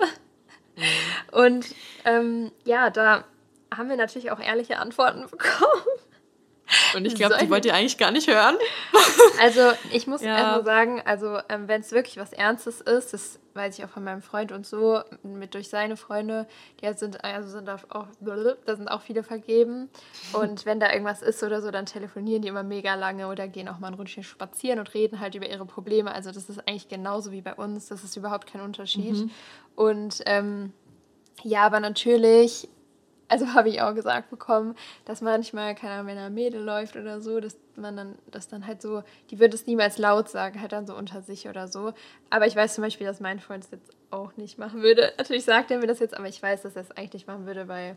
Und 1.37 1.67
ähm, 2.07 2.51
ja, 2.65 2.89
da 2.89 3.25
haben 3.75 3.91
wir 3.91 3.97
natürlich 3.97 4.31
auch 4.31 4.41
ehrliche 4.41 4.79
Antworten 4.79 5.27
bekommen. 5.31 5.83
Und 6.97 7.05
ich 7.05 7.15
glaube, 7.15 7.37
die 7.41 7.51
wollt 7.51 7.67
ihr 7.67 7.75
eigentlich 7.75 7.99
gar 7.99 8.11
nicht 8.11 8.29
hören. 8.29 8.57
Also 9.39 9.73
ich 9.93 10.07
muss 10.07 10.23
ja. 10.23 10.37
erstmal 10.37 10.65
sagen, 10.65 11.03
also 11.05 11.39
ähm, 11.51 11.69
wenn 11.69 11.83
es 11.83 11.93
wirklich 11.93 12.17
was 12.17 12.33
Ernstes 12.33 12.81
ist, 12.81 13.13
das 13.13 13.39
weiß 13.53 13.79
ich 13.79 13.85
auch 13.85 13.91
von 13.91 14.03
meinem 14.03 14.23
Freund 14.23 14.51
und 14.51 14.67
so, 14.67 15.03
mit 15.23 15.53
durch 15.53 15.69
seine 15.69 15.99
Freunde, 15.99 16.47
die 16.81 16.91
sind, 16.95 17.23
also 17.23 17.51
sind 17.51 17.69
auch, 17.69 18.07
da 18.21 18.77
sind 18.77 18.89
auch 18.89 19.03
viele 19.03 19.23
vergeben. 19.23 19.91
Und 20.33 20.65
wenn 20.65 20.81
da 20.81 20.91
irgendwas 20.91 21.21
ist 21.21 21.43
oder 21.43 21.61
so, 21.61 21.71
dann 21.71 21.85
telefonieren 21.85 22.41
die 22.41 22.49
immer 22.49 22.63
mega 22.63 22.95
lange 22.95 23.29
oder 23.29 23.47
gehen 23.47 23.69
auch 23.69 23.79
mal 23.79 23.89
ein 23.89 23.95
Rundchen 23.95 24.23
spazieren 24.23 24.79
und 24.79 24.95
reden 24.95 25.21
halt 25.21 25.35
über 25.35 25.49
ihre 25.49 25.67
Probleme. 25.67 26.15
Also 26.15 26.31
das 26.33 26.49
ist 26.49 26.61
eigentlich 26.61 26.89
genauso 26.89 27.31
wie 27.31 27.43
bei 27.43 27.55
uns, 27.55 27.89
das 27.89 28.05
ist 28.05 28.17
überhaupt 28.17 28.51
kein 28.51 28.63
Unterschied. 28.63 29.17
Mhm. 29.17 29.31
Und 29.75 30.23
ähm, 30.25 30.73
ja, 31.43 31.65
aber 31.65 31.81
natürlich 31.81 32.69
also 33.29 33.47
habe 33.55 33.69
ich 33.69 33.81
auch 33.81 33.95
gesagt 33.95 34.31
bekommen, 34.31 34.75
dass 35.05 35.21
manchmal, 35.21 35.75
keine 35.75 35.95
Ahnung, 35.95 36.07
wenn 36.09 36.19
ein 36.19 36.35
Mädel 36.35 36.63
läuft 36.63 36.97
oder 36.97 37.21
so, 37.21 37.41
dass 37.41 37.57
man 37.77 37.97
dann, 37.97 38.19
das 38.31 38.49
dann 38.49 38.67
halt 38.67 38.81
so, 38.81 39.03
die 39.31 39.39
würde 39.39 39.55
es 39.55 39.67
niemals 39.67 39.99
laut 39.99 40.29
sagen, 40.29 40.61
halt 40.61 40.73
dann 40.73 40.87
so 40.87 40.97
unter 40.97 41.23
sich 41.23 41.49
oder 41.49 41.69
so. 41.69 41.93
Aber 42.31 42.47
ich 42.47 42.57
weiß 42.57 42.75
zum 42.75 42.83
Beispiel, 42.83 43.07
dass 43.07 43.21
mein 43.21 43.41
Freund 43.41 43.65
es 43.65 43.71
jetzt 43.71 43.91
auch 44.11 44.37
nicht 44.37 44.59
machen 44.59 44.83
würde. 44.83 45.13
Natürlich 45.19 45.45
sagt 45.45 45.71
er 45.71 45.79
mir 45.79 45.87
das 45.87 45.99
jetzt, 45.99 46.17
aber 46.17 46.29
ich 46.29 46.43
weiß, 46.43 46.63
dass 46.63 46.77
er 46.77 46.83
es 46.83 46.91
eigentlich 46.93 47.15
nicht 47.15 47.27
machen 47.27 47.47
würde, 47.47 47.69
weil, 47.69 47.97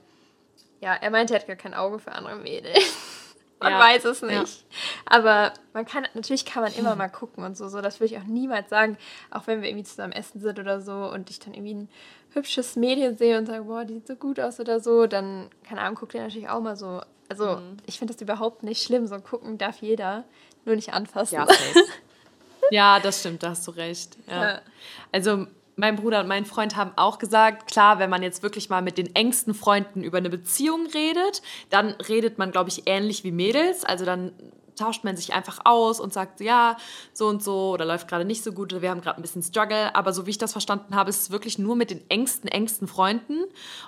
ja, 0.81 0.93
er 0.95 1.09
meinte, 1.09 1.33
er 1.33 1.39
hat 1.39 1.47
gar 1.47 1.55
kein 1.55 1.73
Auge 1.73 1.99
für 1.99 2.11
andere 2.11 2.35
Mädels. 2.37 2.77
man 3.59 3.73
ja. 3.73 3.79
weiß 3.79 4.05
es 4.05 4.21
nicht. 4.21 4.33
Ja. 4.33 4.77
Aber 5.05 5.53
man 5.73 5.85
kann, 5.85 6.07
natürlich 6.13 6.45
kann 6.45 6.63
man 6.63 6.73
immer 6.73 6.95
mal 6.95 7.09
gucken 7.09 7.43
und 7.43 7.57
so, 7.57 7.67
so. 7.67 7.81
Das 7.81 7.99
würde 7.99 8.13
ich 8.13 8.19
auch 8.19 8.25
niemals 8.25 8.69
sagen, 8.69 8.97
auch 9.31 9.47
wenn 9.47 9.61
wir 9.61 9.69
irgendwie 9.69 9.85
zusammen 9.85 10.13
essen 10.13 10.39
sind 10.39 10.59
oder 10.59 10.81
so 10.81 11.11
und 11.11 11.29
ich 11.29 11.39
dann 11.39 11.53
irgendwie 11.53 11.75
ein 11.75 11.89
hübsches 12.33 12.75
Mädchen 12.75 13.17
sehe 13.17 13.37
und 13.37 13.45
sage, 13.45 13.63
boah, 13.63 13.85
die 13.85 13.95
sieht 13.95 14.07
so 14.07 14.15
gut 14.15 14.39
aus 14.39 14.59
oder 14.59 14.79
so, 14.79 15.07
dann, 15.07 15.49
keine 15.63 15.81
Ahnung, 15.81 15.95
guckt 15.95 16.13
ihr 16.13 16.21
natürlich 16.21 16.49
auch 16.49 16.61
mal 16.61 16.75
so. 16.75 17.01
Also, 17.27 17.57
mhm. 17.57 17.77
ich 17.85 17.99
finde 17.99 18.13
das 18.13 18.21
überhaupt 18.21 18.63
nicht 18.63 18.83
schlimm. 18.83 19.07
So 19.07 19.19
gucken 19.19 19.57
darf 19.57 19.81
jeder, 19.81 20.23
nur 20.65 20.75
nicht 20.75 20.93
anfassen. 20.93 21.35
Ja, 21.35 21.47
ja 22.71 22.99
das 22.99 23.19
stimmt, 23.19 23.43
da 23.43 23.49
hast 23.49 23.67
du 23.67 23.71
recht. 23.71 24.17
Ja. 24.27 24.43
ja. 24.43 24.61
Also, 25.11 25.47
mein 25.79 25.95
Bruder 25.95 26.19
und 26.19 26.27
mein 26.27 26.45
Freund 26.45 26.75
haben 26.75 26.91
auch 26.97 27.19
gesagt, 27.19 27.71
klar, 27.71 27.99
wenn 27.99 28.09
man 28.09 28.21
jetzt 28.21 28.43
wirklich 28.43 28.69
mal 28.69 28.81
mit 28.81 28.97
den 28.97 29.15
engsten 29.15 29.53
Freunden 29.53 30.03
über 30.03 30.17
eine 30.17 30.29
Beziehung 30.29 30.87
redet, 30.87 31.41
dann 31.69 31.91
redet 31.91 32.37
man, 32.37 32.51
glaube 32.51 32.69
ich, 32.69 32.83
ähnlich 32.85 33.23
wie 33.23 33.31
Mädels. 33.31 33.85
Also 33.85 34.03
dann 34.03 34.33
tauscht 34.79 35.03
man 35.03 35.15
sich 35.15 35.33
einfach 35.33 35.59
aus 35.65 35.99
und 35.99 36.13
sagt, 36.13 36.39
ja, 36.41 36.77
so 37.13 37.27
und 37.27 37.43
so 37.43 37.71
oder 37.71 37.85
läuft 37.85 38.07
gerade 38.07 38.25
nicht 38.25 38.43
so 38.43 38.51
gut 38.51 38.73
oder 38.73 38.81
wir 38.81 38.89
haben 38.89 39.01
gerade 39.01 39.17
ein 39.17 39.21
bisschen 39.21 39.43
Struggle. 39.43 39.95
Aber 39.95 40.13
so 40.13 40.25
wie 40.25 40.31
ich 40.31 40.37
das 40.37 40.53
verstanden 40.53 40.95
habe, 40.95 41.09
ist 41.09 41.21
es 41.21 41.31
wirklich 41.31 41.59
nur 41.59 41.75
mit 41.75 41.91
den 41.91 42.01
engsten, 42.09 42.49
engsten 42.49 42.87
Freunden. 42.87 43.43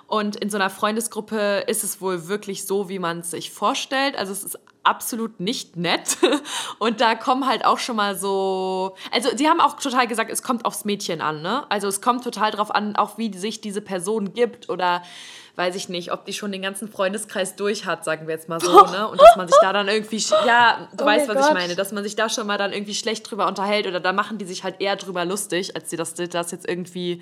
Und 0.06 0.36
in 0.36 0.50
so 0.50 0.56
einer 0.56 0.70
Freundesgruppe 0.70 1.64
ist 1.66 1.84
es 1.84 2.00
wohl 2.00 2.28
wirklich 2.28 2.66
so, 2.66 2.88
wie 2.88 2.98
man 2.98 3.20
es 3.20 3.30
sich 3.30 3.50
vorstellt. 3.50 4.16
Also 4.16 4.32
es 4.32 4.44
ist 4.44 4.58
absolut 4.84 5.40
nicht 5.40 5.76
nett. 5.76 6.18
Und 6.78 7.00
da 7.00 7.14
kommen 7.14 7.46
halt 7.46 7.64
auch 7.64 7.78
schon 7.78 7.96
mal 7.96 8.16
so. 8.16 8.94
Also, 9.10 9.30
sie 9.36 9.48
haben 9.48 9.60
auch 9.60 9.74
total 9.74 10.06
gesagt, 10.06 10.30
es 10.30 10.42
kommt 10.42 10.64
aufs 10.64 10.84
Mädchen 10.84 11.20
an, 11.20 11.42
ne? 11.42 11.64
Also, 11.70 11.88
es 11.88 12.00
kommt 12.00 12.24
total 12.24 12.50
drauf 12.50 12.74
an, 12.74 12.96
auch 12.96 13.18
wie 13.18 13.32
sich 13.36 13.60
diese 13.60 13.80
Person 13.80 14.32
gibt 14.34 14.68
oder 14.68 15.02
weiß 15.56 15.76
ich 15.76 15.88
nicht, 15.88 16.12
ob 16.12 16.24
die 16.24 16.32
schon 16.32 16.50
den 16.50 16.62
ganzen 16.62 16.88
Freundeskreis 16.88 17.56
durch 17.56 17.84
hat, 17.84 18.04
sagen 18.04 18.26
wir 18.26 18.34
jetzt 18.34 18.48
mal 18.48 18.60
so, 18.60 18.86
ne? 18.86 19.06
Und 19.08 19.20
dass 19.20 19.36
man 19.36 19.46
sich 19.48 19.56
da 19.60 19.72
dann 19.72 19.88
irgendwie, 19.88 20.16
ja, 20.46 20.88
du 20.96 21.04
oh 21.04 21.06
weißt, 21.06 21.28
was 21.28 21.36
Gott. 21.36 21.48
ich 21.48 21.54
meine, 21.54 21.74
dass 21.76 21.92
man 21.92 22.02
sich 22.02 22.16
da 22.16 22.28
schon 22.28 22.46
mal 22.46 22.56
dann 22.56 22.72
irgendwie 22.72 22.94
schlecht 22.94 23.30
drüber 23.30 23.46
unterhält 23.46 23.86
oder 23.86 24.00
da 24.00 24.12
machen 24.12 24.38
die 24.38 24.46
sich 24.46 24.64
halt 24.64 24.80
eher 24.80 24.96
drüber 24.96 25.24
lustig, 25.24 25.76
als 25.76 25.90
sie 25.90 25.96
das, 25.96 26.14
das 26.14 26.50
jetzt 26.50 26.66
irgendwie 26.66 27.20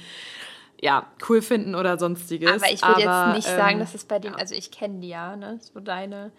ja, 0.81 1.07
cool 1.29 1.43
finden 1.43 1.75
oder 1.75 1.99
sonstiges. 1.99 2.63
Aber 2.63 2.73
ich 2.73 2.83
würde 2.83 3.01
jetzt 3.01 3.37
nicht 3.37 3.49
ähm, 3.49 3.57
sagen, 3.57 3.79
dass 3.81 3.95
es 3.95 4.05
bei 4.05 4.19
denen, 4.19 4.35
ja. 4.35 4.41
also 4.41 4.55
ich 4.55 4.71
kenne 4.71 5.01
die 5.01 5.09
ja, 5.09 5.37
ne? 5.37 5.59
So 5.61 5.81
deine 5.81 6.33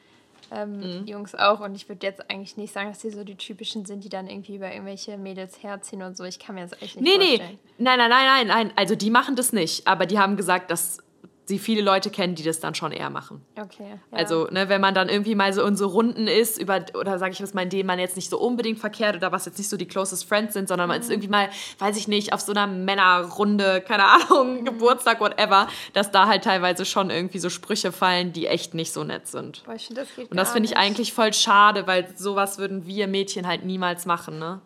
ähm, 0.52 1.02
mhm. 1.02 1.08
Jungs 1.08 1.36
auch. 1.36 1.60
Und 1.60 1.76
ich 1.76 1.88
würde 1.90 2.08
jetzt 2.08 2.30
eigentlich 2.30 2.58
nicht 2.58 2.74
sagen, 2.74 2.90
dass 2.90 3.00
die 3.00 3.12
so 3.12 3.24
die 3.24 3.36
typischen 3.36 3.86
sind, 3.86 4.04
die 4.04 4.10
dann 4.10 4.28
irgendwie 4.28 4.56
über 4.56 4.72
irgendwelche 4.72 5.18
Mädels 5.18 5.62
herziehen 5.62 6.02
und 6.02 6.18
so. 6.18 6.24
Ich 6.24 6.40
kann 6.40 6.56
mir 6.56 6.62
das 6.62 6.74
echt 6.82 7.00
nicht 7.00 7.04
nee, 7.04 7.26
vorstellen. 7.26 7.50
Nee, 7.50 7.60
nee, 7.78 7.84
nein, 7.84 7.98
nein, 7.98 8.10
nein, 8.10 8.26
nein, 8.26 8.48
nein. 8.48 8.74
Also 8.76 8.96
die 8.96 9.10
machen 9.10 9.36
das 9.36 9.54
nicht. 9.54 9.88
Aber 9.88 10.06
die 10.06 10.18
haben 10.18 10.38
gesagt, 10.38 10.72
dass 10.72 10.98
sie 11.46 11.60
viele 11.60 11.82
Leute 11.82 12.10
kennen, 12.10 12.36
die 12.36 12.44
das 12.44 12.60
dann 12.60 12.76
schon 12.76 12.92
eher 12.92 13.10
machen. 13.10 13.42
Okay. 13.60 13.90
Ja. 14.12 14.18
Also, 14.18 14.48
ne, 14.52 14.70
wenn 14.70 14.80
man 14.80 14.94
dann 14.94 15.10
irgendwie 15.10 15.36
mal 15.36 15.52
so 15.54 15.64
in 15.66 15.76
so 15.76 15.88
Runden 15.88 16.28
ist, 16.28 16.60
über, 16.60 16.86
oder 16.94 17.20
sage 17.20 17.34
ich 17.34 17.42
was 17.42 17.54
mal, 17.54 17.64
in 17.64 17.70
denen 17.70 17.88
man 17.88 18.00
jetzt 18.00 18.16
nicht 18.16 18.30
so 18.30 18.40
unbedingt 18.40 18.80
verkehrt 18.80 19.16
oder 19.16 19.32
was 19.32 19.46
jetzt 19.46 19.58
nicht 19.58 19.70
so 19.70 19.78
die 19.78 19.88
closest 19.88 20.26
friends 20.26 20.54
sind, 20.54 20.68
sondern 20.68 20.88
man 20.88 21.00
ist 21.00 21.08
mhm. 21.08 21.14
irgendwie 21.14 21.30
mal, 21.30 21.50
weiß 21.80 21.98
ich 21.98 22.08
nicht, 22.08 22.34
auf 22.34 22.42
so 22.42 22.54
einer 22.54 22.68
Männerrunde, 22.68 23.82
keine 23.82 24.06
Ahnung, 24.06 24.62
mhm. 24.62 24.66
Geburtstag, 24.66 25.20
whatever, 25.20 25.68
dass 25.94 26.12
da 26.12 26.28
halt 26.28 26.44
teilweise 26.44 26.86
schon 26.86 27.10
irgendwie 27.10 27.40
so 27.40 27.50
Sprüche 27.50 27.92
fallen, 27.92 28.34
die 28.34 28.48
echt 28.48 28.74
nicht 28.74 28.94
so 28.94 29.04
nett 29.04 29.28
sind. 29.28 29.64
Boah, 29.66 29.74
das 29.74 30.08
Und 30.18 30.38
das 30.38 30.52
finde 30.52 30.70
ich 30.70 30.78
eigentlich 30.78 31.14
voll 31.14 31.34
schade, 31.34 31.88
weil 31.88 32.08
sowas 32.16 32.58
würden 32.58 32.86
wir 32.86 33.08
Mädchen 33.08 33.48
halt 33.48 33.66
niemals 33.66 34.06
machen, 34.06 34.40
ne? 34.40 34.62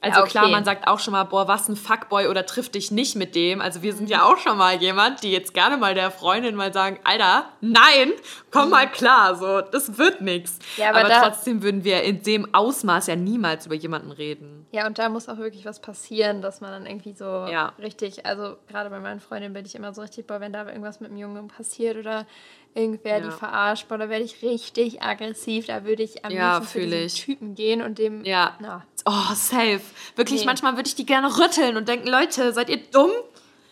Also 0.00 0.18
ja, 0.18 0.22
okay. 0.22 0.30
klar, 0.30 0.48
man 0.48 0.64
sagt 0.64 0.86
auch 0.86 1.00
schon 1.00 1.12
mal, 1.12 1.24
boah, 1.24 1.48
was 1.48 1.68
ein 1.68 1.74
Fuckboy 1.76 2.28
oder 2.28 2.46
trifft 2.46 2.76
dich 2.76 2.90
nicht 2.92 3.16
mit 3.16 3.34
dem. 3.34 3.60
Also 3.60 3.82
wir 3.82 3.92
sind 3.94 4.08
ja 4.08 4.22
auch 4.24 4.38
schon 4.38 4.56
mal 4.56 4.76
jemand, 4.76 5.24
die 5.24 5.32
jetzt 5.32 5.54
gerne 5.54 5.76
mal 5.76 5.94
der 5.94 6.12
Freundin 6.12 6.54
mal 6.54 6.72
sagen, 6.72 7.00
Alter, 7.02 7.46
nein, 7.60 8.12
komm 8.52 8.70
mal 8.70 8.88
klar, 8.88 9.34
so, 9.34 9.60
das 9.60 9.98
wird 9.98 10.20
nichts. 10.20 10.58
Ja, 10.76 10.90
aber, 10.90 11.00
aber 11.00 11.28
trotzdem 11.28 11.62
würden 11.62 11.82
wir 11.82 12.02
in 12.02 12.22
dem 12.22 12.54
Ausmaß 12.54 13.08
ja 13.08 13.16
niemals 13.16 13.66
über 13.66 13.74
jemanden 13.74 14.12
reden. 14.12 14.57
Ja, 14.70 14.86
und 14.86 14.98
da 14.98 15.08
muss 15.08 15.28
auch 15.28 15.38
wirklich 15.38 15.64
was 15.64 15.80
passieren, 15.80 16.42
dass 16.42 16.60
man 16.60 16.70
dann 16.70 16.84
irgendwie 16.84 17.14
so 17.14 17.24
ja. 17.24 17.72
richtig, 17.78 18.26
also 18.26 18.56
gerade 18.68 18.90
bei 18.90 19.00
meinen 19.00 19.20
Freundinnen 19.20 19.54
bin 19.54 19.64
ich 19.64 19.74
immer 19.74 19.94
so 19.94 20.02
richtig, 20.02 20.26
boah, 20.26 20.40
wenn 20.40 20.52
da 20.52 20.66
irgendwas 20.66 21.00
mit 21.00 21.10
dem 21.10 21.16
Jungen 21.16 21.48
passiert 21.48 21.96
oder 21.96 22.26
irgendwer 22.74 23.18
ja. 23.18 23.24
die 23.24 23.30
verarscht, 23.30 23.88
boah, 23.88 23.96
da 23.96 24.10
werde 24.10 24.24
ich 24.24 24.42
richtig 24.42 25.02
aggressiv, 25.02 25.66
da 25.66 25.84
würde 25.84 26.02
ich 26.02 26.24
am 26.24 26.32
ja, 26.32 26.58
liebsten 26.58 26.92
ich. 26.92 27.14
Typen 27.14 27.54
gehen 27.54 27.80
und 27.80 27.98
dem, 27.98 28.24
ja. 28.26 28.56
na. 28.60 28.84
Oh, 29.06 29.34
safe. 29.34 29.80
Wirklich, 30.16 30.40
nee. 30.40 30.46
manchmal 30.46 30.76
würde 30.76 30.88
ich 30.88 30.94
die 30.94 31.06
gerne 31.06 31.38
rütteln 31.38 31.78
und 31.78 31.88
denken, 31.88 32.08
Leute, 32.08 32.52
seid 32.52 32.68
ihr 32.68 32.78
dumm? 32.90 33.10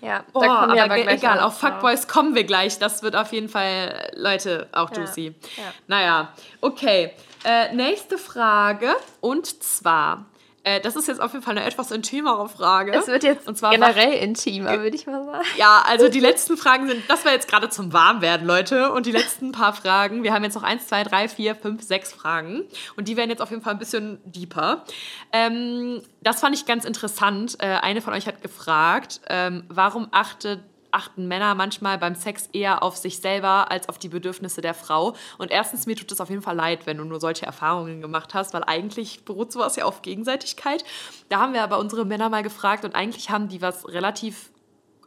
Ja, 0.00 0.24
Boah, 0.32 0.40
da 0.40 0.46
kommen 0.60 0.74
wir 0.74 0.84
aber, 0.84 0.94
aber 0.94 1.12
egal, 1.12 1.40
auf 1.40 1.58
Fuckboys 1.58 2.06
kommen 2.06 2.34
wir 2.34 2.44
gleich. 2.44 2.78
Das 2.78 3.02
wird 3.02 3.16
auf 3.16 3.32
jeden 3.32 3.48
Fall, 3.48 4.12
Leute, 4.14 4.68
auch 4.72 4.90
ja. 4.92 4.98
juicy. 4.98 5.34
Ja. 5.56 5.62
Naja, 5.88 6.32
okay. 6.60 7.12
Äh, 7.44 7.74
nächste 7.74 8.18
Frage 8.18 8.94
und 9.20 9.62
zwar, 9.62 10.26
äh, 10.66 10.80
das 10.80 10.96
ist 10.96 11.06
jetzt 11.06 11.20
auf 11.20 11.32
jeden 11.32 11.44
Fall 11.44 11.56
eine 11.56 11.64
etwas 11.64 11.92
intimere 11.92 12.48
Frage. 12.48 12.92
Es 12.92 13.06
wird 13.06 13.22
jetzt 13.22 13.46
und 13.46 13.56
zwar 13.56 13.70
generell 13.70 14.14
intimer, 14.14 14.80
würde 14.80 14.96
ich 14.96 15.06
mal 15.06 15.24
sagen. 15.24 15.44
Ja, 15.56 15.84
also 15.86 16.08
die 16.08 16.18
letzten 16.18 16.56
Fragen 16.56 16.88
sind, 16.88 17.08
das 17.08 17.24
war 17.24 17.30
jetzt 17.30 17.48
gerade 17.48 17.68
zum 17.68 17.92
Warmwerden, 17.92 18.44
Leute. 18.44 18.90
Und 18.90 19.06
die 19.06 19.12
letzten 19.12 19.52
paar 19.52 19.74
Fragen, 19.74 20.24
wir 20.24 20.34
haben 20.34 20.42
jetzt 20.42 20.56
noch 20.56 20.64
eins, 20.64 20.88
zwei, 20.88 21.04
drei, 21.04 21.28
vier, 21.28 21.54
fünf, 21.54 21.84
sechs 21.84 22.12
Fragen. 22.12 22.64
Und 22.96 23.06
die 23.06 23.16
werden 23.16 23.30
jetzt 23.30 23.42
auf 23.42 23.50
jeden 23.50 23.62
Fall 23.62 23.74
ein 23.74 23.78
bisschen 23.78 24.18
deeper. 24.24 24.84
Ähm, 25.32 26.02
das 26.20 26.40
fand 26.40 26.56
ich 26.56 26.66
ganz 26.66 26.84
interessant. 26.84 27.58
Äh, 27.60 27.66
eine 27.66 28.02
von 28.02 28.12
euch 28.12 28.26
hat 28.26 28.42
gefragt, 28.42 29.20
ähm, 29.28 29.62
warum 29.68 30.08
achtet 30.10 30.64
achten 30.96 31.28
Männer 31.28 31.54
manchmal 31.54 31.98
beim 31.98 32.14
Sex 32.14 32.48
eher 32.52 32.82
auf 32.82 32.96
sich 32.96 33.20
selber 33.20 33.70
als 33.70 33.88
auf 33.88 33.98
die 33.98 34.08
Bedürfnisse 34.08 34.60
der 34.60 34.74
Frau. 34.74 35.14
Und 35.38 35.50
erstens, 35.50 35.86
mir 35.86 35.94
tut 35.94 36.10
es 36.10 36.20
auf 36.20 36.30
jeden 36.30 36.42
Fall 36.42 36.56
leid, 36.56 36.86
wenn 36.86 36.96
du 36.96 37.04
nur 37.04 37.20
solche 37.20 37.46
Erfahrungen 37.46 38.00
gemacht 38.00 38.34
hast, 38.34 38.54
weil 38.54 38.64
eigentlich 38.64 39.24
beruht 39.24 39.52
sowas 39.52 39.76
ja 39.76 39.84
auf 39.84 40.02
Gegenseitigkeit. 40.02 40.84
Da 41.28 41.38
haben 41.40 41.52
wir 41.52 41.62
aber 41.62 41.78
unsere 41.78 42.04
Männer 42.04 42.28
mal 42.28 42.42
gefragt 42.42 42.84
und 42.84 42.94
eigentlich 42.94 43.30
haben 43.30 43.48
die 43.48 43.62
was 43.62 43.86
relativ, 43.88 44.50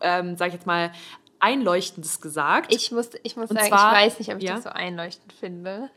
ähm, 0.02 0.38
sag 0.38 0.47
ich 0.47 0.54
jetzt 0.54 0.67
mal, 0.67 0.91
Einleuchtendes 1.39 2.21
gesagt. 2.21 2.73
Ich 2.73 2.91
muss, 2.91 3.10
ich 3.23 3.36
muss 3.36 3.49
sagen, 3.49 3.67
zwar, 3.67 3.93
ich 3.93 4.06
weiß 4.06 4.19
nicht, 4.19 4.32
ob 4.32 4.38
ich 4.38 4.43
ja? 4.43 4.56
das 4.56 4.63
so 4.63 4.69
einleuchtend 4.69 5.34
finde. 5.34 5.89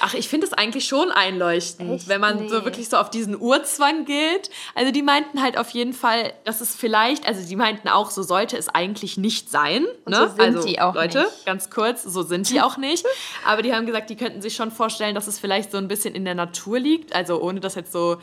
Ach, 0.00 0.14
ich 0.14 0.28
finde 0.28 0.46
es 0.46 0.52
eigentlich 0.52 0.86
schon 0.86 1.10
einleuchtend, 1.10 1.90
Echt? 1.92 2.08
wenn 2.08 2.20
man 2.20 2.40
nee. 2.40 2.48
so 2.48 2.64
wirklich 2.64 2.88
so 2.88 2.96
auf 2.96 3.10
diesen 3.10 3.40
Urzwang 3.40 4.04
geht. 4.04 4.50
Also 4.74 4.92
die 4.92 5.02
meinten 5.02 5.40
halt 5.40 5.56
auf 5.56 5.70
jeden 5.70 5.92
Fall, 5.92 6.32
dass 6.44 6.60
es 6.60 6.74
vielleicht, 6.74 7.26
also 7.26 7.46
die 7.46 7.56
meinten 7.56 7.88
auch, 7.88 8.10
so 8.10 8.22
sollte 8.22 8.56
es 8.56 8.68
eigentlich 8.68 9.16
nicht 9.16 9.50
sein. 9.50 9.86
Ne? 10.06 10.16
So 10.16 10.28
sind 10.28 10.40
also, 10.40 10.66
die 10.66 10.80
auch 10.80 10.94
Leute, 10.94 11.22
nicht. 11.22 11.46
ganz 11.46 11.70
kurz, 11.70 12.02
so 12.02 12.22
sind 12.22 12.50
die 12.50 12.60
auch 12.60 12.76
nicht. 12.76 13.06
Aber 13.46 13.62
die 13.62 13.72
haben 13.72 13.86
gesagt, 13.86 14.10
die 14.10 14.16
könnten 14.16 14.42
sich 14.42 14.56
schon 14.56 14.70
vorstellen, 14.70 15.14
dass 15.14 15.26
es 15.26 15.38
vielleicht 15.38 15.70
so 15.70 15.78
ein 15.78 15.88
bisschen 15.88 16.14
in 16.14 16.24
der 16.24 16.34
Natur 16.34 16.78
liegt. 16.78 17.14
Also 17.14 17.40
ohne 17.40 17.60
das 17.60 17.74
jetzt 17.74 17.92
so 17.92 18.18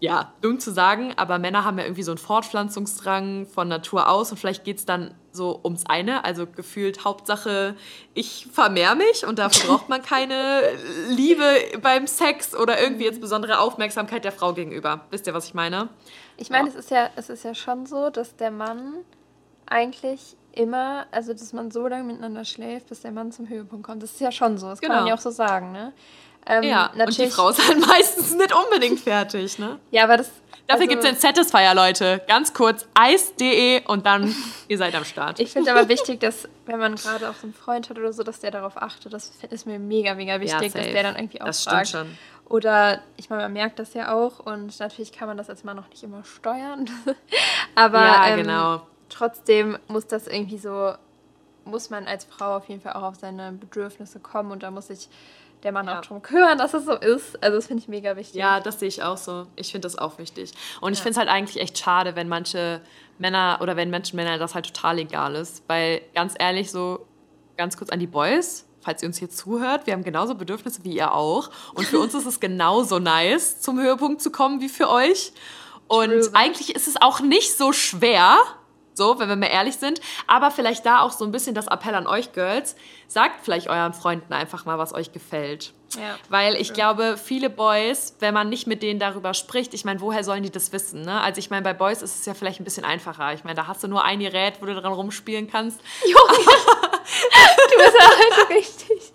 ja, 0.00 0.32
dumm 0.42 0.60
zu 0.60 0.72
sagen, 0.72 1.12
aber 1.16 1.40
Männer 1.40 1.64
haben 1.64 1.76
ja 1.78 1.84
irgendwie 1.84 2.04
so 2.04 2.12
einen 2.12 2.18
Fortpflanzungsdrang 2.18 3.46
von 3.46 3.66
Natur 3.66 4.08
aus 4.08 4.30
und 4.30 4.38
vielleicht 4.38 4.64
geht 4.64 4.78
es 4.78 4.86
dann 4.86 5.12
so 5.38 5.58
ums 5.64 5.86
eine, 5.86 6.24
also 6.26 6.46
gefühlt 6.46 7.04
Hauptsache, 7.04 7.74
ich 8.12 8.46
vermehre 8.52 8.94
mich 8.94 9.26
und 9.26 9.38
dafür 9.38 9.70
braucht 9.70 9.88
man 9.88 10.02
keine 10.02 10.62
Liebe 11.08 11.42
beim 11.80 12.06
Sex 12.06 12.54
oder 12.54 12.78
irgendwie 12.78 13.04
jetzt 13.04 13.22
besondere 13.22 13.60
Aufmerksamkeit 13.60 14.24
der 14.24 14.32
Frau 14.32 14.52
gegenüber. 14.52 15.06
Wisst 15.10 15.26
ihr, 15.26 15.32
was 15.32 15.46
ich 15.46 15.54
meine? 15.54 15.88
Ich 16.36 16.50
meine, 16.50 16.68
ja. 16.68 16.74
es, 16.74 16.78
ist 16.78 16.90
ja, 16.90 17.10
es 17.16 17.30
ist 17.30 17.44
ja 17.44 17.54
schon 17.54 17.86
so, 17.86 18.10
dass 18.10 18.36
der 18.36 18.50
Mann 18.50 18.96
eigentlich 19.64 20.36
immer, 20.52 21.06
also 21.10 21.32
dass 21.32 21.52
man 21.52 21.70
so 21.70 21.86
lange 21.86 22.04
miteinander 22.04 22.44
schläft, 22.44 22.88
bis 22.88 23.00
der 23.00 23.12
Mann 23.12 23.32
zum 23.32 23.48
Höhepunkt 23.48 23.86
kommt. 23.86 24.02
Das 24.02 24.12
ist 24.12 24.20
ja 24.20 24.32
schon 24.32 24.58
so, 24.58 24.68
das 24.68 24.80
genau. 24.80 24.94
kann 24.94 25.04
man 25.04 25.04
genau. 25.06 25.16
ja 25.16 25.18
auch 25.18 25.22
so 25.22 25.30
sagen, 25.30 25.72
ne? 25.72 25.92
Ähm, 26.46 26.62
ja, 26.62 26.90
und 26.96 27.18
die 27.18 27.26
Frau 27.26 27.50
ist 27.50 27.66
halt 27.66 27.78
meistens 27.86 28.34
nicht 28.34 28.54
unbedingt 28.54 29.00
fertig, 29.00 29.58
ne? 29.58 29.78
Ja, 29.90 30.04
aber 30.04 30.16
das. 30.16 30.30
Dafür 30.68 30.82
also, 30.82 30.90
gibt 30.90 31.04
es 31.04 31.10
den 31.10 31.18
Satisfier, 31.18 31.74
Leute. 31.74 32.20
Ganz 32.28 32.52
kurz, 32.52 32.86
eis.de 32.92 33.86
und 33.86 34.04
dann, 34.04 34.34
ihr 34.68 34.76
seid 34.76 34.94
am 34.94 35.04
Start. 35.04 35.40
Ich 35.40 35.50
finde 35.50 35.70
aber 35.70 35.88
wichtig, 35.88 36.20
dass, 36.20 36.46
wenn 36.66 36.78
man 36.78 36.94
gerade 36.96 37.30
auch 37.30 37.34
so 37.34 37.44
einen 37.44 37.54
Freund 37.54 37.88
hat 37.88 37.98
oder 37.98 38.12
so, 38.12 38.22
dass 38.22 38.40
der 38.40 38.50
darauf 38.50 38.76
achtet. 38.76 39.14
Das 39.14 39.32
ist 39.48 39.66
mir 39.66 39.78
mega, 39.78 40.14
mega 40.14 40.38
wichtig, 40.42 40.74
ja, 40.74 40.80
dass 40.82 40.92
der 40.92 41.02
dann 41.02 41.16
irgendwie 41.16 41.40
auch 41.40 41.46
Das 41.46 41.64
fragt. 41.64 41.88
stimmt 41.88 42.08
schon. 42.08 42.18
Oder, 42.50 43.00
ich 43.16 43.30
meine, 43.30 43.44
man 43.44 43.54
merkt 43.54 43.78
das 43.78 43.94
ja 43.94 44.12
auch 44.12 44.40
und 44.40 44.78
natürlich 44.78 45.10
kann 45.12 45.26
man 45.26 45.38
das 45.38 45.48
als 45.48 45.64
Mann 45.64 45.76
noch 45.76 45.88
nicht 45.88 46.02
immer 46.02 46.22
steuern. 46.24 46.90
aber 47.74 48.00
ja, 48.04 48.28
ähm, 48.28 48.42
genau. 48.42 48.86
trotzdem 49.08 49.78
muss 49.88 50.06
das 50.06 50.26
irgendwie 50.26 50.58
so, 50.58 50.92
muss 51.64 51.88
man 51.88 52.06
als 52.06 52.24
Frau 52.24 52.56
auf 52.56 52.68
jeden 52.68 52.82
Fall 52.82 52.92
auch 52.92 53.04
auf 53.04 53.16
seine 53.16 53.52
Bedürfnisse 53.52 54.20
kommen 54.20 54.50
und 54.50 54.62
da 54.62 54.70
muss 54.70 54.90
ich 54.90 55.08
der 55.62 55.72
Mann 55.72 55.86
ja. 55.86 55.98
auch 55.98 56.02
drum 56.02 56.22
kümmern, 56.22 56.58
dass 56.58 56.74
es 56.74 56.84
so 56.84 56.92
ist. 56.92 57.42
Also 57.42 57.56
das 57.56 57.66
finde 57.66 57.82
ich 57.82 57.88
mega 57.88 58.16
wichtig. 58.16 58.36
Ja, 58.36 58.60
das 58.60 58.80
sehe 58.80 58.88
ich 58.88 59.02
auch 59.02 59.16
so. 59.16 59.46
Ich 59.56 59.72
finde 59.72 59.86
das 59.86 59.98
auch 59.98 60.18
wichtig. 60.18 60.52
Und 60.80 60.92
ich 60.92 60.98
finde 60.98 61.12
es 61.12 61.16
halt 61.16 61.28
eigentlich 61.28 61.60
echt 61.62 61.78
schade, 61.78 62.16
wenn 62.16 62.28
manche 62.28 62.80
Männer 63.18 63.58
oder 63.60 63.76
wenn 63.76 63.90
Menschen 63.90 64.16
Männer 64.16 64.38
das 64.38 64.54
halt 64.54 64.66
total 64.66 64.98
egal 64.98 65.34
ist. 65.34 65.62
Weil 65.66 66.02
ganz 66.14 66.34
ehrlich, 66.38 66.70
so 66.70 67.06
ganz 67.56 67.76
kurz 67.76 67.90
an 67.90 67.98
die 67.98 68.06
Boys, 68.06 68.66
falls 68.80 69.02
ihr 69.02 69.08
uns 69.08 69.18
hier 69.18 69.30
zuhört, 69.30 69.86
wir 69.86 69.94
haben 69.94 70.04
genauso 70.04 70.34
Bedürfnisse 70.34 70.84
wie 70.84 70.94
ihr 70.94 71.12
auch. 71.12 71.50
Und 71.74 71.86
für 71.86 71.98
uns 71.98 72.14
ist 72.14 72.26
es 72.26 72.40
genauso 72.40 72.98
nice, 72.98 73.60
zum 73.60 73.80
Höhepunkt 73.80 74.22
zu 74.22 74.30
kommen 74.30 74.60
wie 74.60 74.68
für 74.68 74.88
euch. 74.88 75.32
Und 75.88 76.10
True. 76.10 76.30
eigentlich 76.34 76.74
ist 76.74 76.86
es 76.86 77.00
auch 77.00 77.20
nicht 77.20 77.56
so 77.56 77.72
schwer, 77.72 78.38
so, 78.98 79.18
wenn 79.18 79.30
wir 79.30 79.36
mal 79.36 79.46
ehrlich 79.46 79.76
sind. 79.76 80.02
Aber 80.26 80.50
vielleicht 80.50 80.84
da 80.84 81.00
auch 81.00 81.12
so 81.12 81.24
ein 81.24 81.32
bisschen 81.32 81.54
das 81.54 81.68
Appell 81.68 81.94
an 81.94 82.06
euch, 82.06 82.32
Girls. 82.32 82.76
Sagt 83.06 83.42
vielleicht 83.42 83.68
euren 83.68 83.94
Freunden 83.94 84.34
einfach 84.34 84.66
mal, 84.66 84.76
was 84.76 84.92
euch 84.92 85.12
gefällt. 85.12 85.72
Ja, 85.96 86.18
Weil 86.28 86.56
ich 86.56 86.74
glaube, 86.74 87.16
viele 87.16 87.48
Boys, 87.48 88.14
wenn 88.20 88.34
man 88.34 88.50
nicht 88.50 88.66
mit 88.66 88.82
denen 88.82 89.00
darüber 89.00 89.32
spricht, 89.32 89.72
ich 89.72 89.86
meine, 89.86 90.02
woher 90.02 90.22
sollen 90.22 90.42
die 90.42 90.50
das 90.50 90.70
wissen? 90.72 91.00
Ne? 91.00 91.18
Also 91.18 91.38
ich 91.38 91.48
meine, 91.48 91.62
bei 91.62 91.72
Boys 91.72 92.02
ist 92.02 92.18
es 92.18 92.26
ja 92.26 92.34
vielleicht 92.34 92.60
ein 92.60 92.64
bisschen 92.64 92.84
einfacher. 92.84 93.32
Ich 93.32 93.42
meine, 93.42 93.54
da 93.54 93.66
hast 93.66 93.82
du 93.82 93.88
nur 93.88 94.04
ein 94.04 94.20
Gerät, 94.20 94.60
wo 94.60 94.66
du 94.66 94.74
dran 94.78 94.92
rumspielen 94.92 95.50
kannst. 95.50 95.80
Junge, 96.04 96.44
du 96.44 97.78
bist 97.78 97.96
ja 97.98 98.06
halt 98.06 98.50
richtig. 98.50 99.12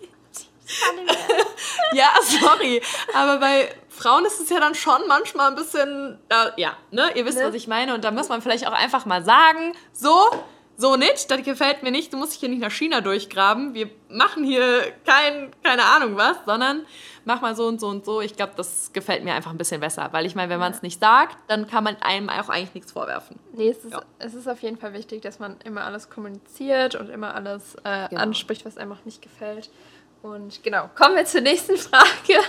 ja, 1.92 2.08
sorry. 2.22 2.82
Aber 3.14 3.38
bei 3.38 3.72
Frauen 3.94 4.24
ist 4.24 4.40
es 4.40 4.50
ja 4.50 4.58
dann 4.58 4.74
schon 4.74 5.00
manchmal 5.08 5.50
ein 5.50 5.54
bisschen, 5.54 6.18
äh, 6.28 6.60
ja, 6.60 6.76
ne, 6.90 7.10
ihr 7.14 7.24
wisst, 7.24 7.38
ne? 7.38 7.46
was 7.46 7.54
ich 7.54 7.68
meine. 7.68 7.94
Und 7.94 8.04
da 8.04 8.10
muss 8.10 8.28
man 8.28 8.42
vielleicht 8.42 8.66
auch 8.66 8.72
einfach 8.72 9.06
mal 9.06 9.24
sagen, 9.24 9.74
so, 9.92 10.18
so 10.76 10.96
nicht, 10.96 11.30
das 11.30 11.42
gefällt 11.42 11.82
mir 11.82 11.92
nicht, 11.92 12.12
du 12.12 12.16
musst 12.16 12.32
dich 12.32 12.40
hier 12.40 12.48
nicht 12.48 12.60
nach 12.60 12.72
China 12.72 13.00
durchgraben, 13.00 13.74
wir 13.74 13.88
machen 14.08 14.42
hier 14.42 14.92
kein, 15.06 15.52
keine 15.62 15.84
Ahnung 15.84 16.16
was, 16.16 16.36
sondern 16.44 16.84
mach 17.24 17.40
mal 17.40 17.54
so 17.54 17.66
und 17.66 17.80
so 17.80 17.86
und 17.86 18.04
so. 18.04 18.20
Ich 18.20 18.34
glaube, 18.34 18.54
das 18.56 18.92
gefällt 18.92 19.22
mir 19.22 19.34
einfach 19.34 19.52
ein 19.52 19.58
bisschen 19.58 19.80
besser, 19.80 20.08
weil 20.10 20.26
ich 20.26 20.34
meine, 20.34 20.50
wenn 20.50 20.58
man 20.58 20.72
es 20.72 20.82
nicht 20.82 21.00
sagt, 21.00 21.36
dann 21.46 21.68
kann 21.68 21.84
man 21.84 21.96
einem 22.00 22.28
auch 22.28 22.48
eigentlich 22.48 22.74
nichts 22.74 22.92
vorwerfen. 22.92 23.38
Nee, 23.52 23.68
es 23.68 23.84
ist, 23.84 23.92
ja. 23.92 24.02
es 24.18 24.34
ist 24.34 24.48
auf 24.48 24.60
jeden 24.62 24.76
Fall 24.76 24.92
wichtig, 24.92 25.22
dass 25.22 25.38
man 25.38 25.56
immer 25.64 25.84
alles 25.84 26.10
kommuniziert 26.10 26.96
und 26.96 27.08
immer 27.08 27.34
alles 27.34 27.76
äh, 27.84 28.08
genau. 28.08 28.22
anspricht, 28.22 28.64
was 28.66 28.76
einem 28.76 28.92
auch 28.92 29.04
nicht 29.04 29.22
gefällt. 29.22 29.70
Und 30.24 30.62
genau, 30.62 30.88
kommen 30.94 31.16
wir 31.16 31.26
zur 31.26 31.42
nächsten 31.42 31.76
Frage. 31.76 32.06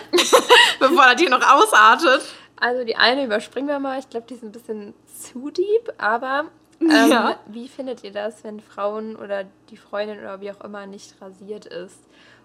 Bevor 0.80 1.08
das 1.08 1.20
hier 1.20 1.30
noch 1.30 1.46
ausartet. 1.46 2.22
Also 2.56 2.86
die 2.86 2.96
eine 2.96 3.26
überspringen 3.26 3.68
wir 3.68 3.80
mal. 3.80 4.00
Ich 4.00 4.10
glaube, 4.10 4.28
die 4.30 4.36
ist 4.36 4.44
ein 4.44 4.54
bisschen 4.54 4.94
zu 5.06 5.50
deep, 5.50 5.92
aber 5.98 6.46
ähm, 6.80 7.12
ja. 7.12 7.38
Wie 7.48 7.68
findet 7.68 8.02
ihr 8.06 8.14
das, 8.14 8.46
wenn 8.46 8.62
Frauen 8.62 9.18
oder 9.18 9.44
die 9.70 9.76
Freundin 9.76 10.20
oder 10.20 10.40
wie 10.40 10.52
auch 10.52 10.62
immer 10.62 10.86
nicht 10.86 11.22
rasiert 11.22 11.66
ist? 11.66 12.00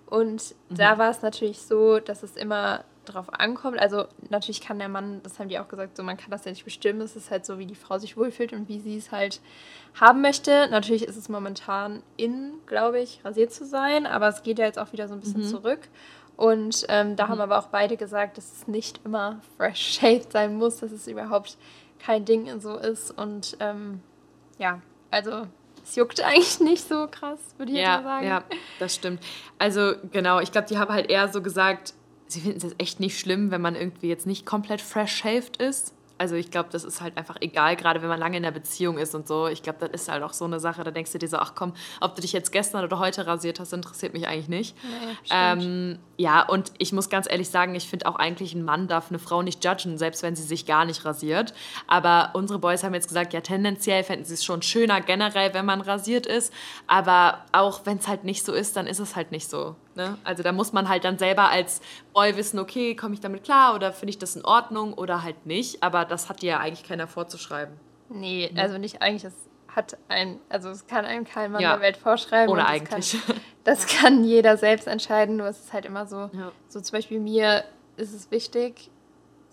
Und 0.06 0.56
mhm. 0.68 0.76
da 0.76 0.98
war 0.98 1.10
es 1.10 1.22
natürlich 1.22 1.62
so, 1.62 2.00
dass 2.00 2.24
es 2.24 2.36
immer 2.36 2.82
drauf 3.04 3.26
ankommt. 3.32 3.78
Also 3.78 4.06
natürlich 4.28 4.60
kann 4.60 4.78
der 4.78 4.88
Mann, 4.88 5.20
das 5.22 5.38
haben 5.38 5.48
die 5.48 5.58
auch 5.58 5.68
gesagt, 5.68 5.96
so 5.96 6.02
man 6.02 6.16
kann 6.16 6.30
das 6.30 6.44
ja 6.44 6.50
nicht 6.50 6.64
bestimmen. 6.64 7.00
Es 7.00 7.16
ist 7.16 7.30
halt 7.30 7.46
so, 7.46 7.58
wie 7.58 7.66
die 7.66 7.74
Frau 7.74 7.98
sich 7.98 8.16
wohlfühlt 8.16 8.52
und 8.52 8.68
wie 8.68 8.80
sie 8.80 8.96
es 8.96 9.12
halt 9.12 9.40
haben 9.98 10.20
möchte. 10.20 10.68
Natürlich 10.70 11.04
ist 11.04 11.16
es 11.16 11.28
momentan 11.28 12.02
in, 12.16 12.54
glaube 12.66 13.00
ich, 13.00 13.24
rasiert 13.24 13.52
zu 13.52 13.64
sein, 13.64 14.06
aber 14.06 14.28
es 14.28 14.42
geht 14.42 14.58
ja 14.58 14.66
jetzt 14.66 14.78
auch 14.78 14.92
wieder 14.92 15.08
so 15.08 15.14
ein 15.14 15.20
bisschen 15.20 15.42
mhm. 15.42 15.48
zurück. 15.48 15.88
Und 16.36 16.86
ähm, 16.88 17.16
da 17.16 17.26
mhm. 17.26 17.28
haben 17.30 17.40
aber 17.40 17.58
auch 17.58 17.66
beide 17.66 17.96
gesagt, 17.96 18.38
dass 18.38 18.52
es 18.52 18.68
nicht 18.68 19.00
immer 19.04 19.40
fresh 19.56 19.80
shaved 20.00 20.32
sein 20.32 20.56
muss, 20.56 20.78
dass 20.78 20.92
es 20.92 21.06
überhaupt 21.06 21.56
kein 21.98 22.24
Ding 22.24 22.60
so 22.60 22.76
ist. 22.76 23.10
Und 23.10 23.56
ähm, 23.60 24.00
ja, 24.58 24.80
also 25.10 25.46
es 25.82 25.96
juckt 25.96 26.20
eigentlich 26.24 26.60
nicht 26.60 26.88
so 26.88 27.08
krass, 27.10 27.38
würde 27.58 27.72
ich 27.72 27.78
ja, 27.78 28.02
sagen. 28.02 28.26
Ja, 28.26 28.44
das 28.78 28.94
stimmt. 28.94 29.22
Also 29.58 29.94
genau, 30.12 30.40
ich 30.40 30.52
glaube, 30.52 30.68
die 30.68 30.78
haben 30.78 30.92
halt 30.92 31.10
eher 31.10 31.28
so 31.28 31.42
gesagt, 31.42 31.94
sie 32.30 32.40
finden 32.40 32.66
es 32.66 32.74
echt 32.78 33.00
nicht 33.00 33.18
schlimm, 33.18 33.50
wenn 33.50 33.60
man 33.60 33.74
irgendwie 33.74 34.08
jetzt 34.08 34.26
nicht 34.26 34.46
komplett 34.46 34.80
fresh 34.80 35.12
shaved 35.16 35.56
ist. 35.56 35.94
Also 36.20 36.34
ich 36.34 36.50
glaube, 36.50 36.68
das 36.70 36.84
ist 36.84 37.00
halt 37.00 37.16
einfach 37.16 37.36
egal, 37.40 37.76
gerade 37.76 38.02
wenn 38.02 38.10
man 38.10 38.20
lange 38.20 38.36
in 38.36 38.42
der 38.42 38.50
Beziehung 38.50 38.98
ist 38.98 39.14
und 39.14 39.26
so. 39.26 39.46
Ich 39.46 39.62
glaube, 39.62 39.78
das 39.80 40.02
ist 40.02 40.10
halt 40.10 40.22
auch 40.22 40.34
so 40.34 40.44
eine 40.44 40.60
Sache, 40.60 40.84
da 40.84 40.90
denkst 40.90 41.12
du 41.12 41.18
dir 41.18 41.28
so, 41.28 41.38
ach 41.38 41.54
komm, 41.54 41.72
ob 42.02 42.14
du 42.14 42.20
dich 42.20 42.34
jetzt 42.34 42.52
gestern 42.52 42.84
oder 42.84 42.98
heute 42.98 43.26
rasiert 43.26 43.58
hast, 43.58 43.72
interessiert 43.72 44.12
mich 44.12 44.28
eigentlich 44.28 44.48
nicht. 44.50 44.76
Nee, 44.82 45.14
ähm, 45.30 45.98
ja, 46.18 46.42
und 46.42 46.72
ich 46.76 46.92
muss 46.92 47.08
ganz 47.08 47.26
ehrlich 47.26 47.48
sagen, 47.48 47.74
ich 47.74 47.88
finde 47.88 48.04
auch 48.04 48.16
eigentlich, 48.16 48.52
ein 48.52 48.62
Mann 48.62 48.86
darf 48.86 49.08
eine 49.08 49.18
Frau 49.18 49.40
nicht 49.40 49.64
judgen, 49.64 49.96
selbst 49.96 50.22
wenn 50.22 50.36
sie 50.36 50.42
sich 50.42 50.66
gar 50.66 50.84
nicht 50.84 51.06
rasiert. 51.06 51.54
Aber 51.86 52.32
unsere 52.34 52.58
Boys 52.58 52.84
haben 52.84 52.92
jetzt 52.92 53.08
gesagt, 53.08 53.32
ja, 53.32 53.40
tendenziell 53.40 54.04
fänden 54.04 54.26
sie 54.26 54.34
es 54.34 54.44
schon 54.44 54.60
schöner 54.60 55.00
generell, 55.00 55.54
wenn 55.54 55.64
man 55.64 55.80
rasiert 55.80 56.26
ist. 56.26 56.52
Aber 56.86 57.46
auch 57.52 57.86
wenn 57.86 57.96
es 57.96 58.06
halt 58.06 58.24
nicht 58.24 58.44
so 58.44 58.52
ist, 58.52 58.76
dann 58.76 58.86
ist 58.86 58.98
es 58.98 59.16
halt 59.16 59.32
nicht 59.32 59.48
so. 59.48 59.74
Ne? 59.94 60.16
Also 60.24 60.42
da 60.42 60.52
muss 60.52 60.72
man 60.72 60.88
halt 60.88 61.04
dann 61.04 61.18
selber 61.18 61.50
als 61.50 61.80
Boy 62.12 62.36
wissen, 62.36 62.58
okay, 62.58 62.94
komme 62.94 63.14
ich 63.14 63.20
damit 63.20 63.44
klar 63.44 63.74
oder 63.74 63.92
finde 63.92 64.10
ich 64.10 64.18
das 64.18 64.36
in 64.36 64.44
Ordnung 64.44 64.94
oder 64.94 65.22
halt 65.22 65.46
nicht. 65.46 65.82
Aber 65.82 66.04
das 66.04 66.28
hat 66.28 66.42
dir 66.42 66.50
ja 66.50 66.58
eigentlich 66.60 66.86
keiner 66.86 67.06
vorzuschreiben. 67.06 67.74
Nee, 68.08 68.52
also 68.56 68.78
nicht 68.78 69.02
eigentlich, 69.02 69.22
das 69.22 69.34
hat 69.74 69.96
ein, 70.08 70.38
also 70.48 70.68
es 70.70 70.86
kann 70.86 71.04
einem 71.04 71.24
kein 71.24 71.52
Mann 71.52 71.62
ja. 71.62 71.72
der 71.72 71.80
Welt 71.80 71.96
vorschreiben. 71.96 72.52
Oder 72.52 72.66
eigentlich. 72.66 73.16
Kann, 73.24 73.40
das 73.64 73.86
kann 73.86 74.24
jeder 74.24 74.56
selbst 74.56 74.86
entscheiden, 74.86 75.36
nur 75.36 75.46
es 75.46 75.60
ist 75.60 75.72
halt 75.72 75.84
immer 75.84 76.06
so, 76.06 76.30
ja. 76.32 76.52
so 76.68 76.80
zum 76.80 76.96
Beispiel 76.96 77.20
mir 77.20 77.64
ist 77.96 78.14
es 78.14 78.30
wichtig, 78.30 78.90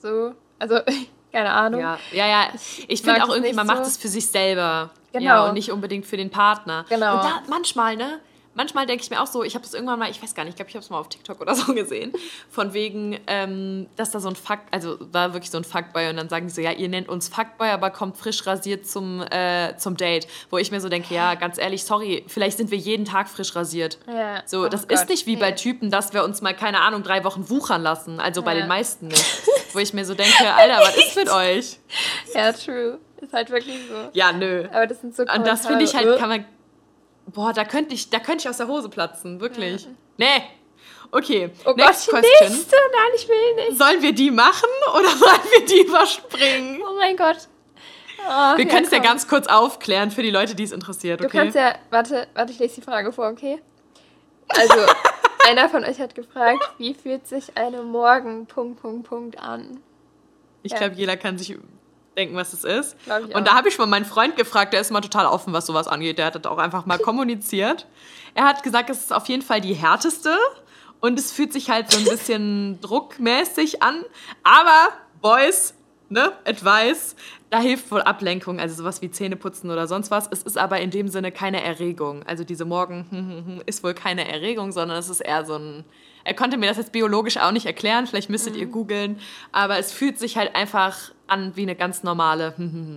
so, 0.02 0.34
also 0.60 0.80
keine 1.32 1.52
Ahnung. 1.52 1.82
Ja, 1.82 2.00
ja, 2.12 2.28
ja. 2.28 2.48
ich 2.88 3.02
finde 3.02 3.24
auch 3.24 3.30
irgendwie, 3.30 3.54
man 3.54 3.68
so. 3.68 3.74
macht 3.74 3.86
es 3.86 3.98
für 3.98 4.08
sich 4.08 4.28
selber. 4.28 4.92
Genau. 5.14 5.26
Ja, 5.26 5.48
und 5.48 5.54
nicht 5.54 5.72
unbedingt 5.72 6.06
für 6.06 6.18
den 6.18 6.30
Partner. 6.30 6.86
Genau. 6.90 7.16
Und 7.16 7.24
da 7.24 7.44
manchmal, 7.50 7.96
ne, 7.96 8.20
manchmal 8.58 8.86
denke 8.88 9.04
ich 9.04 9.10
mir 9.10 9.22
auch 9.22 9.28
so, 9.28 9.44
ich 9.44 9.54
habe 9.54 9.64
das 9.64 9.74
irgendwann 9.74 10.00
mal, 10.00 10.10
ich 10.10 10.22
weiß 10.22 10.36
gar 10.36 10.44
nicht, 10.44 10.54
ich 10.54 10.56
glaube, 10.58 10.70
ich 10.70 10.76
habe 10.76 10.84
es 10.84 10.90
mal 10.90 11.00
auf 11.00 11.08
TikTok 11.08 11.40
oder 11.40 11.56
so 11.56 11.74
gesehen, 11.74 12.12
von 12.50 12.74
wegen, 12.74 13.20
ähm, 13.28 13.88
dass 13.96 14.12
da 14.12 14.20
so 14.20 14.28
ein 14.28 14.36
Fakt, 14.36 14.74
also 14.74 14.98
war 15.14 15.34
wirklich 15.34 15.52
so 15.52 15.58
ein 15.58 15.64
Fuckboy 15.64 16.10
und 16.10 16.18
dann 16.18 16.28
sagen 16.28 16.48
die 16.48 16.54
so, 16.54 16.60
ja, 16.60 16.72
ihr 16.72 16.90
nennt 16.90 17.08
uns 17.08 17.30
Fuckboy, 17.30 17.70
aber 17.70 17.92
kommt 17.92 18.18
frisch 18.18 18.46
rasiert 18.46 18.86
zum, 18.86 19.22
äh, 19.32 19.78
zum 19.78 19.96
Date. 19.96 20.28
Wo 20.50 20.58
ich 20.58 20.72
mir 20.72 20.82
so 20.82 20.90
denke, 20.90 21.14
ja, 21.14 21.36
ganz 21.36 21.58
ehrlich, 21.58 21.84
sorry, 21.84 22.26
vielleicht 22.28 22.58
sind 22.58 22.72
wir 22.72 22.78
jeden 22.78 23.06
Tag 23.06 23.30
frisch 23.30 23.56
rasiert. 23.56 24.00
Ja. 24.08 24.42
So, 24.46 24.66
oh 24.66 24.68
das 24.68 24.88
Gott. 24.88 24.92
ist 24.92 25.10
nicht 25.10 25.28
wie 25.28 25.36
bei 25.36 25.52
Typen, 25.52 25.92
dass 25.92 26.14
wir 26.14 26.24
uns 26.24 26.42
mal, 26.42 26.56
keine 26.56 26.82
Ahnung, 26.82 27.04
drei 27.04 27.24
Wochen 27.24 27.50
wuchern 27.50 27.84
lassen. 27.84 28.20
Also 28.20 28.42
ja. 28.42 28.46
bei 28.46 28.56
den 28.56 28.68
meisten 28.68 29.08
nicht. 29.08 29.26
Wo 29.74 29.80
ich 29.80 29.94
mir 29.94 30.06
so 30.06 30.16
denke, 30.16 30.54
Alter, 30.54 30.80
was 30.80 30.98
ist 30.98 31.16
mit 31.16 31.30
euch? 31.32 31.78
Ja, 32.34 32.52
true. 32.52 32.98
Ist 33.22 33.34
halt 33.34 33.50
wirklich 33.50 33.78
so. 33.90 34.10
Ja, 34.14 34.32
nö. 34.32 34.68
Aber 34.72 34.88
das 34.88 35.02
sind 35.02 35.16
so 35.16 35.26
Kommentare. 35.26 35.40
Und 35.40 35.48
das 35.48 35.68
finde 35.68 35.84
ich 35.84 35.96
halt, 35.96 36.20
kann 36.20 36.30
man 36.30 36.46
Boah, 37.28 37.54
da 37.54 37.66
könnte 37.66 37.94
ich, 37.94 38.10
da 38.10 38.20
könnte 38.20 38.44
ich 38.44 38.50
aus 38.50 38.58
der 38.58 38.68
Hose 38.68 38.90
platzen, 38.90 39.40
wirklich. 39.40 39.84
Ja. 39.84 39.90
Nee. 40.18 40.44
Okay. 41.12 41.52
Oh 41.66 41.74
Next 41.74 42.10
Gott, 42.10 42.22
question. 42.22 42.58
nächste. 42.58 42.76
Nein, 42.76 43.12
ich 43.16 43.28
will 43.28 43.56
nicht. 43.56 43.78
Sollen 43.78 44.02
wir 44.02 44.14
die 44.14 44.32
machen 44.32 44.70
oder 44.94 45.10
sollen 45.18 45.42
wir 45.52 45.66
die 45.66 45.82
überspringen? 45.88 46.82
Oh 46.82 46.96
mein 46.96 47.16
Gott. 47.16 47.48
Oh, 48.20 48.58
wir 48.58 48.68
können 48.68 48.86
es 48.86 48.92
ja 48.92 49.00
ganz 49.00 49.28
kurz 49.28 49.48
aufklären 49.48 50.12
für 50.12 50.24
die 50.24 50.32
Leute, 50.32 50.56
die 50.56 50.64
es 50.64 50.72
interessiert, 50.72 51.22
okay? 51.22 51.30
Du 51.30 51.38
kannst 51.38 51.56
ja, 51.56 51.76
warte, 51.92 52.28
warte, 52.34 52.52
ich 52.52 52.60
lese 52.60 52.76
die 52.76 52.82
Frage 52.82 53.14
vor, 53.14 53.30
okay? 53.30 53.60
Also, 54.50 54.74
einer 55.48 55.70
von 55.70 55.84
euch 55.84 56.00
hat 56.00 56.16
gefragt, 56.16 56.60
wie 56.78 56.94
fühlt 56.94 57.28
sich 57.28 57.56
eine 57.58 57.84
Morgen 57.84 58.46
Punkt 58.48 58.82
Punkt 58.82 59.08
Punkt 59.08 59.40
an? 59.40 59.82
Ich 60.64 60.72
ja. 60.72 60.80
glaube, 60.80 60.96
jeder 60.96 61.16
kann 61.16 61.38
sich 61.38 61.52
denken, 62.18 62.36
was 62.36 62.52
das 62.52 62.64
ist. 62.64 62.98
Und 63.34 63.48
da 63.48 63.56
habe 63.56 63.70
ich 63.70 63.78
mal 63.78 63.86
meinen 63.86 64.06
Freund 64.06 64.36
gefragt, 64.36 64.74
der 64.74 64.82
ist 64.82 64.90
immer 64.90 65.02
total 65.02 65.28
offen, 65.28 65.54
was 65.54 65.66
sowas 65.68 65.88
angeht. 65.88 66.18
Der 66.18 66.26
hat 66.26 66.36
das 66.36 66.46
auch 66.46 66.58
einfach 66.58 66.86
mal 66.86 66.98
kommuniziert. 67.00 67.88
Er 68.34 68.46
hat 68.46 68.64
gesagt, 68.64 68.90
es 68.90 69.00
ist 69.00 69.14
auf 69.14 69.28
jeden 69.28 69.44
Fall 69.44 69.62
die 69.62 69.74
härteste 69.74 70.36
und 71.00 71.18
es 71.18 71.32
fühlt 71.32 71.54
sich 71.54 71.70
halt 71.70 71.92
so 71.92 72.00
ein 72.00 72.06
bisschen 72.06 72.80
druckmäßig 72.82 73.84
an. 73.84 74.04
Aber 74.44 74.90
Boys, 75.22 75.76
ne, 76.10 76.32
Advice, 76.46 77.16
da 77.50 77.60
hilft 77.60 77.92
wohl 77.92 78.02
Ablenkung, 78.02 78.60
also 78.60 78.76
sowas 78.76 79.02
wie 79.02 79.10
Zähneputzen 79.10 79.70
oder 79.70 79.88
sonst 79.88 80.12
was. 80.12 80.28
Es 80.30 80.44
ist 80.44 80.58
aber 80.58 80.80
in 80.82 80.92
dem 80.92 81.08
Sinne 81.08 81.32
keine 81.32 81.64
Erregung. 81.64 82.24
Also 82.24 82.44
diese 82.44 82.66
Morgen 82.66 83.62
ist 83.66 83.84
wohl 83.84 83.94
keine 83.94 84.28
Erregung, 84.28 84.72
sondern 84.72 84.98
es 84.98 85.10
ist 85.10 85.22
eher 85.22 85.46
so 85.46 85.56
ein. 85.56 85.86
Er 86.28 86.34
konnte 86.34 86.58
mir 86.58 86.68
das 86.68 86.76
jetzt 86.76 86.92
biologisch 86.92 87.38
auch 87.38 87.52
nicht 87.52 87.66
erklären, 87.66 88.06
vielleicht 88.06 88.30
müsstet 88.30 88.56
mhm. 88.56 88.60
ihr 88.60 88.66
googeln, 88.66 89.22
aber 89.54 89.78
es 89.78 89.94
fühlt 89.94 90.20
sich 90.20 90.36
halt 90.36 90.56
einfach 90.58 90.98
an 91.26 91.56
wie 91.56 91.62
eine 91.62 91.74
ganz 91.74 92.04
normale 92.04 92.54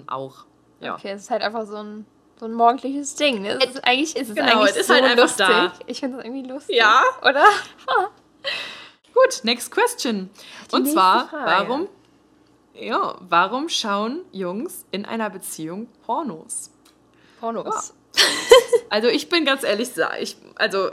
auch. 0.08 0.46
Ja. 0.80 0.96
Okay, 0.96 1.12
es 1.12 1.22
ist 1.22 1.30
halt 1.30 1.42
einfach 1.42 1.64
so 1.64 1.76
ein, 1.76 2.06
so 2.40 2.46
ein 2.46 2.52
morgendliches 2.52 3.14
Ding. 3.14 3.42
Ne? 3.42 3.56
Es 3.62 3.76
ist 3.76 3.84
eigentlich 3.84 4.16
ist 4.16 4.30
es 4.30 4.34
genau, 4.34 4.62
eigentlich 4.62 4.70
es 4.70 4.76
ist 4.78 4.86
so 4.88 4.94
halt 4.94 5.04
einfach 5.04 5.22
lustig. 5.22 5.46
Da. 5.46 5.72
Ich 5.86 6.00
finde 6.00 6.18
es 6.18 6.24
irgendwie 6.24 6.48
lustig. 6.48 6.76
Ja. 6.76 7.02
Oder? 7.22 7.44
Gut, 9.14 9.44
next 9.44 9.70
question. 9.70 10.28
Die 10.72 10.74
Und 10.74 10.88
zwar, 10.88 11.28
Frage. 11.28 11.68
warum, 11.68 11.88
ja, 12.74 13.16
warum 13.20 13.68
schauen 13.68 14.22
Jungs 14.32 14.86
in 14.90 15.04
einer 15.04 15.30
Beziehung 15.30 15.86
Pornos? 16.04 16.72
Pornos. 17.38 17.94
Ja. 18.16 18.24
Also 18.88 19.06
ich 19.06 19.28
bin 19.28 19.44
ganz 19.44 19.62
ehrlich, 19.62 19.90
ich, 20.18 20.36
also 20.56 20.90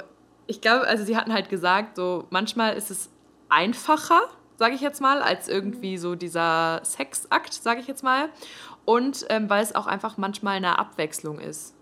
ich 0.47 0.61
glaube, 0.61 0.87
also 0.87 1.03
sie 1.03 1.15
hatten 1.17 1.33
halt 1.33 1.49
gesagt, 1.49 1.97
so 1.97 2.25
manchmal 2.29 2.75
ist 2.75 2.89
es 2.89 3.09
einfacher, 3.49 4.21
sage 4.57 4.73
ich 4.73 4.81
jetzt 4.81 5.01
mal, 5.01 5.21
als 5.21 5.47
irgendwie 5.47 5.97
so 5.97 6.15
dieser 6.15 6.81
Sexakt, 6.83 7.53
sage 7.53 7.81
ich 7.81 7.87
jetzt 7.87 8.03
mal. 8.03 8.29
Und 8.85 9.25
ähm, 9.29 9.49
weil 9.49 9.61
es 9.61 9.75
auch 9.75 9.85
einfach 9.85 10.17
manchmal 10.17 10.57
eine 10.57 10.79
Abwechslung 10.79 11.39
ist. 11.39 11.75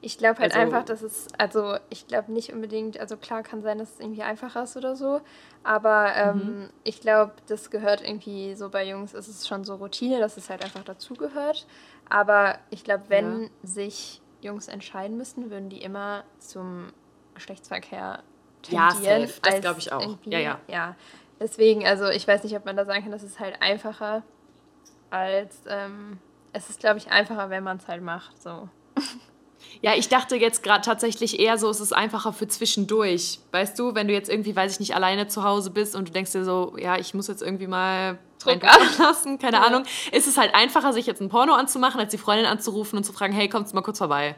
Ich 0.00 0.16
glaube 0.16 0.40
halt 0.40 0.54
also, 0.54 0.64
einfach, 0.64 0.84
dass 0.84 1.02
es, 1.02 1.26
also 1.38 1.76
ich 1.90 2.06
glaube 2.06 2.32
nicht 2.32 2.52
unbedingt, 2.52 3.00
also 3.00 3.16
klar 3.16 3.42
kann 3.42 3.62
sein, 3.62 3.78
dass 3.78 3.94
es 3.94 4.00
irgendwie 4.00 4.22
einfacher 4.22 4.62
ist 4.62 4.76
oder 4.76 4.94
so, 4.94 5.20
aber 5.64 6.14
ähm, 6.14 6.36
mhm. 6.36 6.70
ich 6.84 7.00
glaube, 7.00 7.32
das 7.48 7.68
gehört 7.70 8.00
irgendwie 8.00 8.54
so 8.54 8.68
bei 8.68 8.88
Jungs, 8.88 9.12
ist 9.12 9.26
es 9.26 9.48
schon 9.48 9.64
so 9.64 9.74
Routine, 9.74 10.20
dass 10.20 10.36
es 10.36 10.50
halt 10.50 10.62
einfach 10.62 10.84
dazugehört. 10.84 11.66
Aber 12.08 12.58
ich 12.70 12.84
glaube, 12.84 13.04
wenn 13.08 13.42
ja. 13.42 13.48
sich 13.64 14.22
Jungs 14.40 14.68
entscheiden 14.68 15.16
müssten, 15.16 15.50
würden 15.50 15.68
die 15.68 15.82
immer 15.82 16.22
zum 16.38 16.92
Geschlechtsverkehr 17.38 18.22
tendieren. 18.62 19.02
Ja, 19.02 19.26
safe. 19.26 19.40
das 19.42 19.60
glaube 19.60 19.78
ich 19.80 19.92
auch. 19.92 20.18
Ja, 20.24 20.38
ja. 20.38 20.60
Ja, 20.68 20.96
Deswegen, 21.40 21.86
also 21.86 22.08
ich 22.08 22.26
weiß 22.26 22.42
nicht, 22.44 22.56
ob 22.56 22.64
man 22.64 22.76
da 22.76 22.84
sagen 22.84 23.02
kann, 23.02 23.12
das 23.12 23.22
ist 23.22 23.38
halt 23.38 23.62
einfacher 23.62 24.22
als, 25.10 25.62
ähm, 25.68 26.18
es 26.52 26.68
ist, 26.68 26.80
glaube 26.80 26.98
ich, 26.98 27.10
einfacher, 27.10 27.50
wenn 27.50 27.62
man 27.62 27.76
es 27.76 27.86
halt 27.86 28.02
macht, 28.02 28.42
so. 28.42 28.68
Ja, 29.80 29.94
ich 29.94 30.08
dachte 30.08 30.36
jetzt 30.36 30.62
gerade 30.62 30.82
tatsächlich 30.82 31.38
eher 31.38 31.58
so, 31.58 31.68
es 31.68 31.80
ist 31.80 31.92
einfacher 31.92 32.32
für 32.32 32.46
zwischendurch. 32.48 33.40
Weißt 33.52 33.78
du, 33.78 33.94
wenn 33.94 34.08
du 34.08 34.14
jetzt 34.14 34.30
irgendwie, 34.30 34.54
weiß 34.54 34.74
ich 34.74 34.80
nicht, 34.80 34.94
alleine 34.94 35.28
zu 35.28 35.42
Hause 35.42 35.70
bist 35.70 35.94
und 35.94 36.08
du 36.08 36.12
denkst 36.12 36.32
dir 36.32 36.44
so, 36.44 36.76
ja, 36.78 36.96
ich 36.96 37.12
muss 37.12 37.26
jetzt 37.26 37.42
irgendwie 37.42 37.66
mal 37.66 38.18
Druck 38.38 38.62
lassen, 38.98 39.38
keine 39.38 39.58
ja. 39.58 39.64
Ahnung, 39.64 39.84
ist 40.12 40.26
es 40.26 40.36
halt 40.36 40.54
einfacher, 40.54 40.92
sich 40.92 41.06
jetzt 41.06 41.20
ein 41.20 41.28
Porno 41.28 41.54
anzumachen, 41.54 42.00
als 42.00 42.10
die 42.10 42.18
Freundin 42.18 42.46
anzurufen 42.46 42.96
und 42.96 43.04
zu 43.04 43.12
fragen, 43.12 43.32
hey, 43.32 43.48
kommst 43.48 43.72
du 43.72 43.76
mal 43.76 43.82
kurz 43.82 43.98
vorbei? 43.98 44.36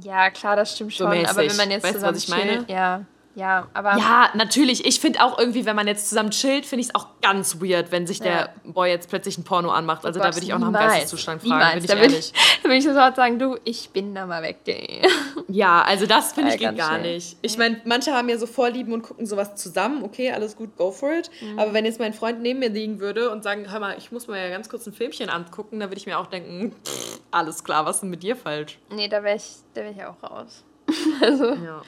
Ja, 0.00 0.30
klar, 0.30 0.56
das 0.56 0.74
stimmt 0.74 0.94
schon. 0.94 1.10
So 1.10 1.28
aber 1.28 1.48
wenn 1.48 1.56
man 1.56 1.70
jetzt 1.70 1.84
weißt, 1.84 1.94
zusammen 1.94 2.16
was 2.16 2.24
ich 2.24 2.28
meine? 2.30 2.52
Chillt, 2.58 2.70
ja. 2.70 3.04
ja, 3.34 3.68
aber. 3.74 3.96
Ja, 3.98 4.30
natürlich. 4.34 4.86
Ich 4.86 5.00
finde 5.00 5.22
auch 5.22 5.38
irgendwie, 5.38 5.66
wenn 5.66 5.76
man 5.76 5.86
jetzt 5.86 6.08
zusammen 6.08 6.30
chillt, 6.30 6.64
finde 6.64 6.80
ich 6.80 6.88
es 6.88 6.94
auch 6.94 7.08
ganz 7.20 7.60
weird, 7.60 7.92
wenn 7.92 8.06
sich 8.06 8.20
der 8.20 8.54
Boy 8.64 8.90
jetzt 8.90 9.10
plötzlich 9.10 9.36
ein 9.36 9.44
Porno 9.44 9.70
anmacht. 9.70 10.06
Also 10.06 10.18
oh 10.18 10.22
Gott, 10.22 10.32
da 10.32 10.36
würde 10.36 10.46
ich 10.46 10.54
auch 10.54 10.58
nach 10.58 10.68
dem 10.68 10.74
Geisteszustand 10.74 11.42
fragen, 11.42 11.54
niemals. 11.54 11.74
bin 11.74 11.84
ich 11.84 11.90
da 11.90 11.96
ehrlich. 11.96 12.32
da 12.62 12.68
würde 12.68 12.76
ich 12.76 12.84
sofort 12.84 13.16
sagen, 13.16 13.38
du, 13.38 13.58
ich 13.64 13.90
bin 13.90 14.14
da 14.14 14.24
mal 14.24 14.42
weg. 14.42 14.60
ja, 15.48 15.82
also 15.82 16.06
das 16.06 16.32
finde 16.32 16.54
ich 16.54 16.58
geht 16.58 16.76
gar 16.76 16.98
schnell. 16.98 17.14
nicht. 17.14 17.36
Ich 17.42 17.58
meine, 17.58 17.80
manche 17.84 18.12
haben 18.12 18.28
ja 18.30 18.38
so 18.38 18.46
Vorlieben 18.46 18.94
und 18.94 19.02
gucken 19.02 19.26
sowas 19.26 19.54
zusammen. 19.56 20.02
Okay, 20.04 20.32
alles 20.32 20.56
gut, 20.56 20.76
go 20.76 20.90
for 20.90 21.12
it. 21.12 21.30
Mhm. 21.40 21.58
Aber 21.58 21.74
wenn 21.74 21.84
jetzt 21.84 22.00
mein 22.00 22.14
Freund 22.14 22.40
neben 22.40 22.60
mir 22.60 22.70
liegen 22.70 22.98
würde 22.98 23.30
und 23.30 23.42
sagen, 23.42 23.70
hör 23.70 23.80
mal, 23.80 23.96
ich 23.98 24.10
muss 24.10 24.26
mir 24.26 24.42
ja 24.42 24.48
ganz 24.48 24.70
kurz 24.70 24.86
ein 24.86 24.94
Filmchen 24.94 25.28
angucken, 25.28 25.80
dann 25.80 25.90
würde 25.90 25.98
ich 25.98 26.06
mir 26.06 26.18
auch 26.18 26.26
denken, 26.26 26.72
pff, 26.84 27.01
alles 27.32 27.64
klar, 27.64 27.84
was 27.84 27.96
ist 27.96 28.00
denn 28.02 28.10
mit 28.10 28.22
dir 28.22 28.36
falsch? 28.36 28.78
Nee, 28.90 29.08
da 29.08 29.22
wäre 29.22 29.36
ich, 29.36 29.56
wär 29.74 29.90
ich 29.90 30.04
auch 30.04 30.22
raus. 30.22 30.64
also. 31.20 31.54
Ja. 31.54 31.82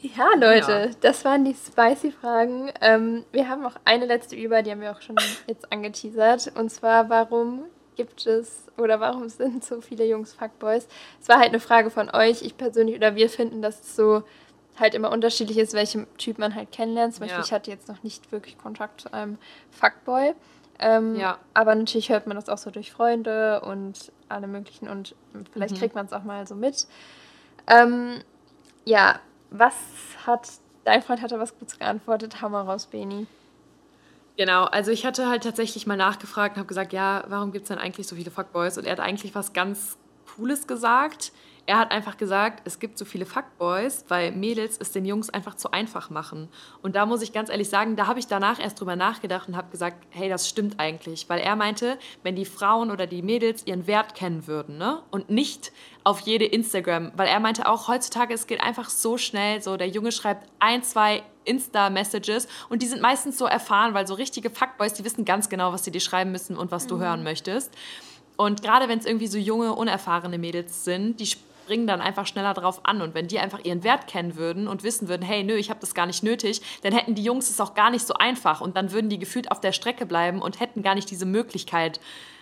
Ja, 0.00 0.28
Leute, 0.36 0.90
ja. 0.90 0.96
das 1.00 1.24
waren 1.24 1.46
die 1.46 1.54
spicy 1.54 2.12
Fragen. 2.12 2.70
Ähm, 2.82 3.24
wir 3.32 3.48
haben 3.48 3.62
noch 3.62 3.76
eine 3.86 4.04
letzte 4.04 4.36
über, 4.36 4.62
die 4.62 4.70
haben 4.70 4.82
wir 4.82 4.92
auch 4.92 5.00
schon 5.00 5.16
jetzt 5.46 5.72
angeteasert. 5.72 6.52
Und 6.56 6.68
zwar, 6.70 7.08
warum 7.08 7.64
gibt 7.96 8.26
es 8.26 8.66
oder 8.76 9.00
warum 9.00 9.30
sind 9.30 9.64
so 9.64 9.80
viele 9.80 10.04
Jungs 10.04 10.34
Fuckboys? 10.34 10.88
Es 11.22 11.28
war 11.28 11.38
halt 11.38 11.48
eine 11.48 11.60
Frage 11.60 11.88
von 11.88 12.10
euch. 12.10 12.42
Ich 12.42 12.58
persönlich 12.58 12.96
oder 12.96 13.14
wir 13.14 13.30
finden, 13.30 13.62
dass 13.62 13.80
es 13.80 13.96
so 13.96 14.24
halt 14.78 14.94
immer 14.94 15.10
unterschiedlich 15.10 15.56
ist, 15.56 15.72
welchen 15.72 16.06
Typ 16.18 16.38
man 16.38 16.54
halt 16.54 16.70
kennenlernt. 16.70 17.14
Zum 17.14 17.20
Beispiel, 17.22 17.38
ja. 17.38 17.44
ich 17.44 17.52
hatte 17.52 17.70
jetzt 17.70 17.88
noch 17.88 18.02
nicht 18.02 18.30
wirklich 18.30 18.58
Kontakt 18.58 19.02
zu 19.02 19.12
einem 19.12 19.38
Fuckboy. 19.70 20.34
Ähm, 20.80 21.16
ja. 21.16 21.38
Aber 21.54 21.74
natürlich 21.74 22.10
hört 22.10 22.26
man 22.26 22.36
das 22.36 22.48
auch 22.48 22.58
so 22.58 22.70
durch 22.70 22.92
Freunde 22.92 23.60
und 23.62 24.12
alle 24.28 24.46
möglichen 24.46 24.88
und 24.88 25.14
vielleicht 25.52 25.74
mhm. 25.74 25.78
kriegt 25.78 25.94
man 25.94 26.06
es 26.06 26.12
auch 26.12 26.24
mal 26.24 26.46
so 26.46 26.54
mit. 26.54 26.86
Ähm, 27.66 28.20
ja, 28.84 29.20
was 29.50 29.74
hat, 30.26 30.48
dein 30.84 31.02
Freund 31.02 31.22
hatte 31.22 31.38
was 31.38 31.58
Gutes 31.58 31.78
geantwortet, 31.78 32.42
hau 32.42 32.48
mal 32.48 32.62
raus, 32.62 32.86
Beni. 32.86 33.26
Genau, 34.36 34.64
also 34.64 34.90
ich 34.90 35.06
hatte 35.06 35.28
halt 35.28 35.44
tatsächlich 35.44 35.86
mal 35.86 35.96
nachgefragt 35.96 36.56
und 36.56 36.58
habe 36.58 36.66
gesagt, 36.66 36.92
ja, 36.92 37.24
warum 37.28 37.52
gibt 37.52 37.64
es 37.64 37.68
denn 37.68 37.78
eigentlich 37.78 38.08
so 38.08 38.16
viele 38.16 38.30
Fuckboys? 38.30 38.76
Und 38.76 38.84
er 38.84 38.92
hat 38.92 39.00
eigentlich 39.00 39.34
was 39.34 39.52
ganz 39.52 39.96
Cooles 40.34 40.66
gesagt. 40.66 41.32
Er 41.66 41.78
hat 41.78 41.92
einfach 41.92 42.16
gesagt, 42.16 42.62
es 42.66 42.78
gibt 42.78 42.98
so 42.98 43.04
viele 43.04 43.24
Fuckboys, 43.24 44.04
weil 44.08 44.32
Mädels 44.32 44.76
es 44.78 44.92
den 44.92 45.06
Jungs 45.06 45.30
einfach 45.30 45.54
zu 45.54 45.70
einfach 45.70 46.10
machen. 46.10 46.48
Und 46.82 46.94
da 46.94 47.06
muss 47.06 47.22
ich 47.22 47.32
ganz 47.32 47.48
ehrlich 47.48 47.70
sagen, 47.70 47.96
da 47.96 48.06
habe 48.06 48.18
ich 48.18 48.26
danach 48.26 48.60
erst 48.60 48.80
drüber 48.80 48.96
nachgedacht 48.96 49.48
und 49.48 49.56
habe 49.56 49.70
gesagt, 49.70 49.96
hey, 50.10 50.28
das 50.28 50.48
stimmt 50.48 50.78
eigentlich. 50.78 51.28
Weil 51.28 51.40
er 51.40 51.56
meinte, 51.56 51.98
wenn 52.22 52.36
die 52.36 52.44
Frauen 52.44 52.90
oder 52.90 53.06
die 53.06 53.22
Mädels 53.22 53.66
ihren 53.66 53.86
Wert 53.86 54.14
kennen 54.14 54.46
würden 54.46 54.76
ne? 54.76 55.02
und 55.10 55.30
nicht 55.30 55.72
auf 56.04 56.20
jede 56.20 56.44
Instagram, 56.44 57.12
weil 57.16 57.28
er 57.28 57.40
meinte 57.40 57.66
auch, 57.66 57.88
heutzutage, 57.88 58.34
es 58.34 58.46
geht 58.46 58.60
einfach 58.60 58.90
so 58.90 59.16
schnell, 59.16 59.62
so 59.62 59.78
der 59.78 59.88
Junge 59.88 60.12
schreibt 60.12 60.46
ein, 60.58 60.82
zwei 60.82 61.22
Insta-Messages 61.44 62.46
und 62.68 62.82
die 62.82 62.86
sind 62.86 63.00
meistens 63.00 63.38
so 63.38 63.46
erfahren, 63.46 63.94
weil 63.94 64.06
so 64.06 64.14
richtige 64.14 64.50
Fuckboys, 64.50 64.92
die 64.92 65.04
wissen 65.04 65.24
ganz 65.24 65.48
genau, 65.48 65.72
was 65.72 65.84
sie 65.84 65.90
dir 65.90 66.00
schreiben 66.00 66.30
müssen 66.30 66.56
und 66.56 66.70
was 66.70 66.84
mhm. 66.84 66.88
du 66.88 66.98
hören 66.98 67.22
möchtest. 67.22 67.72
Und 68.36 68.62
gerade 68.62 68.88
wenn 68.88 68.98
es 68.98 69.06
irgendwie 69.06 69.28
so 69.28 69.38
junge, 69.38 69.74
unerfahrene 69.74 70.38
Mädels 70.38 70.84
sind, 70.84 71.20
die 71.20 71.28
springen 71.64 71.86
dann 71.86 72.02
einfach 72.02 72.26
schneller 72.26 72.52
drauf 72.52 72.80
an. 72.84 73.00
Und 73.00 73.14
wenn 73.14 73.26
die 73.26 73.38
einfach 73.38 73.64
ihren 73.64 73.82
Wert 73.84 74.06
kennen 74.06 74.36
würden 74.36 74.68
und 74.68 74.82
wissen 74.82 75.08
würden, 75.08 75.22
hey, 75.22 75.42
nö, 75.42 75.54
ich 75.54 75.70
habe 75.70 75.80
das 75.80 75.94
gar 75.94 76.04
nicht 76.04 76.22
nötig, 76.22 76.60
dann 76.82 76.92
hätten 76.92 77.14
die 77.14 77.24
Jungs 77.24 77.48
es 77.48 77.58
auch 77.58 77.74
gar 77.74 77.90
nicht 77.90 78.06
so 78.06 78.14
einfach. 78.14 78.60
Und 78.60 78.76
dann 78.76 78.92
würden 78.92 79.08
die 79.08 79.18
gefühlt 79.18 79.50
auf 79.50 79.60
der 79.60 79.72
Strecke 79.72 80.04
bleiben 80.04 80.42
und 80.42 80.60
hätten 80.60 80.82
gar 80.82 80.94
nicht 80.94 81.10
diese 81.10 81.24
Möglichkeit. 81.24 82.00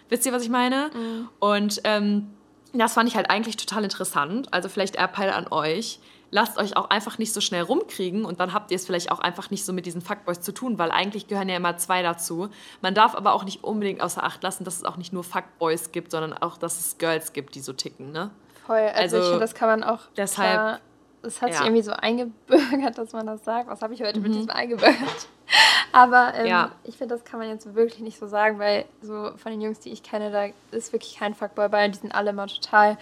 Wisst 0.09 0.27
ihr, 0.27 0.33
was 0.33 0.43
ich 0.43 0.51
meine? 0.51 0.91
Mhm. 0.93 1.29
Und 1.39 1.81
ähm, 1.85 2.31
das 2.73 2.95
fand 2.95 3.09
ich 3.09 3.15
halt 3.15 3.31
eigentlich 3.31 3.57
total 3.57 3.85
interessant. 3.85 4.53
Also 4.53 4.69
vielleicht 4.69 4.97
Appell 4.97 5.31
an 5.31 5.47
euch. 5.51 6.01
Lasst 6.35 6.59
euch 6.59 6.77
auch 6.77 6.91
einfach 6.91 7.19
nicht 7.19 7.33
so 7.33 7.43
schnell 7.43 7.63
rumkriegen 7.63 8.25
und 8.25 8.41
dann 8.41 8.55
habt 8.55 8.71
ihr 8.71 8.77
es 8.77 8.87
vielleicht 8.87 9.13
auch 9.13 9.21
einfach 9.21 9.51
nicht 9.51 9.67
so 9.67 9.75
mit 9.75 9.85
diesen 9.85 10.01
Fuckboys 10.01 10.41
zu 10.41 10.53
tun, 10.53 10.79
weil 10.79 10.91
eigentlich 10.91 11.27
gehören 11.27 11.51
ja 11.51 11.57
immer 11.57 11.77
zwei 11.77 12.03
dazu. 12.03 12.49
Man 12.81 12.95
darf 12.95 13.15
aber 13.15 13.35
auch 13.35 13.45
nicht 13.45 13.63
unbedingt 13.63 14.01
außer 14.01 14.25
Acht 14.25 14.43
lassen, 14.43 14.65
dass 14.65 14.77
es 14.77 14.85
auch 14.85 14.97
nicht 14.97 15.13
nur 15.13 15.25
Fuckboys 15.25 15.93
gibt, 15.93 16.11
sondern 16.11 16.33
auch, 16.33 16.57
dass 16.57 16.81
es 16.81 16.97
Girls 16.97 17.35
gibt, 17.35 17.55
die 17.55 17.61
so 17.61 17.75
ticken, 17.75 18.13
ne? 18.13 18.31
Voll. 18.73 18.89
Also, 18.89 19.01
also 19.01 19.19
ich 19.19 19.25
finde, 19.25 19.41
das 19.41 19.55
kann 19.55 19.69
man 19.69 19.85
auch. 19.85 20.01
Deshalb. 20.17 20.53
Klar, 20.53 20.81
es 21.25 21.41
hat 21.41 21.51
ja. 21.51 21.57
sich 21.57 21.67
irgendwie 21.67 21.83
so 21.83 21.93
eingebürgert, 21.93 22.99
dass 22.99 23.13
man 23.13 23.27
das 23.27 23.45
sagt. 23.45 23.69
Was 23.69 23.83
habe 23.83 23.95
ich 23.95 24.03
heute 24.03 24.19
mhm. 24.19 24.27
mit 24.27 24.35
diesem 24.35 24.51
eingebürgert? 24.51 25.29
Aber 25.93 26.33
ähm, 26.35 26.47
ja. 26.47 26.73
ich 26.85 26.97
finde, 26.97 27.15
das 27.15 27.25
kann 27.25 27.39
man 27.39 27.49
jetzt 27.49 27.75
wirklich 27.75 28.01
nicht 28.01 28.19
so 28.19 28.27
sagen, 28.27 28.59
weil 28.59 28.87
so 29.03 29.33
von 29.37 29.53
den 29.53 29.61
Jungs, 29.61 29.79
die 29.79 29.91
ich 29.91 30.03
kenne, 30.03 30.31
da 30.31 30.47
ist 30.77 30.93
wirklich 30.93 31.19
kein 31.19 31.35
Fuckboy 31.35 31.69
bei. 31.69 31.87
Die 31.89 31.99
sind 31.99 32.15
alle 32.15 32.31
immer 32.31 32.47
total 32.47 32.97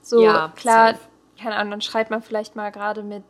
so 0.00 0.22
ja, 0.22 0.52
klar. 0.54 0.94
Safe. 0.94 1.00
Keine 1.38 1.56
Ahnung, 1.56 1.72
dann 1.72 1.80
schreibt 1.82 2.10
man 2.10 2.22
vielleicht 2.22 2.56
mal 2.56 2.70
gerade 2.70 3.02
mit 3.02 3.24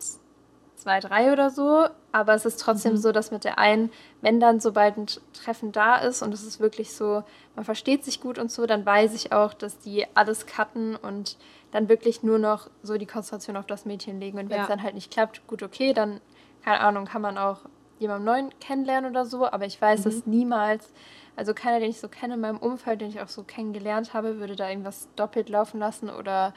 zwei, 0.86 1.00
drei 1.00 1.32
oder 1.32 1.50
so. 1.50 1.86
Aber 2.12 2.34
es 2.34 2.46
ist 2.46 2.60
trotzdem 2.60 2.92
mhm. 2.92 2.98
so, 2.98 3.10
dass 3.10 3.32
mit 3.32 3.42
der 3.42 3.58
einen, 3.58 3.90
wenn 4.20 4.38
dann 4.38 4.60
sobald 4.60 4.96
ein 4.96 5.06
Treffen 5.32 5.72
da 5.72 5.96
ist 5.96 6.22
und 6.22 6.32
es 6.32 6.44
ist 6.44 6.60
wirklich 6.60 6.94
so, 6.94 7.24
man 7.56 7.64
versteht 7.64 8.04
sich 8.04 8.20
gut 8.20 8.38
und 8.38 8.52
so, 8.52 8.66
dann 8.66 8.86
weiß 8.86 9.12
ich 9.14 9.32
auch, 9.32 9.52
dass 9.52 9.80
die 9.80 10.06
alles 10.14 10.46
cutten 10.46 10.94
und 10.94 11.36
dann 11.72 11.88
wirklich 11.88 12.22
nur 12.22 12.38
noch 12.38 12.70
so 12.82 12.96
die 12.96 13.06
Konzentration 13.06 13.56
auf 13.56 13.66
das 13.66 13.84
Mädchen 13.84 14.20
legen. 14.20 14.38
Und 14.38 14.48
wenn 14.48 14.60
es 14.60 14.68
ja. 14.68 14.74
dann 14.74 14.82
halt 14.84 14.94
nicht 14.94 15.10
klappt, 15.10 15.44
gut, 15.48 15.64
okay, 15.64 15.92
dann, 15.92 16.20
keine 16.64 16.80
Ahnung, 16.80 17.04
kann 17.04 17.20
man 17.20 17.36
auch 17.36 17.58
jemanden 17.98 18.24
neuen 18.24 18.58
kennenlernen 18.60 19.10
oder 19.10 19.26
so. 19.26 19.44
Aber 19.50 19.66
ich 19.66 19.82
weiß, 19.82 20.00
mhm. 20.00 20.04
dass 20.04 20.26
niemals, 20.26 20.92
also 21.36 21.52
keiner, 21.52 21.80
den 21.80 21.90
ich 21.90 22.00
so 22.00 22.08
kenne 22.08 22.34
in 22.34 22.40
meinem 22.40 22.56
Umfeld, 22.56 23.02
den 23.02 23.10
ich 23.10 23.20
auch 23.20 23.28
so 23.28 23.42
kennengelernt 23.42 24.14
habe, 24.14 24.40
würde 24.40 24.56
da 24.56 24.68
irgendwas 24.68 25.08
doppelt 25.16 25.50
laufen 25.50 25.78
lassen 25.78 26.08
oder 26.08 26.54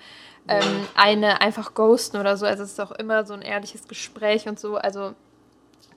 ähm, 0.47 0.87
eine 0.95 1.41
einfach 1.41 1.73
ghosten 1.73 2.17
oder 2.17 2.37
so. 2.37 2.45
Also 2.45 2.63
es 2.63 2.71
ist 2.71 2.79
auch 2.79 2.91
immer 2.91 3.25
so 3.25 3.33
ein 3.33 3.41
ehrliches 3.41 3.87
Gespräch 3.87 4.47
und 4.47 4.57
so. 4.57 4.77
Also 4.77 5.13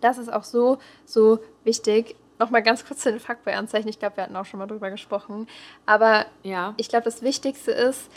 das 0.00 0.18
ist 0.18 0.32
auch 0.32 0.44
so, 0.44 0.78
so 1.06 1.38
wichtig. 1.64 2.16
Nochmal 2.38 2.62
ganz 2.62 2.84
kurz 2.84 3.00
zu 3.02 3.12
den 3.12 3.20
Fuckboy-Anzeichen. 3.20 3.88
Ich 3.88 4.00
glaube, 4.00 4.16
wir 4.16 4.24
hatten 4.24 4.36
auch 4.36 4.46
schon 4.46 4.58
mal 4.58 4.66
drüber 4.66 4.90
gesprochen. 4.90 5.46
Aber 5.86 6.26
ja. 6.42 6.74
ich 6.76 6.88
glaube, 6.88 7.04
das 7.04 7.22
Wichtigste 7.22 7.70
ist, 7.70 8.10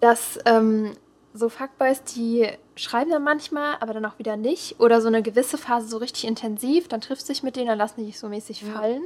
dass 0.00 0.38
ähm, 0.44 0.92
so 1.34 1.48
Fuckboys, 1.48 2.04
die 2.04 2.48
schreiben 2.78 3.10
dann 3.10 3.24
manchmal, 3.24 3.76
aber 3.80 3.92
dann 3.92 4.04
auch 4.04 4.18
wieder 4.18 4.36
nicht. 4.36 4.80
Oder 4.80 5.00
so 5.00 5.08
eine 5.08 5.22
gewisse 5.22 5.58
Phase 5.58 5.88
so 5.88 5.98
richtig 5.98 6.26
intensiv, 6.26 6.88
dann 6.88 7.00
trifft 7.00 7.26
sich 7.26 7.42
mit 7.42 7.56
denen, 7.56 7.68
dann 7.68 7.78
lassen 7.78 8.00
die 8.00 8.06
sich 8.06 8.18
so 8.18 8.28
mäßig 8.28 8.62
ja. 8.62 8.72
fallen. 8.72 9.02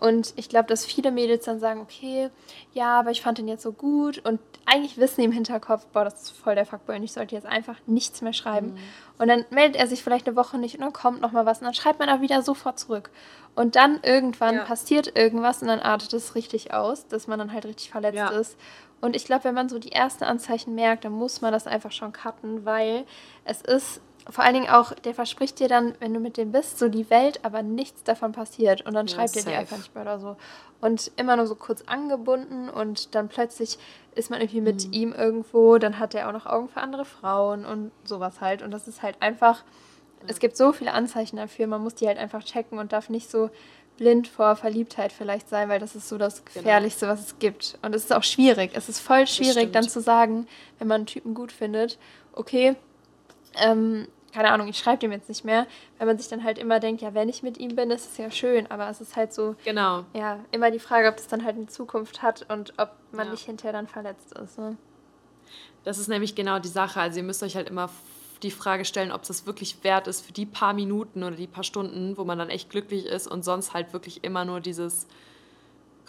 Und 0.00 0.32
ich 0.36 0.48
glaube, 0.48 0.66
dass 0.66 0.86
viele 0.86 1.10
Mädels 1.10 1.44
dann 1.44 1.60
sagen, 1.60 1.80
okay, 1.80 2.30
ja, 2.72 2.98
aber 2.98 3.10
ich 3.10 3.20
fand 3.20 3.36
den 3.36 3.48
jetzt 3.48 3.62
so 3.62 3.72
gut. 3.72 4.24
Und 4.24 4.40
eigentlich 4.64 4.96
wissen 4.96 5.20
die 5.20 5.26
im 5.26 5.32
Hinterkopf, 5.32 5.84
boah, 5.92 6.04
das 6.04 6.22
ist 6.22 6.30
voll 6.30 6.54
der 6.54 6.64
Fuckboy 6.64 6.96
und 6.96 7.02
ich 7.02 7.12
sollte 7.12 7.34
jetzt 7.34 7.46
einfach 7.46 7.76
nichts 7.86 8.22
mehr 8.22 8.32
schreiben. 8.32 8.68
Mhm. 8.68 8.78
Und 9.18 9.28
dann 9.28 9.44
meldet 9.50 9.76
er 9.76 9.86
sich 9.86 10.02
vielleicht 10.02 10.26
eine 10.26 10.36
Woche 10.36 10.56
nicht 10.56 10.74
und 10.76 10.80
dann 10.80 10.94
kommt 10.94 11.20
noch 11.20 11.32
mal 11.32 11.44
was 11.44 11.58
und 11.58 11.66
dann 11.66 11.74
schreibt 11.74 11.98
man 11.98 12.08
auch 12.08 12.22
wieder 12.22 12.40
sofort 12.40 12.78
zurück. 12.78 13.10
Und 13.54 13.76
dann 13.76 14.00
irgendwann 14.02 14.54
ja. 14.54 14.64
passiert 14.64 15.18
irgendwas 15.18 15.60
und 15.60 15.68
dann 15.68 15.80
artet 15.80 16.14
es 16.14 16.34
richtig 16.34 16.72
aus, 16.72 17.06
dass 17.06 17.26
man 17.26 17.38
dann 17.38 17.52
halt 17.52 17.66
richtig 17.66 17.90
verletzt 17.90 18.16
ja. 18.16 18.28
ist. 18.28 18.56
Und 19.00 19.16
ich 19.16 19.24
glaube, 19.24 19.44
wenn 19.44 19.54
man 19.54 19.68
so 19.68 19.78
die 19.78 19.92
ersten 19.92 20.24
Anzeichen 20.24 20.74
merkt, 20.74 21.04
dann 21.04 21.12
muss 21.12 21.40
man 21.40 21.52
das 21.52 21.66
einfach 21.66 21.92
schon 21.92 22.12
cutten, 22.12 22.64
weil 22.64 23.04
es 23.44 23.62
ist 23.62 24.00
vor 24.28 24.44
allen 24.44 24.54
Dingen 24.54 24.68
auch, 24.68 24.92
der 24.92 25.14
verspricht 25.14 25.58
dir 25.58 25.68
dann, 25.68 25.94
wenn 25.98 26.12
du 26.12 26.20
mit 26.20 26.36
dem 26.36 26.52
bist, 26.52 26.78
so 26.78 26.88
die 26.88 27.08
Welt, 27.10 27.40
aber 27.42 27.62
nichts 27.62 28.04
davon 28.04 28.32
passiert. 28.32 28.82
Und 28.86 28.94
dann 28.94 29.06
ja, 29.06 29.14
schreibt 29.14 29.36
er 29.36 29.44
dir 29.44 29.58
einfach 29.58 29.78
nicht 29.78 29.94
mehr 29.94 30.02
oder 30.02 30.20
so. 30.20 30.36
Und 30.80 31.10
immer 31.16 31.36
nur 31.36 31.46
so 31.46 31.54
kurz 31.54 31.82
angebunden 31.82 32.68
und 32.68 33.14
dann 33.14 33.28
plötzlich 33.28 33.78
ist 34.14 34.30
man 34.30 34.40
irgendwie 34.40 34.60
mit 34.60 34.86
mhm. 34.86 34.92
ihm 34.92 35.12
irgendwo, 35.12 35.78
dann 35.78 35.98
hat 35.98 36.14
er 36.14 36.28
auch 36.28 36.32
noch 36.32 36.46
Augen 36.46 36.68
für 36.68 36.80
andere 36.80 37.04
Frauen 37.04 37.64
und 37.64 37.92
sowas 38.04 38.40
halt. 38.40 38.62
Und 38.62 38.70
das 38.70 38.88
ist 38.88 39.02
halt 39.02 39.16
einfach, 39.20 39.58
ja. 40.22 40.28
es 40.28 40.38
gibt 40.38 40.56
so 40.56 40.72
viele 40.72 40.92
Anzeichen 40.92 41.36
dafür, 41.36 41.66
man 41.66 41.82
muss 41.82 41.94
die 41.94 42.06
halt 42.06 42.18
einfach 42.18 42.44
checken 42.44 42.78
und 42.78 42.92
darf 42.92 43.08
nicht 43.08 43.30
so 43.30 43.50
blind 44.00 44.26
vor 44.26 44.56
Verliebtheit 44.56 45.12
vielleicht 45.12 45.50
sein, 45.50 45.68
weil 45.68 45.78
das 45.78 45.94
ist 45.94 46.08
so 46.08 46.16
das 46.16 46.42
genau. 46.42 46.54
Gefährlichste, 46.54 47.06
was 47.06 47.20
es 47.20 47.38
gibt. 47.38 47.78
Und 47.82 47.94
es 47.94 48.04
ist 48.04 48.12
auch 48.12 48.22
schwierig. 48.22 48.70
Es 48.72 48.88
ist 48.88 48.98
voll 48.98 49.26
schwierig, 49.26 49.72
dann 49.72 49.86
zu 49.86 50.00
sagen, 50.00 50.48
wenn 50.78 50.88
man 50.88 51.02
einen 51.02 51.06
Typen 51.06 51.34
gut 51.34 51.52
findet, 51.52 51.98
okay, 52.32 52.76
ähm, 53.56 54.08
keine 54.32 54.52
Ahnung, 54.52 54.68
ich 54.68 54.78
schreibe 54.78 55.00
dem 55.00 55.12
jetzt 55.12 55.28
nicht 55.28 55.44
mehr, 55.44 55.66
weil 55.98 56.06
man 56.06 56.16
sich 56.16 56.28
dann 56.28 56.44
halt 56.44 56.56
immer 56.56 56.80
denkt, 56.80 57.02
ja, 57.02 57.12
wenn 57.12 57.28
ich 57.28 57.42
mit 57.42 57.58
ihm 57.58 57.76
bin, 57.76 57.90
ist 57.90 58.10
es 58.10 58.16
ja 58.16 58.30
schön, 58.30 58.70
aber 58.70 58.88
es 58.88 59.02
ist 59.02 59.16
halt 59.16 59.34
so, 59.34 59.54
genau. 59.64 60.04
ja, 60.14 60.40
immer 60.50 60.70
die 60.70 60.78
Frage, 60.78 61.08
ob 61.08 61.16
das 61.16 61.26
dann 61.26 61.44
halt 61.44 61.56
eine 61.56 61.66
Zukunft 61.66 62.22
hat 62.22 62.46
und 62.48 62.72
ob 62.78 62.92
man 63.12 63.26
ja. 63.26 63.32
nicht 63.32 63.44
hinterher 63.44 63.74
dann 63.74 63.86
verletzt 63.86 64.32
ist. 64.32 64.58
Ne? 64.58 64.78
Das 65.84 65.98
ist 65.98 66.08
nämlich 66.08 66.34
genau 66.34 66.58
die 66.58 66.68
Sache. 66.68 67.00
Also 67.00 67.18
ihr 67.18 67.24
müsst 67.24 67.42
euch 67.42 67.54
halt 67.54 67.68
immer 67.68 67.90
die 68.42 68.50
Frage 68.50 68.84
stellen, 68.84 69.12
ob 69.12 69.22
es 69.22 69.28
das 69.28 69.46
wirklich 69.46 69.82
wert 69.82 70.06
ist 70.06 70.24
für 70.24 70.32
die 70.32 70.46
paar 70.46 70.72
Minuten 70.72 71.22
oder 71.22 71.36
die 71.36 71.46
paar 71.46 71.64
Stunden, 71.64 72.16
wo 72.16 72.24
man 72.24 72.38
dann 72.38 72.50
echt 72.50 72.70
glücklich 72.70 73.06
ist 73.06 73.26
und 73.26 73.44
sonst 73.44 73.74
halt 73.74 73.92
wirklich 73.92 74.24
immer 74.24 74.44
nur 74.44 74.60
dieses 74.60 75.06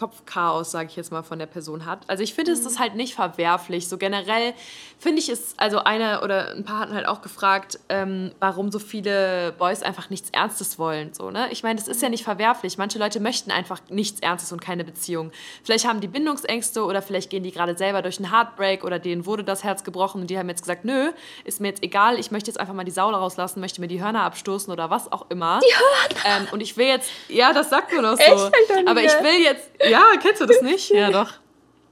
Kopfchaos, 0.02 0.72
sage 0.72 0.88
ich 0.88 0.96
jetzt 0.96 1.12
mal, 1.12 1.22
von 1.22 1.38
der 1.38 1.46
Person 1.46 1.86
hat. 1.86 2.00
Also 2.08 2.24
ich 2.24 2.34
finde, 2.34 2.50
mhm. 2.50 2.58
es 2.58 2.66
ist 2.66 2.80
halt 2.80 2.96
nicht 2.96 3.14
verwerflich. 3.14 3.88
So 3.88 3.98
generell 3.98 4.52
finde 4.98 5.20
ich 5.20 5.28
es, 5.28 5.54
also 5.58 5.78
einer 5.78 6.24
oder 6.24 6.50
ein 6.50 6.64
paar 6.64 6.80
hatten 6.80 6.94
halt 6.94 7.06
auch 7.06 7.22
gefragt, 7.22 7.78
ähm, 7.88 8.32
warum 8.40 8.72
so 8.72 8.80
viele 8.80 9.52
Boys 9.58 9.82
einfach 9.82 10.10
nichts 10.10 10.30
Ernstes 10.30 10.76
wollen. 10.78 11.14
So, 11.14 11.30
ne? 11.30 11.46
Ich 11.52 11.62
meine, 11.62 11.78
das 11.78 11.86
ist 11.86 12.02
ja 12.02 12.08
nicht 12.08 12.24
verwerflich. 12.24 12.78
Manche 12.78 12.98
Leute 12.98 13.20
möchten 13.20 13.52
einfach 13.52 13.80
nichts 13.90 14.20
Ernstes 14.20 14.50
und 14.50 14.60
keine 14.60 14.82
Beziehung. 14.82 15.30
Vielleicht 15.62 15.86
haben 15.86 16.00
die 16.00 16.08
Bindungsängste 16.08 16.84
oder 16.84 17.00
vielleicht 17.00 17.30
gehen 17.30 17.44
die 17.44 17.52
gerade 17.52 17.76
selber 17.76 18.02
durch 18.02 18.18
einen 18.18 18.32
Heartbreak 18.32 18.82
oder 18.82 18.98
denen 18.98 19.24
wurde 19.24 19.44
das 19.44 19.62
Herz 19.62 19.84
gebrochen 19.84 20.22
und 20.22 20.30
die 20.30 20.38
haben 20.38 20.48
jetzt 20.48 20.62
gesagt, 20.62 20.84
nö, 20.84 21.12
ist 21.44 21.60
mir 21.60 21.68
jetzt 21.68 21.84
egal, 21.84 22.18
ich 22.18 22.32
möchte 22.32 22.50
jetzt 22.50 22.58
einfach 22.58 22.74
mal 22.74 22.84
die 22.84 22.90
Sau 22.90 23.10
rauslassen, 23.10 23.60
möchte 23.60 23.80
mir 23.80 23.88
die 23.88 24.02
Hörner 24.02 24.22
abstoßen 24.22 24.72
oder 24.72 24.90
was 24.90 25.12
auch 25.12 25.26
immer. 25.30 25.60
Die 25.60 25.72
Hörner? 25.72 26.42
Ähm, 26.42 26.48
und 26.50 26.60
ich 26.60 26.76
will 26.76 26.86
jetzt, 26.86 27.08
ja, 27.28 27.52
das 27.52 27.70
sagt 27.70 27.92
man 27.92 28.04
auch 28.04 28.16
so. 28.16 28.22
Echt? 28.22 28.88
Aber 28.88 29.00
ich 29.00 29.12
will 29.22 29.42
jetzt, 29.42 29.70
ja, 29.88 29.91
kennst 30.20 30.40
du 30.40 30.46
das 30.46 30.62
nicht? 30.62 30.90
Ja, 30.90 31.10
doch. 31.10 31.32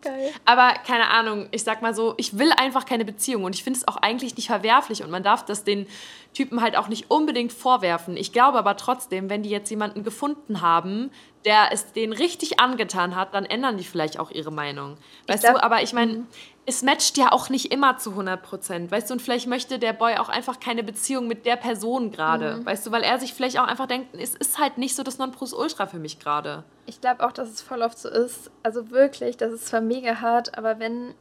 Geil. 0.03 0.33
Aber 0.47 0.73
keine 0.87 1.09
Ahnung, 1.11 1.49
ich 1.51 1.63
sag 1.63 1.83
mal 1.83 1.95
so, 1.95 2.15
ich 2.17 2.39
will 2.39 2.51
einfach 2.57 2.87
keine 2.87 3.05
Beziehung 3.05 3.45
und 3.45 3.55
ich 3.55 3.63
finde 3.63 3.79
es 3.81 3.87
auch 3.87 3.97
eigentlich 3.97 4.35
nicht 4.35 4.47
verwerflich 4.47 5.03
und 5.03 5.11
man 5.11 5.23
darf 5.23 5.45
das 5.45 5.63
den 5.63 5.87
Typen 6.33 6.63
halt 6.63 6.75
auch 6.77 6.89
nicht 6.89 7.11
unbedingt 7.11 7.53
vorwerfen. 7.53 8.17
Ich 8.17 8.33
glaube 8.33 8.59
aber 8.59 8.79
trotzdem, 8.79 9.29
wenn 9.29 9.43
die 9.43 9.51
jetzt 9.51 9.69
jemanden 9.69 10.03
gefunden 10.03 10.63
haben, 10.63 11.11
der 11.45 11.69
es 11.73 11.93
denen 11.93 12.15
richtig 12.15 12.61
angetan 12.61 13.15
hat, 13.15 13.35
dann 13.35 13.45
ändern 13.45 13.77
die 13.77 13.85
vielleicht 13.85 14.19
auch 14.19 14.31
ihre 14.31 14.51
Meinung. 14.51 14.97
Weißt 15.27 15.45
glaub, 15.45 15.57
du, 15.57 15.63
aber 15.63 15.83
ich 15.83 15.93
meine, 15.93 16.13
mhm 16.13 16.27
es 16.67 16.83
matcht 16.83 17.17
ja 17.17 17.33
auch 17.33 17.49
nicht 17.49 17.73
immer 17.73 17.97
zu 17.97 18.11
100 18.11 18.43
Prozent, 18.43 18.91
weißt 18.91 19.11
du, 19.11 19.15
und 19.15 19.23
vielleicht 19.23 19.47
möchte 19.47 19.79
der 19.79 19.93
Boy 19.93 20.17
auch 20.19 20.29
einfach 20.29 20.61
keine 20.61 20.83
Beziehung 20.83 21.27
mit 21.27 21.47
der 21.47 21.57
Person 21.57 22.11
gerade, 22.11 22.57
mhm. 22.57 22.67
weißt 22.67 22.87
du, 22.87 22.93
weil 22.93 23.03
er 23.03 23.19
sich 23.19 23.35
vielleicht 23.35 23.59
auch 23.59 23.67
einfach 23.67 23.87
denkt, 23.87 24.15
es 24.15 24.35
ist 24.35 24.59
halt 24.59 24.79
nicht 24.79 24.95
so 24.95 25.03
das 25.03 25.19
Nonplusultra 25.19 25.87
für 25.87 25.99
mich 25.99 26.19
gerade. 26.19 26.65
Ich 26.87 27.01
glaube 27.01 27.27
auch, 27.27 27.33
dass 27.33 27.49
es 27.49 27.63
voll 27.63 27.83
oft 27.83 27.99
so 27.99 28.09
ist, 28.09 28.51
also 28.63 28.91
wirklich, 28.91 29.37
das 29.37 29.53
ist 29.53 29.67
zwar 29.67 29.81
mega 29.81 30.21
hart, 30.21 30.57
aber 30.57 30.79
wenn 30.79 31.15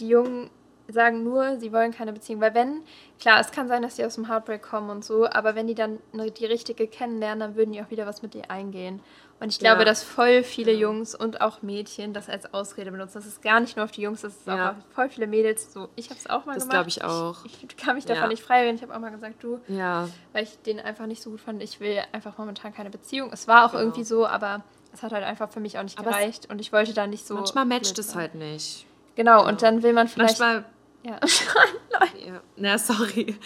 die 0.00 0.08
Jungen 0.08 0.50
sagen 0.92 1.24
nur, 1.24 1.58
sie 1.58 1.72
wollen 1.72 1.92
keine 1.92 2.12
Beziehung, 2.12 2.40
weil 2.40 2.54
wenn, 2.54 2.82
klar, 3.20 3.40
es 3.40 3.52
kann 3.52 3.68
sein, 3.68 3.82
dass 3.82 3.96
sie 3.96 4.04
aus 4.04 4.14
dem 4.14 4.28
Heartbreak 4.28 4.62
kommen 4.62 4.90
und 4.90 5.04
so, 5.04 5.28
aber 5.28 5.54
wenn 5.54 5.66
die 5.66 5.74
dann 5.74 5.98
die 6.12 6.46
richtige 6.46 6.86
kennenlernen, 6.86 7.40
dann 7.40 7.56
würden 7.56 7.72
die 7.72 7.82
auch 7.82 7.90
wieder 7.90 8.06
was 8.06 8.22
mit 8.22 8.34
dir 8.34 8.50
eingehen. 8.50 9.00
Und 9.40 9.48
ich 9.48 9.58
glaube, 9.58 9.80
ja. 9.80 9.84
dass 9.86 10.02
voll 10.02 10.42
viele 10.42 10.72
Jungs 10.72 11.14
und 11.14 11.40
auch 11.40 11.62
Mädchen 11.62 12.12
das 12.12 12.28
als 12.28 12.52
Ausrede 12.52 12.90
benutzen. 12.90 13.14
Das 13.14 13.26
ist 13.26 13.40
gar 13.40 13.58
nicht 13.58 13.74
nur 13.74 13.86
auf 13.86 13.90
die 13.90 14.02
Jungs, 14.02 14.20
das 14.20 14.36
ist 14.36 14.46
ja. 14.46 14.72
auch 14.72 14.94
voll 14.94 15.08
viele 15.08 15.26
Mädels 15.26 15.72
so. 15.72 15.88
Ich 15.96 16.10
habe 16.10 16.20
es 16.20 16.28
auch 16.28 16.44
mal 16.44 16.56
das 16.56 16.68
gemacht. 16.68 16.86
Das 16.86 16.96
glaube 16.96 17.10
ich 17.10 17.40
auch. 17.40 17.44
Ich, 17.46 17.64
ich, 17.64 17.76
kann 17.78 17.96
mich 17.96 18.04
davon 18.04 18.24
ja. 18.24 18.28
nicht 18.28 18.42
frei 18.42 18.64
werden. 18.64 18.76
Ich 18.76 18.82
habe 18.82 18.94
auch 18.94 18.98
mal 18.98 19.10
gesagt, 19.10 19.42
du, 19.42 19.58
ja. 19.68 20.10
weil 20.34 20.44
ich 20.44 20.60
den 20.60 20.78
einfach 20.78 21.06
nicht 21.06 21.22
so 21.22 21.30
gut 21.30 21.40
fand. 21.40 21.62
Ich 21.62 21.80
will 21.80 21.98
einfach 22.12 22.36
momentan 22.36 22.74
keine 22.74 22.90
Beziehung. 22.90 23.30
Es 23.32 23.48
war 23.48 23.64
auch 23.64 23.70
genau. 23.70 23.84
irgendwie 23.84 24.04
so, 24.04 24.26
aber 24.26 24.62
es 24.92 25.02
hat 25.02 25.12
halt 25.12 25.24
einfach 25.24 25.50
für 25.50 25.60
mich 25.60 25.78
auch 25.78 25.84
nicht 25.84 25.98
aber 25.98 26.10
gereicht 26.10 26.50
und 26.50 26.60
ich 26.60 26.70
wollte 26.70 26.92
da 26.92 27.06
nicht 27.06 27.26
so. 27.26 27.34
Manchmal 27.34 27.64
matcht 27.64 27.98
es 27.98 28.14
halt 28.14 28.34
nicht. 28.34 28.84
Genau, 29.16 29.46
und 29.46 29.62
dann 29.62 29.82
will 29.82 29.92
man 29.92 30.08
vielleicht. 30.08 30.38
Manchmal. 30.38 30.64
Ja. 31.02 31.18
ja. 32.26 32.40
Na, 32.56 32.78
sorry. 32.78 33.36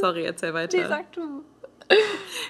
Sorry, 0.00 0.24
erzähl 0.24 0.52
weiter. 0.54 0.76
Nee, 0.76 0.86
sag 0.88 1.12
du. 1.12 1.44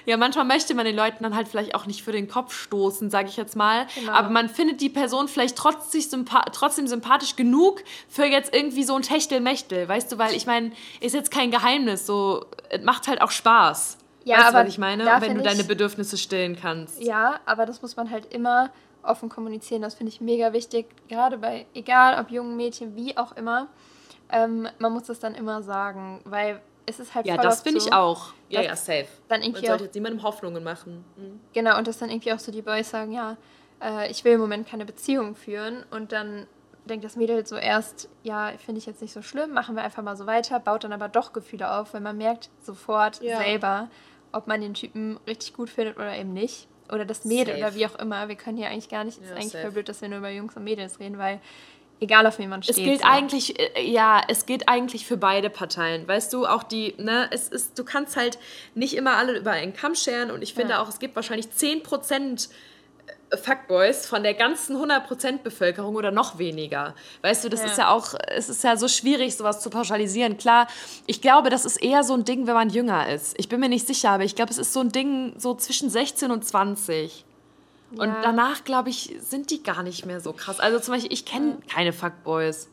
Ja, 0.05 0.17
manchmal 0.17 0.45
möchte 0.45 0.73
man 0.73 0.85
den 0.85 0.95
Leuten 0.95 1.23
dann 1.23 1.35
halt 1.35 1.47
vielleicht 1.47 1.75
auch 1.75 1.85
nicht 1.85 2.03
für 2.03 2.11
den 2.11 2.27
Kopf 2.27 2.53
stoßen, 2.53 3.11
sage 3.11 3.29
ich 3.29 3.37
jetzt 3.37 3.55
mal. 3.55 3.85
Genau. 3.93 4.11
Aber 4.13 4.29
man 4.29 4.49
findet 4.49 4.81
die 4.81 4.89
Person 4.89 5.27
vielleicht 5.27 5.55
trotzdem, 5.55 6.01
sympa 6.01 6.45
trotzdem 6.51 6.87
sympathisch 6.87 7.35
genug 7.35 7.83
für 8.07 8.25
jetzt 8.25 8.55
irgendwie 8.55 8.83
so 8.83 8.95
ein 8.95 9.03
Techtelmechtel, 9.03 9.87
weißt 9.87 10.11
du? 10.11 10.17
Weil 10.17 10.33
ich 10.33 10.47
meine, 10.47 10.71
ist 11.01 11.13
jetzt 11.13 11.29
kein 11.29 11.51
Geheimnis, 11.51 12.07
so, 12.07 12.45
es 12.69 12.81
macht 12.83 13.07
halt 13.07 13.21
auch 13.21 13.31
Spaß. 13.31 13.97
Ja, 14.23 14.37
weißt 14.37 14.47
aber 14.47 14.59
du, 14.59 14.65
was 14.65 14.73
ich 14.73 14.79
meine? 14.79 15.05
Wenn 15.19 15.35
du 15.35 15.43
deine 15.43 15.63
Bedürfnisse 15.63 16.17
stillen 16.17 16.57
kannst. 16.59 17.01
Ja, 17.01 17.39
aber 17.45 17.65
das 17.65 17.81
muss 17.81 17.95
man 17.95 18.09
halt 18.09 18.33
immer 18.33 18.71
offen 19.03 19.29
kommunizieren. 19.29 19.81
Das 19.81 19.93
finde 19.93 20.11
ich 20.11 20.19
mega 20.19 20.51
wichtig. 20.51 20.87
Gerade 21.07 21.37
bei, 21.37 21.65
egal 21.73 22.19
ob 22.19 22.31
jungen 22.31 22.57
Mädchen, 22.57 22.95
wie 22.95 23.15
auch 23.17 23.33
immer. 23.37 23.67
Ähm, 24.29 24.67
man 24.79 24.91
muss 24.93 25.03
das 25.03 25.19
dann 25.19 25.35
immer 25.35 25.61
sagen, 25.63 26.21
weil 26.25 26.61
es 26.85 26.99
ist 26.99 27.15
halt 27.15 27.25
Ja, 27.25 27.37
das 27.37 27.61
finde 27.61 27.79
so, 27.79 27.87
ich 27.87 27.93
auch. 27.93 28.33
Ja, 28.49 28.61
ja, 28.61 28.75
safe. 28.75 29.07
Dann 29.27 29.41
irgendwie 29.41 29.61
Man 29.61 29.67
sollte 29.67 29.83
jetzt 29.85 29.95
niemandem 29.95 30.23
Hoffnungen 30.23 30.63
machen. 30.63 31.03
Mhm. 31.17 31.39
Genau, 31.53 31.77
und 31.77 31.87
dass 31.87 31.97
dann 31.99 32.09
irgendwie 32.09 32.33
auch 32.33 32.39
so 32.39 32.51
die 32.51 32.61
Boys 32.61 32.89
sagen, 32.89 33.11
ja, 33.11 33.37
äh, 33.81 34.09
ich 34.09 34.23
will 34.23 34.33
im 34.33 34.39
Moment 34.39 34.67
keine 34.67 34.85
Beziehung 34.85 35.35
führen 35.35 35.83
und 35.91 36.11
dann 36.11 36.47
denkt 36.85 37.03
das 37.03 37.17
Mädel 37.17 37.45
so 37.45 37.57
erst, 37.57 38.09
ja, 38.23 38.53
finde 38.57 38.79
ich 38.79 38.85
jetzt 38.85 39.01
nicht 39.01 39.13
so 39.13 39.21
schlimm, 39.21 39.53
machen 39.53 39.75
wir 39.75 39.83
einfach 39.83 40.01
mal 40.01 40.15
so 40.15 40.25
weiter, 40.25 40.59
baut 40.59 40.85
dann 40.85 40.93
aber 40.93 41.09
doch 41.09 41.33
Gefühle 41.33 41.69
auf, 41.69 41.93
weil 41.93 42.01
man 42.01 42.17
merkt 42.17 42.49
sofort 42.61 43.21
ja. 43.21 43.37
selber, 43.37 43.89
ob 44.31 44.47
man 44.47 44.61
den 44.61 44.73
Typen 44.73 45.19
richtig 45.27 45.53
gut 45.53 45.69
findet 45.69 45.97
oder 45.97 46.15
eben 46.15 46.33
nicht. 46.33 46.67
Oder 46.89 47.03
das 47.03 47.25
Mädel 47.25 47.55
safe. 47.55 47.59
oder 47.59 47.75
wie 47.75 47.85
auch 47.85 47.95
immer. 47.99 48.29
Wir 48.29 48.35
können 48.35 48.57
hier 48.57 48.69
eigentlich 48.69 48.87
gar 48.87 49.03
nicht, 49.03 49.17
es 49.21 49.25
ja, 49.25 49.31
ist 49.31 49.37
eigentlich 49.37 49.51
safe. 49.51 49.63
voll 49.63 49.71
blöd, 49.71 49.89
dass 49.89 50.01
wir 50.01 50.07
nur 50.07 50.19
über 50.19 50.29
Jungs 50.29 50.55
und 50.55 50.63
Mädels 50.63 51.01
reden, 51.01 51.17
weil 51.17 51.41
Egal 51.99 52.27
auf 52.27 52.37
wen 52.37 52.49
man 52.49 52.61
steht. 52.61 52.77
Es 52.77 52.83
gilt 52.83 53.01
so. 53.01 53.07
eigentlich, 53.07 53.59
äh, 53.59 53.83
ja, 53.83 54.21
es 54.27 54.45
gilt 54.45 54.69
eigentlich 54.69 55.05
für 55.05 55.17
beide 55.17 55.49
Parteien. 55.49 56.07
Weißt 56.07 56.31
du, 56.31 56.45
auch 56.45 56.63
die, 56.63 56.93
ne, 56.97 57.27
es 57.31 57.47
ist, 57.47 57.79
du 57.79 57.83
kannst 57.83 58.15
halt 58.15 58.37
nicht 58.75 58.95
immer 58.95 59.17
alle 59.17 59.37
über 59.37 59.51
einen 59.51 59.73
Kamm 59.73 59.95
scheren 59.95 60.29
und 60.29 60.43
ich 60.43 60.53
finde 60.53 60.73
ja. 60.73 60.81
auch, 60.81 60.89
es 60.89 60.99
gibt 60.99 61.15
wahrscheinlich 61.15 61.47
10% 61.47 62.49
äh, 63.31 63.37
Fuckboys 63.37 64.05
von 64.05 64.21
der 64.21 64.35
ganzen 64.35 64.77
100% 64.77 65.39
Bevölkerung 65.39 65.95
oder 65.95 66.11
noch 66.11 66.37
weniger. 66.37 66.93
Weißt 67.23 67.43
du, 67.43 67.49
das 67.49 67.61
ja. 67.61 67.65
ist 67.65 67.77
ja 67.79 67.89
auch, 67.89 68.13
es 68.27 68.47
ist 68.47 68.63
ja 68.63 68.77
so 68.77 68.87
schwierig, 68.87 69.35
sowas 69.35 69.61
zu 69.61 69.71
pauschalisieren. 69.71 70.37
Klar, 70.37 70.67
ich 71.07 71.21
glaube, 71.21 71.49
das 71.49 71.65
ist 71.65 71.77
eher 71.77 72.03
so 72.03 72.13
ein 72.13 72.25
Ding, 72.25 72.45
wenn 72.45 72.53
man 72.53 72.69
jünger 72.69 73.09
ist. 73.09 73.33
Ich 73.39 73.49
bin 73.49 73.59
mir 73.59 73.69
nicht 73.69 73.87
sicher, 73.87 74.11
aber 74.11 74.23
ich 74.23 74.35
glaube, 74.35 74.51
es 74.51 74.59
ist 74.59 74.71
so 74.71 74.81
ein 74.81 74.89
Ding 74.89 75.33
so 75.37 75.55
zwischen 75.55 75.89
16 75.89 76.29
und 76.29 76.45
20. 76.45 77.25
Und 77.91 78.09
ja. 78.09 78.21
danach, 78.21 78.63
glaube 78.63 78.89
ich, 78.89 79.15
sind 79.19 79.49
die 79.49 79.63
gar 79.63 79.83
nicht 79.83 80.05
mehr 80.05 80.19
so 80.19 80.33
krass. 80.33 80.59
Also 80.59 80.79
zum 80.79 80.93
Beispiel, 80.93 81.13
ich 81.13 81.25
kenne 81.25 81.51
ja. 81.51 81.73
keine 81.73 81.93
Fuckboys. 81.93 82.69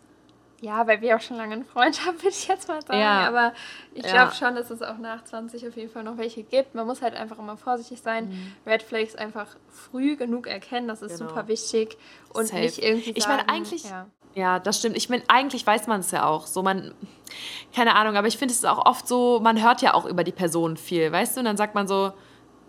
Ja, 0.60 0.86
weil 0.86 1.02
wir 1.02 1.14
auch 1.16 1.20
schon 1.20 1.36
lange 1.36 1.52
einen 1.54 1.64
Freund 1.64 2.04
haben, 2.06 2.16
würde 2.16 2.30
ich 2.30 2.48
jetzt 2.48 2.68
mal 2.68 2.80
sagen. 2.80 2.98
Ja. 2.98 3.28
Aber 3.28 3.52
ich 3.92 4.02
glaube 4.02 4.32
schon, 4.34 4.54
dass 4.54 4.70
es 4.70 4.82
auch 4.82 4.98
nach 4.98 5.22
20 5.22 5.68
auf 5.68 5.76
jeden 5.76 5.90
Fall 5.90 6.02
noch 6.04 6.16
welche 6.16 6.42
gibt. 6.42 6.74
Man 6.74 6.86
muss 6.86 7.02
halt 7.02 7.14
einfach 7.14 7.38
immer 7.38 7.56
vorsichtig 7.56 8.00
sein. 8.00 8.28
Mhm. 8.28 8.52
Red 8.66 8.82
Flags 8.82 9.14
einfach 9.14 9.56
früh 9.68 10.16
genug 10.16 10.46
erkennen, 10.46 10.88
das 10.88 11.02
ist 11.02 11.18
genau. 11.18 11.28
super 11.28 11.48
wichtig. 11.48 11.98
Und 12.32 12.46
Safe. 12.46 12.62
nicht 12.62 12.78
irgendwie 12.78 13.04
sagen, 13.04 13.18
Ich 13.18 13.26
meine, 13.28 13.48
eigentlich... 13.48 13.84
Ja. 13.84 14.06
Ja, 14.36 14.58
das 14.58 14.80
stimmt. 14.80 14.96
Ich 14.96 15.08
meine, 15.08 15.22
eigentlich 15.28 15.64
weiß 15.64 15.86
man 15.86 16.00
es 16.00 16.10
ja 16.10 16.26
auch. 16.26 16.48
So, 16.48 16.64
man, 16.64 16.92
keine 17.72 17.94
Ahnung, 17.94 18.16
aber 18.16 18.26
ich 18.26 18.36
finde 18.36 18.50
es 18.50 18.58
ist 18.58 18.64
auch 18.64 18.84
oft 18.84 19.06
so, 19.06 19.38
man 19.38 19.62
hört 19.62 19.80
ja 19.80 19.94
auch 19.94 20.06
über 20.06 20.24
die 20.24 20.32
Person 20.32 20.76
viel, 20.76 21.12
weißt 21.12 21.36
du? 21.36 21.40
Und 21.40 21.44
dann 21.44 21.56
sagt 21.56 21.76
man 21.76 21.86
so, 21.86 22.12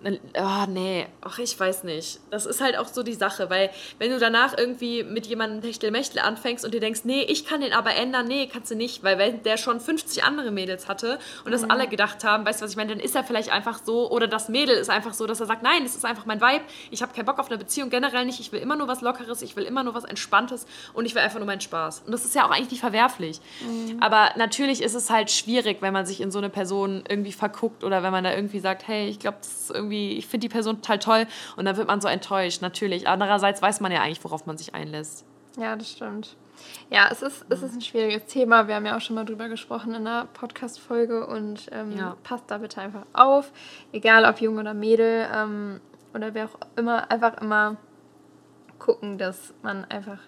Oh, 0.08 0.66
nee, 0.68 1.08
ach, 1.22 1.40
ich 1.40 1.60
weiß 1.60 1.84
nicht. 1.84 2.20
Das 2.30 2.46
ist 2.46 2.62
halt 2.62 2.78
auch 2.78 2.88
so 2.88 3.02
die 3.02 3.16
Sache, 3.16 3.50
weil 3.50 3.72
wenn 3.98 4.12
du 4.12 4.20
danach 4.20 4.56
irgendwie 4.56 5.04
mit 5.04 5.26
jemandem 5.26 5.64
Techtelmechtel 5.64 6.20
anfängst 6.20 6.64
und 6.64 6.76
dir 6.76 6.80
denkst, 6.80 7.02
nee, 7.06 7.24
ich 7.24 7.46
kann 7.46 7.62
den 7.62 7.74
aber 7.74 7.96
ändern, 7.96 8.28
nee, 8.28 8.48
kannst 8.48 8.70
du 8.70 8.76
nicht, 8.76 9.04
weil 9.04 9.18
wenn 9.18 9.42
der 9.42 9.58
schon 9.58 9.80
50 9.80 10.24
andere 10.24 10.52
Mädels 10.52 10.88
hatte 10.88 11.18
und 11.44 11.52
das 11.52 11.64
mhm. 11.64 11.72
alle 11.72 11.88
gedacht 11.88 12.24
haben, 12.24 12.46
weißt 12.46 12.62
du, 12.62 12.66
was 12.66 12.72
ich 12.72 12.78
meine, 12.78 12.92
dann 12.92 13.00
ist 13.00 13.16
er 13.16 13.24
vielleicht 13.24 13.52
einfach 13.52 13.80
so 13.84 14.12
oder 14.12 14.28
das 14.28 14.48
Mädel 14.48 14.76
ist 14.76 14.92
einfach 14.92 15.16
so, 15.16 15.26
dass 15.26 15.40
er 15.40 15.48
sagt, 15.48 15.64
nein, 15.64 15.84
das 15.84 15.96
ist 15.96 16.06
einfach 16.06 16.28
mein 16.28 16.40
Vibe, 16.40 16.66
ich 16.92 17.02
habe 17.02 17.12
keinen 17.14 17.26
Bock 17.26 17.40
auf 17.40 17.48
eine 17.48 17.58
Beziehung, 17.58 17.90
generell 17.90 18.26
nicht, 18.26 18.40
ich 18.40 18.52
will 18.52 18.60
immer 18.60 18.76
nur 18.76 18.88
was 18.88 19.02
Lockeres, 19.02 19.42
ich 19.42 19.56
will 19.56 19.64
immer 19.64 19.84
nur 19.84 19.96
was 19.96 20.04
Entspanntes 20.04 20.68
und 20.94 21.06
ich 21.06 21.16
will 21.16 21.24
einfach 21.24 21.40
nur 21.40 21.48
meinen 21.48 21.62
Spaß. 21.62 22.04
Und 22.06 22.12
das 22.12 22.26
ist 22.26 22.36
ja 22.36 22.46
auch 22.46 22.52
eigentlich 22.52 22.72
nicht 22.72 22.82
verwerflich. 22.82 23.42
Mhm. 23.62 23.98
Aber 24.02 24.30
natürlich 24.38 24.84
ist 24.84 24.94
es 24.94 25.10
halt 25.10 25.32
schwierig, 25.32 25.82
wenn 25.82 25.94
man 25.94 26.06
sich 26.06 26.22
in 26.22 26.30
so 26.30 26.38
eine 26.38 26.50
Person 26.50 27.04
irgendwie 27.10 27.32
verguckt 27.32 27.84
oder 27.84 28.04
wenn 28.04 28.12
man 28.12 28.24
da 28.24 28.36
irgendwie 28.36 28.60
sagt, 28.60 28.88
hey, 28.88 29.08
ich 29.08 29.18
glaube, 29.18 29.38
das 29.42 29.48
ist 29.48 29.72
irgendwie 29.72 29.95
irgendwie, 29.96 30.18
ich 30.18 30.28
finde 30.28 30.48
die 30.48 30.54
Person 30.54 30.82
total 30.82 31.00
toll 31.00 31.28
und 31.58 31.66
dann 31.66 31.78
wird 31.78 31.88
man 31.88 32.02
so 32.02 32.08
enttäuscht, 32.08 32.62
natürlich. 32.62 33.08
Andererseits 33.08 33.62
weiß 33.62 33.80
man 33.82 33.92
ja 33.92 34.02
eigentlich, 34.02 34.24
worauf 34.24 34.46
man 34.46 34.58
sich 34.58 34.74
einlässt. 34.74 35.26
Ja, 35.58 35.76
das 35.76 35.92
stimmt. 35.92 36.36
Ja, 36.90 37.10
es 37.12 37.22
ist, 37.22 37.46
es 37.50 37.62
ist 37.62 37.74
ein 37.74 37.82
schwieriges 37.82 38.26
Thema. 38.26 38.68
Wir 38.68 38.76
haben 38.76 38.86
ja 38.86 38.96
auch 38.96 39.02
schon 39.02 39.16
mal 39.16 39.26
drüber 39.26 39.50
gesprochen 39.50 39.94
in 39.94 40.08
einer 40.08 40.26
Podcast-Folge 40.26 41.28
und 41.28 41.68
ähm, 41.72 41.98
ja. 41.98 42.16
passt 42.24 42.46
da 42.48 42.60
bitte 42.60 42.82
einfach 42.82 43.04
auf. 43.14 43.52
Egal 43.92 44.26
ob 44.26 44.40
Jung 44.40 44.58
oder 44.58 44.74
Mädel 44.74 45.28
ähm, 45.34 45.82
oder 46.14 46.34
wer 46.34 46.46
auch 46.46 46.58
immer, 46.78 47.12
einfach 47.12 47.42
immer 47.42 47.76
gucken, 48.80 49.18
dass 49.18 49.54
man 49.64 49.86
einfach, 49.86 50.20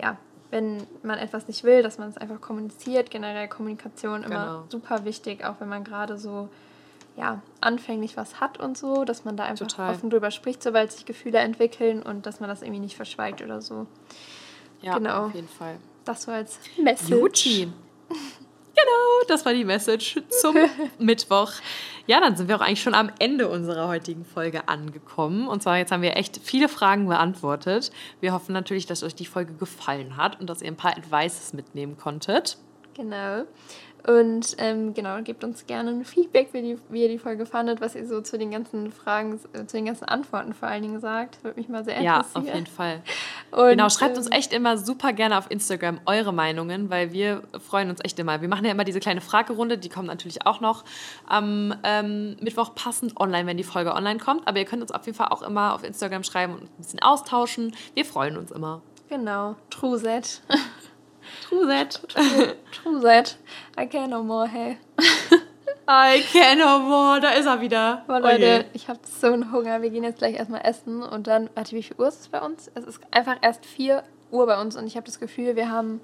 ja, 0.00 0.16
wenn 0.50 0.86
man 1.02 1.18
etwas 1.18 1.48
nicht 1.48 1.64
will, 1.64 1.82
dass 1.82 1.98
man 1.98 2.10
es 2.10 2.16
einfach 2.18 2.40
kommuniziert. 2.40 3.10
Generell 3.10 3.48
Kommunikation 3.48 4.22
immer 4.22 4.44
genau. 4.44 4.64
super 4.68 5.04
wichtig, 5.04 5.44
auch 5.44 5.56
wenn 5.60 5.68
man 5.68 5.82
gerade 5.82 6.16
so 6.18 6.48
ja, 7.16 7.42
anfänglich 7.60 8.16
was 8.16 8.40
hat 8.40 8.58
und 8.58 8.76
so, 8.76 9.04
dass 9.04 9.24
man 9.24 9.36
da 9.36 9.44
einfach 9.44 9.66
Total. 9.66 9.94
offen 9.94 10.10
drüber 10.10 10.30
spricht, 10.30 10.62
sobald 10.62 10.92
sich 10.92 11.04
Gefühle 11.04 11.38
entwickeln 11.38 12.02
und 12.02 12.26
dass 12.26 12.40
man 12.40 12.48
das 12.48 12.62
irgendwie 12.62 12.80
nicht 12.80 12.96
verschweigt 12.96 13.42
oder 13.42 13.60
so. 13.60 13.86
Ja, 14.80 14.96
genau. 14.98 15.26
auf 15.26 15.34
jeden 15.34 15.48
Fall. 15.48 15.76
Das 16.04 16.26
war 16.26 16.34
als 16.34 16.58
Message. 16.78 17.10
Juti. 17.10 17.72
Genau, 18.74 19.28
das 19.28 19.44
war 19.44 19.52
die 19.52 19.64
Message 19.64 20.20
zum 20.30 20.56
Mittwoch. 20.98 21.52
Ja, 22.06 22.20
dann 22.20 22.36
sind 22.36 22.48
wir 22.48 22.56
auch 22.56 22.62
eigentlich 22.62 22.82
schon 22.82 22.94
am 22.94 23.10
Ende 23.18 23.48
unserer 23.48 23.86
heutigen 23.86 24.24
Folge 24.24 24.66
angekommen. 24.68 25.46
Und 25.46 25.62
zwar 25.62 25.76
jetzt 25.76 25.92
haben 25.92 26.02
wir 26.02 26.16
echt 26.16 26.40
viele 26.42 26.68
Fragen 26.68 27.06
beantwortet. 27.06 27.92
Wir 28.20 28.32
hoffen 28.32 28.52
natürlich, 28.52 28.86
dass 28.86 29.02
euch 29.02 29.14
die 29.14 29.26
Folge 29.26 29.52
gefallen 29.54 30.16
hat 30.16 30.40
und 30.40 30.48
dass 30.48 30.62
ihr 30.62 30.68
ein 30.68 30.76
paar 30.76 30.96
Advices 30.96 31.52
mitnehmen 31.52 31.98
konntet. 31.98 32.56
Genau. 32.94 33.44
Und 34.06 34.56
ähm, 34.58 34.94
genau, 34.94 35.20
gebt 35.22 35.44
uns 35.44 35.66
gerne 35.66 35.90
ein 35.90 36.04
Feedback, 36.04 36.48
wie, 36.52 36.62
die, 36.62 36.78
wie 36.88 37.02
ihr 37.02 37.08
die 37.08 37.18
Folge 37.18 37.46
fandet, 37.46 37.80
was 37.80 37.94
ihr 37.94 38.06
so 38.06 38.20
zu 38.20 38.36
den 38.36 38.50
ganzen 38.50 38.90
Fragen, 38.90 39.38
äh, 39.52 39.64
zu 39.64 39.76
den 39.76 39.86
ganzen 39.86 40.06
Antworten 40.06 40.54
vor 40.54 40.68
allen 40.68 40.82
Dingen 40.82 41.00
sagt. 41.00 41.42
Würde 41.44 41.58
mich 41.58 41.68
mal 41.68 41.84
sehr 41.84 41.96
interessieren. 41.96 42.24
Ja, 42.34 42.40
auf 42.40 42.54
jeden 42.54 42.66
Fall. 42.66 43.02
Und, 43.52 43.70
genau, 43.70 43.88
schreibt 43.90 44.16
uns 44.16 44.26
ähm, 44.26 44.32
echt 44.32 44.52
immer 44.52 44.76
super 44.76 45.12
gerne 45.12 45.38
auf 45.38 45.48
Instagram 45.50 46.00
eure 46.06 46.32
Meinungen, 46.32 46.90
weil 46.90 47.12
wir 47.12 47.42
freuen 47.60 47.90
uns 47.90 48.00
echt 48.02 48.18
immer. 48.18 48.40
Wir 48.40 48.48
machen 48.48 48.64
ja 48.64 48.72
immer 48.72 48.84
diese 48.84 48.98
kleine 48.98 49.20
Fragerunde, 49.20 49.78
die 49.78 49.88
kommt 49.88 50.08
natürlich 50.08 50.46
auch 50.46 50.60
noch 50.60 50.84
am 51.28 51.74
ähm, 51.84 52.36
Mittwoch 52.40 52.74
passend 52.74 53.20
online, 53.20 53.46
wenn 53.46 53.56
die 53.56 53.64
Folge 53.64 53.94
online 53.94 54.18
kommt. 54.18 54.48
Aber 54.48 54.58
ihr 54.58 54.64
könnt 54.64 54.82
uns 54.82 54.90
auf 54.90 55.06
jeden 55.06 55.16
Fall 55.16 55.28
auch 55.28 55.42
immer 55.42 55.74
auf 55.74 55.84
Instagram 55.84 56.24
schreiben 56.24 56.54
und 56.54 56.62
ein 56.64 56.76
bisschen 56.78 57.02
austauschen. 57.02 57.76
Wir 57.94 58.04
freuen 58.04 58.36
uns 58.36 58.50
immer. 58.50 58.82
Genau, 59.08 59.54
True 59.70 59.98
Set. 59.98 60.42
True 61.48 61.66
that. 61.66 62.00
True, 62.08 62.54
true 62.70 63.00
that. 63.00 63.36
I 63.76 63.86
can 63.86 64.10
no 64.10 64.22
more, 64.22 64.48
hey. 64.48 64.78
I 65.88 66.22
can 66.32 66.58
no 66.58 66.78
more, 66.78 67.20
da 67.20 67.30
ist 67.30 67.46
er 67.46 67.60
wieder. 67.60 68.04
Boah, 68.06 68.20
Leute, 68.20 68.64
oh 68.64 68.70
ich 68.72 68.88
habe 68.88 69.00
so 69.04 69.26
einen 69.28 69.50
Hunger. 69.52 69.82
Wir 69.82 69.90
gehen 69.90 70.04
jetzt 70.04 70.18
gleich 70.18 70.36
erstmal 70.36 70.60
essen 70.64 71.02
und 71.02 71.26
dann, 71.26 71.50
warte, 71.54 71.74
wie 71.74 71.82
viel 71.82 71.96
Uhr 71.98 72.08
ist 72.08 72.20
es 72.20 72.28
bei 72.28 72.40
uns? 72.40 72.70
Es 72.74 72.84
ist 72.84 73.00
einfach 73.10 73.36
erst 73.42 73.66
4 73.66 74.02
Uhr 74.30 74.46
bei 74.46 74.60
uns 74.60 74.76
und 74.76 74.86
ich 74.86 74.96
habe 74.96 75.06
das 75.06 75.18
Gefühl, 75.18 75.56
wir 75.56 75.70
haben 75.70 76.00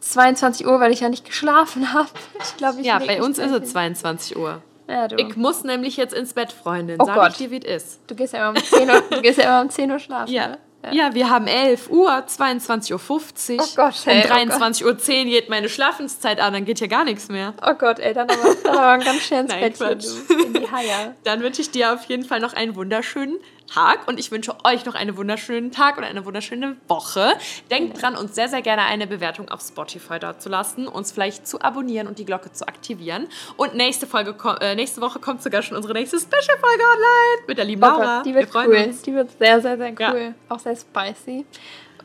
22 0.00 0.66
Uhr, 0.66 0.80
weil 0.80 0.92
ich 0.92 1.00
ja 1.00 1.08
nicht 1.08 1.24
geschlafen 1.24 1.92
habe. 1.92 2.10
Ich 2.42 2.56
glaube, 2.56 2.80
ich 2.80 2.86
Ja, 2.86 2.98
bei 2.98 3.22
uns 3.22 3.38
ist 3.38 3.52
es 3.52 3.72
22 3.72 4.36
Uhr. 4.36 4.62
Ja. 4.86 5.08
Ich 5.16 5.36
muss 5.36 5.64
nämlich 5.64 5.96
jetzt 5.96 6.12
ins 6.12 6.34
Bett, 6.34 6.52
Freundin. 6.52 7.00
Oh 7.00 7.06
Sag 7.06 7.14
Gott. 7.14 7.30
ich 7.32 7.38
dir, 7.38 7.50
wie 7.50 7.58
es 7.58 7.84
ist. 7.84 8.00
Du 8.06 8.14
gehst 8.14 8.34
ja 8.34 8.50
immer 8.50 8.58
um 8.58 8.64
10 8.64 8.90
Uhr, 8.90 9.02
du 9.10 9.22
gehst 9.22 9.38
ja 9.38 9.44
immer 9.44 9.62
um 9.62 9.70
10 9.70 9.90
Uhr 9.90 9.98
schlafen. 9.98 10.32
Ja. 10.32 10.48
Ne? 10.48 10.58
Ja. 10.92 11.14
wir 11.14 11.30
haben 11.30 11.46
11 11.46 11.90
Uhr, 11.90 12.10
22.50 12.10 12.92
Uhr. 12.92 13.64
Oh 13.64 13.66
Gott, 13.76 13.94
ey, 14.06 14.22
Um 14.24 14.50
23.10 14.50 14.84
oh 14.84 14.88
Uhr 14.88 14.94
geht 15.24 15.48
meine 15.48 15.68
Schlafenszeit 15.68 16.40
an, 16.40 16.52
dann 16.52 16.64
geht 16.64 16.78
hier 16.78 16.88
gar 16.88 17.04
nichts 17.04 17.28
mehr. 17.28 17.54
Oh 17.66 17.74
Gott, 17.74 17.98
ey, 17.98 18.12
dann 18.14 18.28
aber, 18.28 18.54
dann 18.62 18.76
aber 18.76 19.04
ganz 19.04 19.22
schön 19.22 19.38
ins 19.40 19.50
Nein, 19.50 19.72
Bettchen, 19.78 20.46
in 20.46 20.52
die 20.54 20.70
Haie. 20.70 21.14
Dann 21.24 21.40
wünsche 21.40 21.62
ich 21.62 21.70
dir 21.70 21.94
auf 21.94 22.04
jeden 22.04 22.24
Fall 22.24 22.40
noch 22.40 22.54
einen 22.54 22.76
wunderschönen 22.76 23.36
Tag 23.66 24.06
und 24.08 24.20
ich 24.20 24.30
wünsche 24.30 24.54
euch 24.64 24.84
noch 24.84 24.94
einen 24.94 25.16
wunderschönen 25.16 25.70
Tag 25.70 25.96
und 25.98 26.04
eine 26.04 26.24
wunderschöne 26.24 26.76
Woche. 26.88 27.32
Denkt 27.70 28.00
dran, 28.00 28.16
uns 28.16 28.34
sehr, 28.34 28.48
sehr 28.48 28.62
gerne 28.62 28.82
eine 28.82 29.06
Bewertung 29.06 29.48
auf 29.48 29.62
Spotify 29.62 30.18
da 30.18 30.38
zu 30.38 30.48
lassen, 30.48 30.86
uns 30.86 31.12
vielleicht 31.12 31.46
zu 31.46 31.60
abonnieren 31.60 32.06
und 32.06 32.18
die 32.18 32.24
Glocke 32.24 32.52
zu 32.52 32.66
aktivieren. 32.68 33.26
Und 33.56 33.74
nächste, 33.74 34.06
Folge, 34.06 34.36
äh, 34.60 34.74
nächste 34.74 35.00
Woche 35.00 35.18
kommt 35.18 35.42
sogar 35.42 35.62
schon 35.62 35.76
unsere 35.76 35.94
nächste 35.94 36.18
Special-Folge 36.18 36.82
online 36.82 37.46
mit 37.46 37.58
der 37.58 37.64
lieben 37.64 37.82
oh 37.82 37.86
Laura. 37.86 38.16
Gott, 38.18 38.26
die 38.26 38.34
wird 38.34 38.54
cool. 38.54 38.86
Uns. 38.86 39.02
Die 39.02 39.14
wird 39.14 39.30
sehr, 39.38 39.60
sehr, 39.60 39.76
sehr 39.76 39.90
cool. 39.90 40.20
Ja. 40.20 40.34
Auch 40.48 40.58
sehr 40.58 40.76
spicy. 40.76 41.44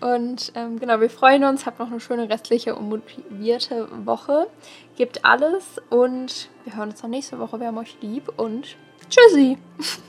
Und 0.02 0.54
ähm, 0.56 0.80
genau, 0.80 1.02
wir 1.02 1.10
freuen 1.10 1.44
uns. 1.44 1.66
Habt 1.66 1.80
noch 1.80 1.92
eine 1.92 2.00
schöne 2.00 2.30
restliche 2.30 2.76
und 2.76 2.90
motivierte 2.90 3.88
Woche. 4.06 4.48
Gebt 4.96 5.26
alles 5.26 5.82
und 5.90 6.50
wir 6.64 6.76
hören 6.76 6.90
uns 6.90 7.02
dann 7.02 7.12
nächste 7.12 7.40
Woche. 7.40 7.60
Wir 7.60 7.68
haben 7.68 7.78
euch 7.78 7.98
lieb 8.02 8.32
und 8.38 8.78
tschüssi. 9.10 9.58